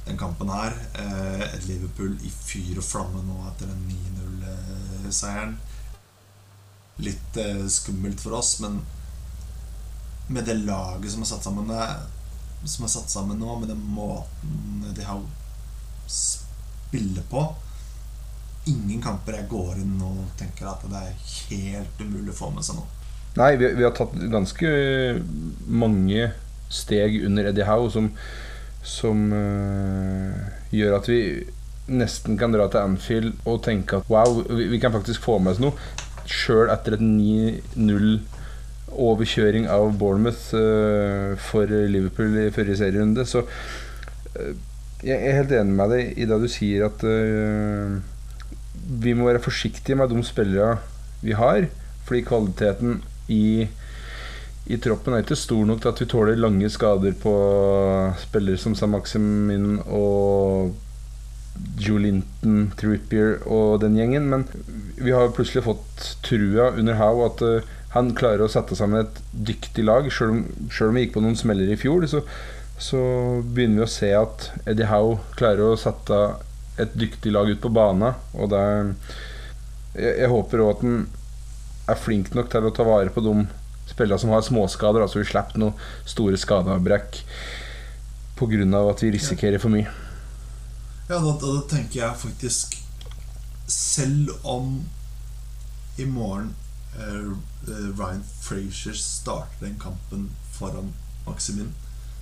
den 0.06 0.18
kampen 0.18 0.50
her. 0.50 0.74
Eh, 0.94 1.42
et 1.54 1.68
Liverpool 1.68 2.18
i 2.24 2.32
fyr 2.32 2.80
og 2.80 2.88
flamme 2.88 3.22
nå 3.28 3.44
etter 3.52 3.70
den 3.70 3.86
9-0-seieren. 3.92 5.60
Litt 7.02 7.38
eh, 7.42 7.66
skummelt 7.72 8.22
for 8.22 8.38
oss, 8.38 8.60
men 8.64 8.82
med 10.32 10.46
det 10.48 10.62
laget 10.64 11.12
som 11.12 11.24
er 11.26 11.28
satt 11.28 11.44
sammen 11.44 11.72
Som 12.64 12.86
er 12.86 12.92
satt 12.94 13.10
sammen 13.12 13.42
nå, 13.42 13.56
med 13.60 13.72
den 13.74 13.82
måten 13.96 14.86
de 14.96 15.04
har 15.04 15.20
spiller 16.12 17.26
på 17.30 17.44
Ingen 18.70 19.02
kamper 19.02 19.40
jeg 19.40 19.50
går 19.50 19.80
inn 19.82 19.96
og 20.06 20.20
tenker 20.38 20.70
at 20.70 20.84
det 20.86 21.00
er 21.02 21.22
helt 21.50 22.02
umulig 22.04 22.30
å 22.30 22.38
få 22.38 22.52
med 22.54 22.66
seg 22.66 22.78
nå. 22.78 22.84
Nei, 23.40 23.56
vi, 23.58 23.72
vi 23.80 23.86
har 23.88 23.96
tatt 23.98 24.14
ganske 24.30 24.70
mange 25.66 26.28
steg 26.72 27.24
under 27.26 27.50
Eddie 27.50 27.66
Howe 27.66 27.90
som, 27.90 28.12
som 28.86 29.24
øh, 29.34 30.36
gjør 30.76 31.00
at 31.00 31.10
vi 31.10 31.22
nesten 31.92 32.38
kan 32.38 32.54
dra 32.54 32.68
til 32.70 32.84
Anfield 32.84 33.34
og 33.50 33.64
tenke 33.66 33.98
at 33.98 34.12
wow, 34.12 34.44
vi, 34.46 34.70
vi 34.76 34.80
kan 34.84 34.94
faktisk 34.94 35.26
få 35.26 35.40
med 35.42 35.56
oss 35.56 35.64
noe. 35.64 35.74
Sjøl 36.30 36.70
etter 36.74 36.94
et 36.98 37.04
9-0-overkjøring 37.06 39.66
av 39.72 39.86
Bournemouth 40.00 40.46
uh, 40.58 41.32
for 41.50 41.66
Liverpool 41.66 42.32
i 42.44 42.54
forrige 42.54 42.78
serierunde. 42.84 43.24
Så 43.26 43.40
uh, 43.46 43.50
jeg 45.02 45.18
er 45.18 45.38
helt 45.40 45.52
enig 45.58 45.76
med 45.78 45.88
deg 45.96 46.04
i 46.14 46.26
det 46.30 46.38
du 46.44 46.50
sier 46.52 46.80
at 46.86 47.00
vi 49.02 49.14
må 49.18 49.26
være 49.26 49.42
forsiktige 49.42 49.98
med 49.98 50.12
de 50.12 50.22
spillere 50.26 50.78
vi 51.22 51.34
har, 51.38 51.68
fordi 52.06 52.22
kvaliteten 52.26 53.02
i, 53.32 53.68
i 54.66 54.78
troppen 54.82 55.16
er 55.16 55.24
ikke 55.24 55.40
stor 55.40 55.66
nok 55.66 55.82
til 55.82 55.92
at 55.92 56.02
vi 56.02 56.10
tåler 56.10 56.40
lange 56.40 56.70
skader 56.70 57.16
på 57.22 57.34
spillere 58.22 58.62
som 58.62 58.76
Sam 58.76 58.96
Maximin 58.98 59.80
og 59.86 60.74
Joe 61.82 62.02
Linton, 62.04 62.72
Trippier 62.80 63.40
og 63.46 63.82
den 63.84 63.98
gjengen. 64.00 64.30
Men 64.32 64.48
vi 64.98 65.14
har 65.16 65.34
plutselig 65.36 65.66
fått 65.66 66.08
trua 66.26 66.72
under 66.78 67.00
Howe 67.00 67.28
at 67.30 67.44
uh, 67.46 67.72
han 67.96 68.14
klarer 68.16 68.46
å 68.46 68.52
sette 68.52 68.78
sammen 68.78 69.04
et 69.04 69.22
dyktig 69.32 69.86
lag. 69.88 70.08
Selv 70.14 70.36
om, 70.38 70.44
om 70.46 70.98
vi 70.98 71.06
gikk 71.06 71.16
på 71.18 71.24
noen 71.26 71.40
smeller 71.40 71.72
i 71.72 71.80
fjor, 71.80 72.06
så, 72.10 72.24
så 72.82 73.02
begynner 73.44 73.84
vi 73.84 73.88
å 73.88 73.94
se 73.96 74.12
at 74.16 74.52
Eddie 74.66 74.90
Howe 74.92 75.20
klarer 75.40 75.74
å 75.74 75.80
sette 75.80 76.22
et 76.82 76.94
dyktig 76.98 77.34
lag 77.36 77.50
ut 77.52 77.62
på 77.64 77.74
bana. 77.74 78.16
Og 78.38 78.52
det 78.54 78.62
jeg, 79.96 80.14
jeg 80.24 80.30
håper 80.32 80.64
òg 80.64 80.76
at 80.76 80.86
han 80.86 81.02
er 81.92 82.00
flink 82.00 82.32
nok 82.38 82.52
til 82.52 82.68
å 82.68 82.76
ta 82.76 82.86
vare 82.88 83.12
på 83.12 83.24
de 83.26 83.42
spillerne 83.92 84.22
som 84.22 84.32
har 84.32 84.46
småskader, 84.46 85.04
altså 85.04 85.20
vi 85.20 85.28
slipper 85.28 85.60
noen 85.60 85.76
store 86.08 86.40
skadeavbrekk 86.40 87.20
pga. 88.40 88.64
at 88.90 89.04
vi 89.04 89.12
risikerer 89.12 89.60
for 89.60 89.74
mye. 89.74 89.90
Ja, 91.12 91.20
da, 91.20 91.32
da, 91.42 91.48
da, 91.48 91.62
tenker 91.68 92.00
jeg 92.00 92.20
faktisk 92.22 92.78
Selv 93.68 94.30
om 94.48 94.78
i 96.00 96.06
morgen 96.08 96.54
uh, 96.96 97.34
Ryan 97.68 98.24
Frazier 98.40 98.96
starter 98.96 99.66
den 99.66 99.76
kampen 99.80 100.30
foran 100.56 100.94
Maximin 101.26 101.74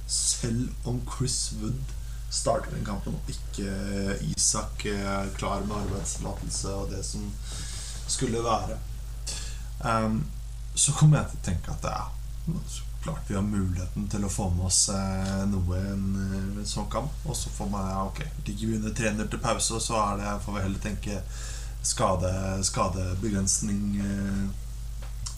Selv 0.07 0.71
om 0.89 1.03
Chris 1.05 1.53
Wood 1.59 1.93
starter 2.33 2.73
den 2.73 2.85
kampen, 2.85 3.13
og 3.13 3.29
ikke 3.29 4.17
Isak 4.33 4.85
er 4.89 5.29
klar 5.37 5.61
med 5.69 5.75
arbeidstillatelse 5.83 6.73
og 6.73 6.89
det 6.89 7.05
som 7.05 7.29
skulle 8.07 8.41
være 8.43 8.79
Um, 9.79 10.25
så 10.75 10.91
kommer 10.91 11.21
jeg 11.21 11.29
til 11.29 11.37
å 11.37 11.45
tenke 11.45 11.71
at 11.71 11.85
det 11.85 11.91
er 11.93 12.07
så 12.67 12.85
klart 13.03 13.29
vi 13.29 13.35
har 13.35 13.45
muligheten 13.45 14.07
til 14.11 14.25
å 14.25 14.31
få 14.31 14.49
med 14.53 14.65
oss 14.67 14.81
eh, 14.93 15.43
noe 15.51 15.77
i 15.77 15.91
en, 15.93 16.07
en, 16.57 16.65
sånn 16.67 16.89
kamp. 16.91 17.13
Og 17.25 17.37
så 17.37 17.51
får 17.53 17.69
man 17.71 17.87
ja, 17.89 18.01
ok, 18.07 18.23
ligger 18.47 18.67
vi 18.67 18.79
under 18.79 18.95
300 18.95 19.29
til 19.31 19.43
pause, 19.43 19.75
og 19.77 19.83
så 19.83 20.01
det, 20.19 20.33
får 20.45 20.57
vi 20.57 20.65
heller 20.65 20.83
tenke 20.83 21.21
skade, 21.85 22.33
skadebegrensning 22.67 23.85
eh, 24.03 24.43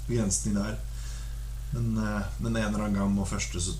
begrensning 0.08 0.58
der. 0.58 0.80
Men, 1.72 1.98
eh, 1.98 2.22
men, 2.38 2.56
en 2.56 2.66
eller 2.66 2.80
annen 2.80 3.00
gang 3.00 3.14
må 3.16 3.26
første 3.26 3.62
så 3.62 3.78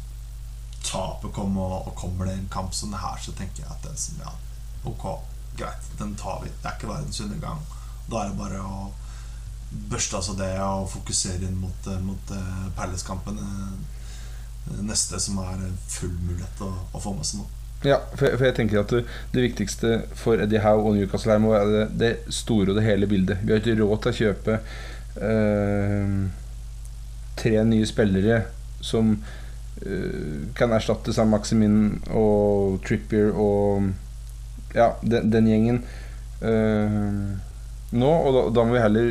tapet 0.86 1.34
komme, 1.34 1.62
og, 1.62 1.88
og, 1.88 1.96
kommer 1.96 2.26
det 2.26 2.38
en 2.38 2.50
kamp 2.50 2.74
som 2.76 2.94
det 2.94 3.02
her, 3.02 3.20
så 3.22 3.34
tenker 3.38 3.64
jeg 3.64 3.72
at 3.72 3.84
det 3.84 3.92
er 3.92 4.02
sånn, 4.02 4.24
ja, 4.24 4.34
ok, 4.90 5.06
greit, 5.60 5.92
den 6.00 6.16
tar 6.20 6.42
vi. 6.46 6.50
Det 6.62 6.70
er 6.70 6.78
ikke 6.78 6.94
verdens 6.94 7.22
undergang. 7.22 7.62
Da 8.08 8.24
er 8.24 8.32
det 8.32 8.40
bare 8.40 8.62
å 8.66 8.90
børste 9.72 10.20
altså 10.20 10.36
det 10.36 10.52
og 10.60 10.90
fokusere 10.92 11.48
inn 11.48 11.58
mot, 11.62 11.88
eh, 11.88 12.04
mot 12.04 12.36
uh, 12.36 12.68
Palace-kampen. 12.76 13.40
Uh, 13.40 14.78
neste 14.86 15.20
som 15.20 15.40
er 15.42 15.64
full 15.90 16.14
mulighet 16.22 16.62
å, 16.64 16.70
å, 16.92 17.02
få 17.02 17.16
med 17.16 17.28
seg 17.28 17.42
nå. 17.42 17.48
Ja, 17.82 17.98
for, 18.14 18.28
for, 18.36 18.46
jeg 18.46 18.56
tenker 18.60 18.84
at 18.84 18.92
det, 18.94 19.42
viktigste 19.42 20.04
for 20.16 20.42
Eddie 20.44 20.62
Howe 20.62 20.84
og 20.86 21.00
Newcastle 21.00 21.34
her 21.34 21.42
må 21.42 21.56
være 21.56 21.72
det, 21.72 21.88
det, 21.98 22.12
store 22.36 22.70
og 22.72 22.78
det 22.78 22.86
hele 22.86 23.10
bildet. 23.10 23.42
Vi 23.42 23.56
har 23.56 23.64
ikke 23.64 23.80
råd 23.80 24.04
til 24.04 24.12
å 24.12 24.20
kjøpe 24.20 24.60
øh, 25.26 26.14
tre 27.42 27.56
nye 27.72 27.90
spillere 27.90 28.44
som 28.86 29.16
kan 30.54 30.76
erstatte 30.76 31.14
Sam 31.16 31.32
Maximin 31.34 32.04
og 32.14 32.84
Trippier 32.86 33.32
og 33.34 33.88
ja, 34.76 34.92
den, 35.02 35.32
den 35.34 35.48
gjengen 35.50 35.80
nå. 37.98 38.12
Og 38.12 38.36
da, 38.36 38.44
da 38.60 38.66
må 38.68 38.76
vi 38.76 38.84
heller 38.84 39.08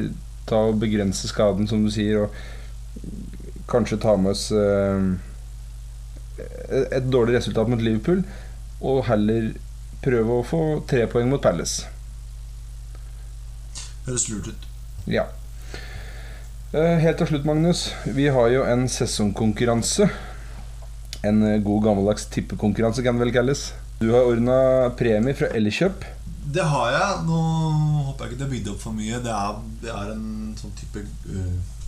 ta 0.50 0.60
og 0.70 0.80
begrense 0.82 1.30
skaden, 1.30 1.68
som 1.70 1.84
du 1.84 1.90
sier, 1.94 2.26
og 2.26 3.66
kanskje 3.70 4.00
ta 4.02 4.16
med 4.18 4.34
oss 4.34 4.48
eh, 4.52 5.10
et 6.90 7.10
dårlig 7.10 7.38
resultat 7.38 7.70
mot 7.70 7.82
Liverpool, 7.82 8.24
og 8.80 9.04
heller 9.10 9.52
prøve 10.04 10.40
å 10.40 10.46
få 10.46 10.62
tre 10.90 11.04
poeng 11.10 11.28
mot 11.30 11.42
Palace. 11.42 11.88
Høres 14.06 14.26
lurt 14.30 14.50
ut. 14.50 14.66
Ja. 15.10 15.26
Eh, 16.70 16.96
helt 17.02 17.18
til 17.20 17.32
slutt, 17.32 17.46
Magnus. 17.48 17.88
Vi 18.06 18.28
har 18.32 18.48
jo 18.52 18.64
en 18.64 18.86
sesongkonkurranse. 18.88 20.08
En 21.26 21.42
eh, 21.44 21.60
god 21.62 21.84
gammeldags 21.88 22.28
tippekonkurranse, 22.32 23.04
kan 23.04 23.18
det 23.18 23.26
vel 23.26 23.34
kalles. 23.34 23.70
Du 24.00 24.12
har 24.14 24.24
ordna 24.24 24.88
premie 24.96 25.36
fra 25.36 25.50
Elkjøp. 25.56 26.06
Det 26.44 26.64
har 26.64 26.92
jeg. 26.94 27.18
Nå 27.28 27.40
håper 28.06 28.24
jeg 28.24 28.32
ikke 28.32 28.38
det 28.38 28.46
har 28.46 28.54
bygd 28.54 28.70
opp 28.72 28.80
for 28.84 28.96
mye. 28.96 29.20
Det 29.24 29.34
er, 29.34 29.60
det 29.82 29.92
er 29.94 30.14
en 30.14 30.30
sånn 30.58 30.72
type 30.78 31.04
uh, 31.28 31.84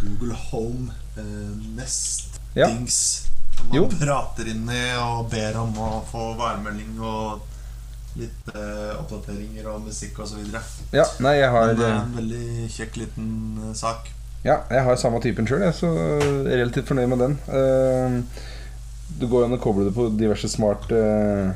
Google 0.00 0.38
Home 0.50 0.94
uh, 1.18 1.52
Nest-dings. 1.76 3.02
Ja. 3.26 3.36
Man 3.60 3.76
jo. 3.76 3.84
prater 3.92 4.48
inn 4.48 4.64
i 4.72 4.84
og 4.96 5.28
ber 5.32 5.58
om 5.60 5.74
å 5.76 5.90
få 6.08 6.32
værmelding 6.38 6.96
og 7.04 7.46
litt 8.18 8.48
uh, 8.54 8.96
oppdateringer 8.98 9.68
og 9.70 9.84
musikk 9.86 10.22
osv. 10.24 10.40
Ja, 10.96 11.04
nei, 11.22 11.36
jeg 11.38 11.52
har 11.54 11.74
det 11.76 11.86
er 11.86 11.98
en 12.00 12.16
veldig 12.16 12.70
kjekk 12.72 12.98
liten 13.04 13.28
sak. 13.78 14.10
Ja, 14.42 14.62
jeg 14.72 14.86
har 14.86 14.96
samme 14.96 15.20
typen 15.20 15.46
sjøl, 15.46 15.66
så 15.76 15.90
jeg 15.92 16.48
er 16.48 16.62
relativt 16.62 16.88
fornøyd 16.88 17.12
med 17.12 17.22
den. 17.26 17.36
Uh, 17.46 18.46
du 19.20 19.26
går 19.28 19.46
an 19.46 19.58
å 19.58 19.60
koble 19.60 19.86
det 19.88 19.94
på 19.94 20.08
diverse 20.16 20.48
smart, 20.48 20.88
uh, 20.90 21.52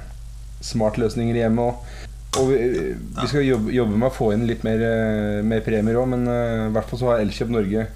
løsninger 1.00 1.38
i 1.38 1.42
hjemmet 1.42 1.72
òg. 1.72 2.10
Og 2.40 2.50
vi, 2.50 2.58
vi 2.94 3.28
skal 3.30 3.46
jobbe, 3.46 3.72
jobbe, 3.74 3.96
med 4.00 4.08
å 4.08 4.14
få 4.14 4.32
inn 4.34 4.46
litt 4.48 4.64
mer, 4.66 4.82
eh, 4.82 5.40
mer 5.46 5.62
premier 5.66 6.00
òg, 6.00 6.08
men 6.10 6.26
uh, 6.26 6.66
i 6.68 6.74
hvert 6.74 6.90
fall 6.90 7.00
så 7.00 7.10
har 7.12 7.22
Elkjøp 7.22 7.52
Norge 7.54 7.86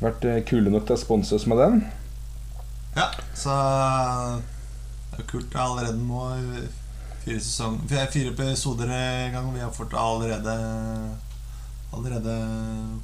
vært 0.00 0.26
uh, 0.28 0.38
kule 0.48 0.72
nok 0.72 0.88
til 0.88 0.96
å 0.96 1.02
sponse 1.02 1.36
oss 1.36 1.46
med 1.50 1.60
den. 1.60 1.80
Ja, 2.96 3.10
så 3.36 3.54
det 5.12 5.18
er 5.18 5.22
jo 5.22 5.30
kult. 5.34 5.56
Allerede 5.58 6.00
nå 6.00 6.24
fire, 7.24 7.38
sesong, 7.38 7.80
fire 7.90 8.32
episoder 8.32 8.92
i 8.94 9.32
gang. 9.34 9.52
Vi 9.54 9.62
har 9.62 9.74
fått 9.74 9.96
allerede 9.98 10.56
allerede 11.90 12.34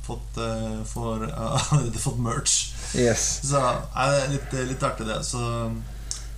fått, 0.03 0.37
eh, 0.37 0.85
for, 0.85 1.33
allerede 1.73 1.99
fått 1.99 2.19
merch. 2.19 2.73
Yes. 2.95 3.41
Så 3.49 3.61
er 3.97 4.13
det 4.13 4.33
litt, 4.35 4.57
litt 4.69 4.83
artig, 4.83 5.07
det. 5.09 5.23
Så, 5.25 5.41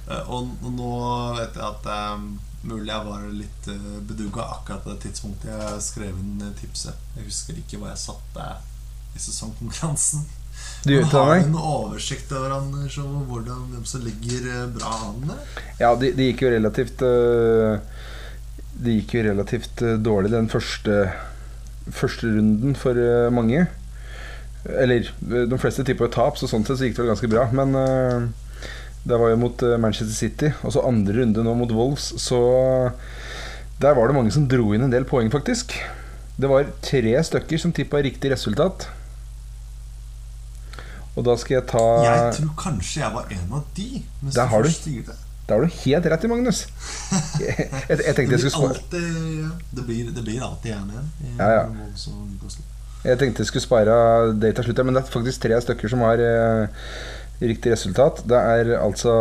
eh, 0.07 0.23
og, 0.31 0.53
og 0.63 0.73
nå 0.73 0.93
vet 1.41 1.59
jeg 1.59 1.67
at 1.67 1.91
um, 2.15 2.29
mulig 2.69 2.91
jeg 2.91 3.07
var 3.07 3.27
litt 3.35 3.69
uh, 3.73 3.99
bedugga 4.07 4.47
akkurat 4.57 4.85
på 4.85 4.95
det 4.95 5.03
tidspunktet 5.07 5.53
jeg 5.53 5.85
skrev 5.85 6.17
inn 6.21 6.43
eh, 6.45 6.55
tipset. 6.61 6.99
Jeg 7.17 7.29
husker 7.29 7.61
ikke 7.61 7.81
hva 7.81 7.93
jeg 7.93 8.03
satte 8.03 8.49
i 9.17 9.23
sesongkonkurransen. 9.23 10.27
Du 10.87 10.95
har 10.97 11.33
du 11.35 11.47
en 11.51 11.57
oversikt 11.61 12.31
over 12.33 12.55
Anders, 12.57 12.97
hvordan, 12.97 13.67
hvem 13.73 13.85
som 13.89 14.05
ligger 14.05 14.47
eh, 14.53 14.69
bra 14.73 14.93
an 15.11 15.27
der? 15.29 15.63
Ja, 15.81 15.93
det 16.01 16.15
de 16.17 16.31
gikk 16.31 16.47
jo 16.47 16.53
relativt 16.55 17.03
Det 18.77 18.95
gikk 18.95 19.15
jo 19.19 19.27
relativt 19.29 19.83
dårlig 20.05 20.33
den 20.33 20.49
første 20.53 21.11
Første 21.87 22.27
runden 22.27 22.75
for 22.75 22.99
mange. 23.31 23.61
Eller 24.67 25.07
de 25.23 25.59
fleste 25.63 25.85
tipper 25.87 26.09
tap, 26.11 26.35
så 26.35 26.49
sånn 26.51 26.65
sett 26.67 26.81
så 26.81 26.89
gikk 26.89 26.97
det 26.97 27.05
vel 27.05 27.13
ganske 27.13 27.31
bra. 27.31 27.45
Men 27.55 28.33
det 29.07 29.19
var 29.21 29.31
jo 29.31 29.39
mot 29.39 29.63
øh, 29.63 29.77
Manchester 29.81 30.15
City, 30.15 30.51
og 30.67 30.75
så 30.75 30.83
andre 30.87 31.21
runde 31.21 31.45
nå 31.45 31.55
mot 31.55 31.73
Wolves, 31.73 32.11
så 32.23 32.41
der 33.81 33.95
var 33.95 34.09
det 34.09 34.17
mange 34.17 34.33
som 34.35 34.49
dro 34.51 34.73
inn 34.75 34.87
en 34.87 34.93
del 34.93 35.07
poeng, 35.09 35.31
faktisk. 35.33 35.77
Det 36.37 36.49
var 36.51 36.69
tre 36.85 37.13
stykker 37.25 37.61
som 37.61 37.73
tippa 37.77 38.01
riktig 38.05 38.33
resultat. 38.33 38.89
Og 41.17 41.25
da 41.25 41.37
skal 41.41 41.59
jeg 41.59 41.65
ta 41.71 41.85
Jeg 42.05 42.33
tror 42.41 42.51
kanskje 42.61 43.01
jeg 43.01 43.13
var 43.15 43.31
en 43.33 43.55
av 43.57 43.63
de. 43.77 44.03
Der 44.35 44.51
har 44.53 44.67
du. 44.67 44.69
der. 45.07 45.23
Har 45.49 45.63
du 45.63 45.71
helt 45.85 46.07
rett 46.13 46.25
i, 46.25 46.29
Magnus. 46.29 46.67
Jeg, 47.41 47.69
jeg, 47.89 48.01
jeg 48.03 48.17
tenkte 48.19 48.35
jeg 48.35 48.43
skulle 48.43 48.57
spare 48.57 49.01
ja, 49.01 49.53
det, 49.71 49.85
blir, 49.87 50.11
det 50.13 50.25
blir 50.27 50.43
alltid 50.45 50.75
1-1. 50.75 51.13
Ja, 51.39 51.51
ja. 51.55 51.63
Newcastle. 51.71 52.67
Jeg 53.07 53.21
tenkte 53.21 53.45
jeg 53.45 53.53
skulle 53.53 53.63
spare 53.63 53.97
det 54.35 54.57
til 54.57 54.67
slutt, 54.67 54.81
ja, 54.83 54.85
men 54.89 54.97
det 54.97 55.05
er 55.05 55.13
faktisk 55.13 55.45
tre 55.45 55.61
stykker 55.63 55.93
som 55.93 56.03
har 56.03 56.21
eh, 56.21 56.85
riktig 57.41 57.73
resultat. 57.75 58.23
Det 58.29 58.39
er 58.39 58.77
altså 58.81 59.13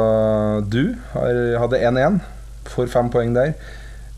du 0.64 0.96
har, 1.14 1.42
hadde 1.64 1.82
1-1, 1.82 2.22
får 2.72 2.94
fem 2.94 3.12
poeng 3.14 3.36
der. 3.36 3.56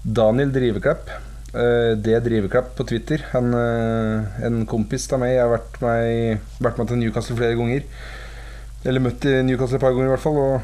Daniel 0.03 0.53
Driveklepp. 0.53 1.09
eh, 1.57 1.95
det 1.97 2.23
Driveklepp 2.23 2.75
på 2.77 2.85
Twitter. 2.87 3.23
En, 3.33 3.53
eh, 3.53 4.45
en 4.45 4.65
kompis 4.65 5.11
av 5.11 5.19
meg. 5.19 5.35
Jeg 5.35 5.41
har 5.41 5.57
vært 5.57 5.81
med, 5.81 6.39
vært 6.59 6.77
med 6.77 6.87
til 6.87 6.97
Newcastle 6.97 7.35
flere 7.35 7.55
ganger. 7.55 7.83
Eller 8.85 9.01
møtt 9.01 9.23
Newcastle 9.23 9.77
et 9.77 9.81
par 9.81 9.91
ganger, 9.91 10.05
i 10.05 10.13
hvert 10.13 10.21
fall. 10.21 10.37
Og 10.37 10.61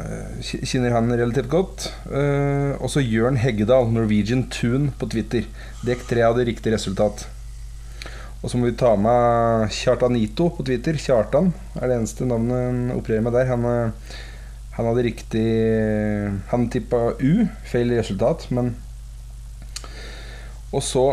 eh, 0.00 0.64
kjenner 0.64 0.96
han 0.96 1.12
relativt 1.12 1.50
godt. 1.50 1.92
Og 2.80 2.88
så 2.90 3.04
Jørn 3.04 3.36
Heggedal, 3.36 3.90
Norwegian 3.92 4.48
Tune 4.48 4.90
på 4.98 5.10
Twitter. 5.10 5.44
Dekk 5.84 6.08
tre 6.08 6.24
hadde 6.24 6.48
riktig 6.48 6.72
resultat. 6.72 7.28
Og 8.44 8.50
så 8.52 8.58
må 8.60 8.68
vi 8.68 8.76
ta 8.76 8.90
med 9.00 9.70
Kjartanito 9.72 10.50
på 10.52 10.64
Twitter. 10.68 10.98
Kjartan 11.00 11.46
er 11.78 11.88
det 11.88 11.94
eneste 11.96 12.26
navnet 12.28 12.58
han 12.60 12.80
opererer 12.92 13.24
med 13.24 13.32
der. 13.32 13.48
Han, 13.48 13.64
eh, 13.64 14.16
han 14.76 14.88
hadde 14.90 15.04
riktig 15.06 15.44
Han 16.50 16.66
tippa 16.68 17.14
U, 17.16 17.46
feil 17.64 17.94
resultat, 17.96 18.50
men 18.50 18.74
Og 20.74 20.82
så 20.82 21.06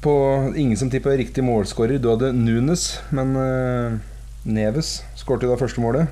på 0.00 0.14
ingen 0.56 0.78
som 0.78 0.88
tippa 0.88 1.10
riktig 1.10 1.44
målskårer. 1.44 1.98
Du 1.98 2.08
hadde 2.08 2.32
Nunes, 2.32 3.00
men 3.10 3.36
eh, 3.36 3.98
Neves 4.48 5.02
skårte 5.18 5.50
da 5.50 5.60
første 5.60 5.82
målet. 5.82 6.08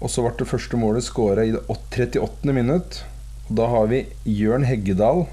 Og 0.00 0.10
så 0.10 0.26
ble 0.26 0.34
det 0.36 0.50
første 0.50 0.76
målet 0.76 1.06
skåra 1.06 1.46
i 1.46 1.54
det 1.54 1.64
38. 1.70 2.52
minutt. 2.52 3.04
Og 3.48 3.56
da 3.62 3.70
har 3.70 3.88
vi 3.88 4.04
Jørn 4.28 4.66
Heggedal 4.68 5.24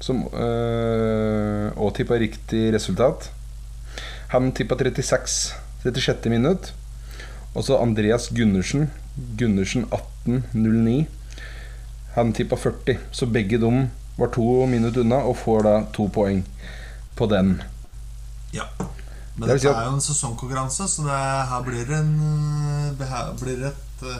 som 0.00 0.26
øh, 0.34 1.72
og 1.76 1.94
tippa 1.96 2.14
riktig 2.14 2.74
resultat. 2.74 3.30
Han 4.28 4.52
tippa 4.52 4.74
36 4.74 5.54
36. 5.82 6.30
minutt. 6.30 6.74
Og 7.54 7.64
så 7.64 7.78
Andreas 7.78 8.28
Gundersen. 8.36 8.90
Gundersen 9.38 9.86
1809. 9.92 11.06
Han 12.14 12.32
tippa 12.32 12.56
40. 12.56 12.98
Så 13.10 13.26
begge 13.26 13.58
de 13.58 13.88
var 14.18 14.26
to 14.34 14.66
minutter 14.66 15.00
unna 15.00 15.16
og 15.16 15.36
får 15.36 15.62
da 15.62 15.74
to 15.94 16.06
poeng 16.14 16.44
på 17.16 17.26
den. 17.26 17.62
Ja. 18.54 18.62
Men 19.36 19.48
Det 19.48 19.52
vil 19.52 19.60
si 19.60 19.66
at- 19.68 19.76
er 19.76 19.84
jo 19.90 19.94
en 19.94 20.00
sesongkonkurranse, 20.00 20.88
så 20.88 21.02
det 21.02 21.10
her 21.50 21.62
blir 21.66 21.94
en 21.98 22.14
øh, 22.22 22.98
Det 22.98 23.06
her 23.08 23.34
blir 23.42 23.66
et 23.66 24.02
øh, 24.02 24.16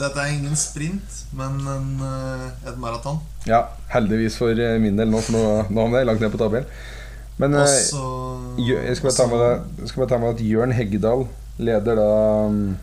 Dette 0.00 0.16
er 0.22 0.30
ingen 0.32 0.56
sprint, 0.56 1.16
men 1.36 1.58
en, 1.68 1.88
øh, 2.00 2.46
et 2.70 2.78
maraton. 2.80 3.18
Ja, 3.46 3.66
heldigvis 3.92 4.38
for 4.40 4.48
eh, 4.56 4.78
min 4.80 4.96
del 4.96 5.10
nå, 5.12 5.20
for 5.26 5.36
nå, 5.36 5.42
nå 5.68 5.84
er 5.90 5.98
jeg 6.00 6.08
langt 6.08 6.22
ned 6.24 6.32
på 6.32 6.40
tabellen. 6.40 6.68
Men 7.40 7.54
eh, 7.60 7.66
så 7.90 8.04
Jø- 8.60 8.80
jeg 8.86 8.96
skal 8.96 9.10
bare 9.10 9.18
ta 9.18 9.26
med, 9.32 9.66
jeg 9.82 9.88
skal 9.92 10.02
bare 10.04 10.12
ta 10.14 10.18
med 10.22 10.34
at 10.34 10.40
Jørn 10.44 10.72
Heggedal 10.76 11.26
leder 11.60 12.00
da 12.00 12.08
um, 12.48 12.76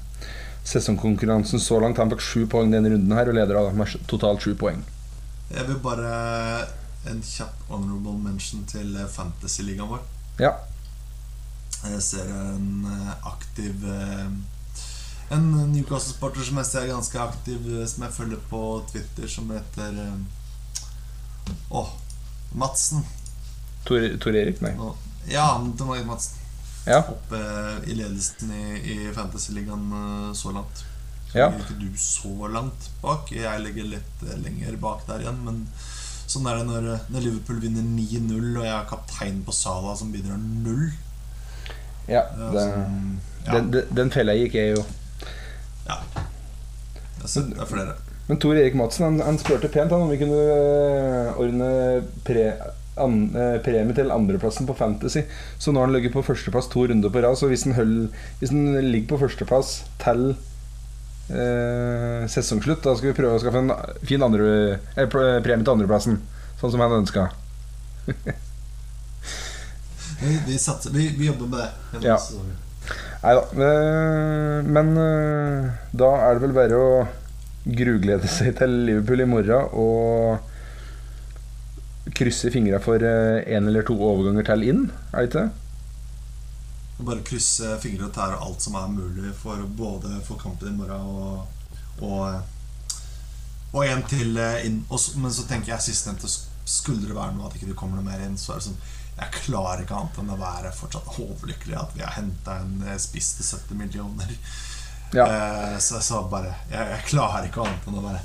sesongkonkurransen 0.68 1.60
så 1.64 1.80
langt. 1.82 1.98
Han 2.02 2.14
fikk 2.14 2.22
sju 2.22 2.44
poeng 2.52 2.70
denne 2.74 2.92
runden 2.94 3.18
her 3.18 3.30
og 3.32 3.38
leder 3.40 3.58
da 3.58 3.74
med 3.74 3.98
totalt 4.10 4.46
sju 4.46 4.54
poeng. 4.60 4.84
Jeg 5.50 5.66
vil 5.70 5.80
bare 5.82 6.14
en 7.08 7.22
kjapp 7.24 7.70
honorable 7.72 8.18
mention 8.20 8.66
til 8.70 8.94
Fantasy-ligaen 9.14 9.90
vår. 9.90 10.02
Ja. 10.44 10.54
Jeg 11.88 12.02
ser 12.04 12.30
en 12.30 12.86
aktiv 13.26 13.86
En 15.34 15.48
Newcastle-sporter 15.74 16.46
som 16.48 16.60
jeg 16.62 16.70
ser 16.70 16.86
er 16.86 16.94
ganske 16.94 17.20
aktiv, 17.20 17.60
øh, 17.68 17.86
som 17.90 18.04
jeg 18.06 18.14
følger 18.16 18.44
på 18.50 18.62
Twitter, 18.92 19.28
som 19.28 19.50
heter 19.52 19.98
Å, 21.68 21.82
Åh, 21.82 21.90
Madsen. 22.56 23.04
Tor, 23.88 24.04
Tor 24.24 24.36
Erik, 24.40 24.62
nei. 24.64 24.74
Oh, 24.80 24.96
Ja, 25.28 25.50
Tom 25.80 25.92
Erik 25.96 26.08
Madsen. 26.08 26.40
Ja. 26.88 27.02
Oppe 27.12 27.40
i 27.92 27.96
ledelsen 28.00 28.52
i, 28.56 28.62
i 28.94 28.98
Fantasy-ligaen 29.16 29.90
øh, 29.92 30.30
så 30.36 30.54
langt. 30.56 30.86
Så 31.28 31.38
Ja. 31.42 31.50
ligger 31.52 31.66
ikke 31.66 31.80
du 31.82 31.98
så 32.00 32.48
langt 32.48 32.88
bak. 33.02 33.32
Jeg 33.36 33.60
ligger 33.66 33.90
litt 33.98 34.22
lenger 34.40 34.78
bak 34.80 35.04
der 35.10 35.26
igjen, 35.26 35.42
men 35.44 35.58
sånn 36.28 36.48
er 36.48 36.62
det 36.62 36.68
når, 36.70 36.88
når 37.12 37.26
Liverpool 37.26 37.60
vinner 37.64 37.84
9-0, 37.84 38.54
og 38.62 38.64
jeg 38.64 38.76
er 38.78 38.88
kaptein 38.88 39.42
på 39.44 39.52
Sala 39.56 39.96
som 40.00 40.12
bidrar 40.16 40.40
null. 40.40 40.88
ja 42.08 42.22
den, 42.32 43.20
ja. 43.46 43.52
den, 43.58 43.72
den, 43.76 43.92
den 44.00 44.12
fella 44.16 44.32
gikk 44.40 44.56
jeg 44.56 44.78
jo. 44.78 44.86
Ja. 45.88 46.02
Jeg 47.22 47.32
ser, 47.32 47.48
det 47.52 47.62
er 47.64 47.70
flere. 47.70 47.96
Men 48.28 48.40
Tor 48.44 48.58
Erik 48.60 48.76
Madsen 48.76 49.06
han, 49.08 49.22
han 49.24 49.40
spurte 49.40 49.70
pent 49.72 49.94
han 49.94 50.04
om 50.04 50.12
vi 50.12 50.20
kunne 50.20 50.36
eh, 50.36 51.40
ordne 51.40 51.70
pre, 52.28 52.50
an, 53.00 53.22
eh, 53.36 53.56
premie 53.64 53.96
til 53.96 54.12
andreplassen 54.12 54.68
på 54.68 54.76
Fantasy. 54.78 55.24
Så 55.58 55.72
nå 55.72 55.80
har 55.82 55.88
han 55.88 55.96
ligget 55.96 56.16
på 56.16 56.26
førsteplass 56.28 56.68
to 56.74 56.84
runder 56.90 57.14
på 57.14 57.24
rad. 57.24 57.40
Så 57.40 57.50
hvis 57.52 57.64
han, 57.68 57.78
høll, 57.78 57.96
hvis 58.42 58.52
han 58.52 58.76
ligger 58.92 59.14
på 59.14 59.22
førsteplass 59.24 59.78
til 60.04 60.28
eh, 61.32 62.28
sesongslutt, 62.36 62.84
da 62.84 62.98
skal 63.00 63.14
vi 63.14 63.18
prøve 63.22 63.40
å 63.40 63.44
skaffe 63.44 63.64
en 63.64 63.76
fin 64.08 64.28
andre, 64.28 64.52
eh, 64.98 65.08
premie 65.08 65.64
til 65.64 65.76
andreplassen. 65.78 66.22
Sånn 66.60 66.74
som 66.74 66.84
han 66.84 67.00
ønska. 67.00 67.30
Vi, 70.18 70.34
vi, 70.48 70.56
vi, 70.92 71.04
vi 71.14 71.28
jobber 71.28 71.52
med 71.52 71.60
det. 71.62 72.08
Ja. 72.08 72.16
Nei 73.24 73.34
da. 73.38 73.44
eh, 73.68 74.68
Men 74.78 74.92
eh, 75.02 75.72
da 75.92 76.10
er 76.28 76.38
det 76.38 76.44
vel 76.46 76.56
bare 76.58 76.78
å 76.78 76.92
gruglede 77.68 78.28
seg 78.32 78.54
til 78.60 78.72
Liverpool 78.88 79.22
i 79.26 79.30
morgen 79.30 79.64
og 79.76 80.40
krysse 82.18 82.52
fingra 82.54 82.80
for 82.82 83.04
én 83.04 83.68
eller 83.68 83.84
to 83.86 83.98
overganger 84.00 84.46
til 84.48 84.64
inn, 84.70 84.86
er 85.12 85.20
det 85.20 85.28
ikke 85.28 85.42
det? 85.44 85.52
Bare 86.98 87.26
krysse 87.28 87.76
fingre 87.84 88.08
og 88.08 88.14
tære 88.16 88.40
alt 88.42 88.64
som 88.64 88.78
er 88.80 88.88
mulig 88.90 89.34
for 89.38 89.60
både 89.78 90.16
for 90.26 90.40
kampen 90.42 90.72
i 90.72 90.78
morgen 90.80 91.02
og 91.14 91.46
Og, 91.98 92.42
og 93.74 93.86
en 93.88 94.04
til 94.06 94.38
eh, 94.38 94.66
inn. 94.68 94.84
Men 95.18 95.32
så 95.34 95.48
tenker 95.50 95.72
jeg 95.74 95.82
sistnevnte 95.82 96.30
skulle 96.30 97.08
det 97.08 97.16
være 97.16 97.34
noe 97.34 97.48
at 97.48 97.56
ikke 97.58 97.72
det 97.72 97.78
kommer 97.80 97.98
noe 97.98 98.06
mer 98.06 98.22
inn, 98.22 98.38
så 98.38 98.54
er 98.54 98.60
det 98.60 98.68
sånn 98.68 98.82
Jeg 99.18 99.34
klarer 99.34 99.82
ikke 99.82 99.98
annet 99.98 100.18
enn 100.22 100.34
å 100.34 100.40
være 100.40 100.72
fortsatt 100.78 101.16
overlykkelig 101.18 101.78
at 101.80 101.94
vi 101.98 102.04
har 102.06 102.14
henta 102.20 102.60
en 102.62 102.84
eh, 102.86 103.00
spiss 103.02 103.34
til 103.40 103.48
70 103.50 103.80
millioner. 103.80 104.34
Ja. 105.16 105.26
Eh, 105.26 105.78
så 105.82 106.02
sa 106.04 106.22
bare 106.30 106.52
jeg, 106.70 106.84
jeg 106.92 107.06
klarer 107.14 107.48
ikke 107.48 107.64
annet 107.64 107.86
enn 107.88 108.02
å 108.02 108.04
være 108.04 108.20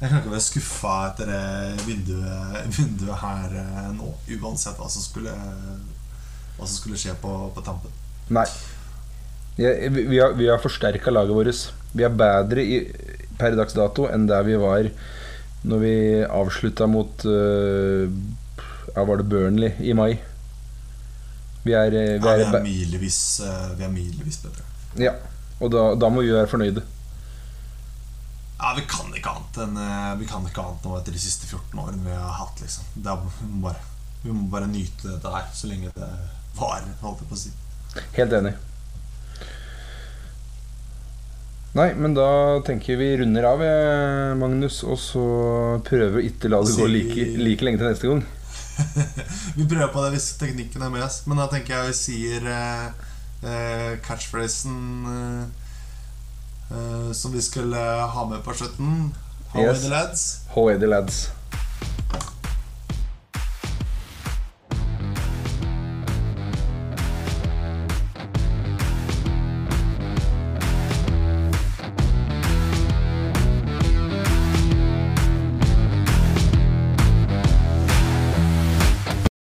Jeg 0.00 0.10
kan 0.10 0.18
ikke 0.18 0.32
være 0.32 0.44
skuffa 0.44 0.94
etter 1.06 1.28
vinduet, 1.86 2.56
vinduet 2.74 3.20
her 3.22 3.54
eh, 3.62 3.90
nå, 3.96 4.10
uansett 4.36 4.76
hva 4.76 4.90
som 4.92 5.04
skulle 5.04 5.32
Hva 6.56 6.66
som 6.66 6.74
skulle 6.74 6.98
skje 7.00 7.14
på, 7.22 7.32
på 7.54 7.64
tampen. 7.64 7.94
Nei. 8.32 8.46
Jeg, 9.56 9.92
vi, 9.94 10.04
vi 10.10 10.18
har, 10.20 10.34
vi 10.36 10.50
har 10.50 10.60
forsterka 10.60 11.12
laget 11.12 11.36
vårt. 11.36 11.62
Vi 11.96 12.04
er 12.04 12.12
bedre 12.12 12.64
i, 12.64 12.80
per 13.40 13.56
dags 13.56 13.76
dato 13.76 14.08
enn 14.10 14.26
der 14.28 14.44
vi 14.44 14.56
var 14.60 14.88
når 15.66 15.80
vi 15.82 15.94
avslutta 16.24 16.86
mot 16.90 17.24
øh, 17.26 18.12
Ja, 18.96 19.04
var 19.04 19.20
det 19.20 19.28
Burnley 19.28 19.74
i 19.84 19.94
mai? 19.94 20.16
Vi 21.66 21.74
er, 21.76 21.92
eh, 21.92 22.16
vi 22.16 22.26
Ja, 22.26 22.34
er, 22.34 22.44
vi 22.44 22.56
er 22.56 22.62
milevis, 22.64 23.22
vi 23.76 23.84
er 23.84 23.92
milevis 23.92 24.40
bedre. 24.42 24.64
Ja, 24.96 25.12
og 25.60 25.72
da, 25.72 25.88
da 26.00 26.08
må 26.12 26.24
vi 26.24 26.32
være 26.32 26.48
fornøyde. 26.48 26.82
Ja, 28.56 28.72
Vi 28.76 28.86
kan 28.88 29.12
ikke 29.12 29.32
annet 29.34 29.58
enn 29.66 29.76
eh, 29.80 30.14
Vi 30.20 30.28
kan 30.28 30.46
ikke 30.48 30.62
annet 30.64 30.86
nå 30.86 30.94
etter 30.96 31.12
de 31.12 31.20
siste 31.20 31.48
14 31.48 31.82
årene 31.82 32.06
vi 32.06 32.14
har 32.16 32.38
hatt. 32.40 32.62
liksom 32.62 32.88
er, 33.04 33.26
vi, 33.40 33.50
må 33.50 33.68
bare 33.68 33.82
Vi 34.22 34.32
må 34.32 34.46
bare 34.52 34.70
nyte 34.70 35.10
dette 35.10 35.32
her 35.34 35.50
så 35.52 35.68
lenge 35.70 35.92
det 35.96 36.08
varer, 36.56 36.88
holdt 37.02 37.20
jeg 37.20 37.28
på 37.28 37.36
å 37.36 37.42
si. 37.42 37.52
Helt 38.16 38.32
enig. 38.32 38.54
Nei, 41.76 41.90
men 42.00 42.14
da 42.16 42.28
tenker 42.64 42.96
vi 42.96 43.10
runder 43.20 43.44
av, 43.44 43.60
eh, 43.60 44.32
Magnus, 44.40 44.78
og 44.88 44.96
så 44.96 45.24
prøver 45.84 46.22
å 46.22 46.24
ikke 46.24 46.48
la 46.48 46.62
det 46.64 46.72
gå 46.78 46.86
like, 46.88 47.26
like 47.36 47.66
lenge 47.66 47.82
til 47.82 47.90
neste 47.90 48.08
gang. 48.08 48.22
Vi 49.56 49.64
prøver 49.68 49.92
på 49.92 50.02
det 50.04 50.10
hvis 50.16 50.30
teknikken 50.40 50.82
er 50.82 50.90
med 50.92 51.02
oss, 51.06 51.22
men 51.26 51.38
da 51.40 51.46
tenker 51.52 51.74
jeg 51.76 51.92
vi 51.92 51.96
sier 51.98 52.48
uh, 52.48 52.88
uh, 53.44 53.92
catchphrasen 54.04 54.76
uh, 56.70 57.12
som 57.16 57.32
vi 57.32 57.42
skulle 57.44 57.76
ha 58.16 58.24
med 58.30 58.42
på 58.44 58.54
slutten. 58.58 59.14
How 59.52 59.62
Yes. 59.62 59.68
are 59.70 59.80
the 59.80 59.88
lads? 59.94 60.24
How 60.54 60.68
are 60.68 60.78
the 60.78 60.86
lads? 60.90 61.28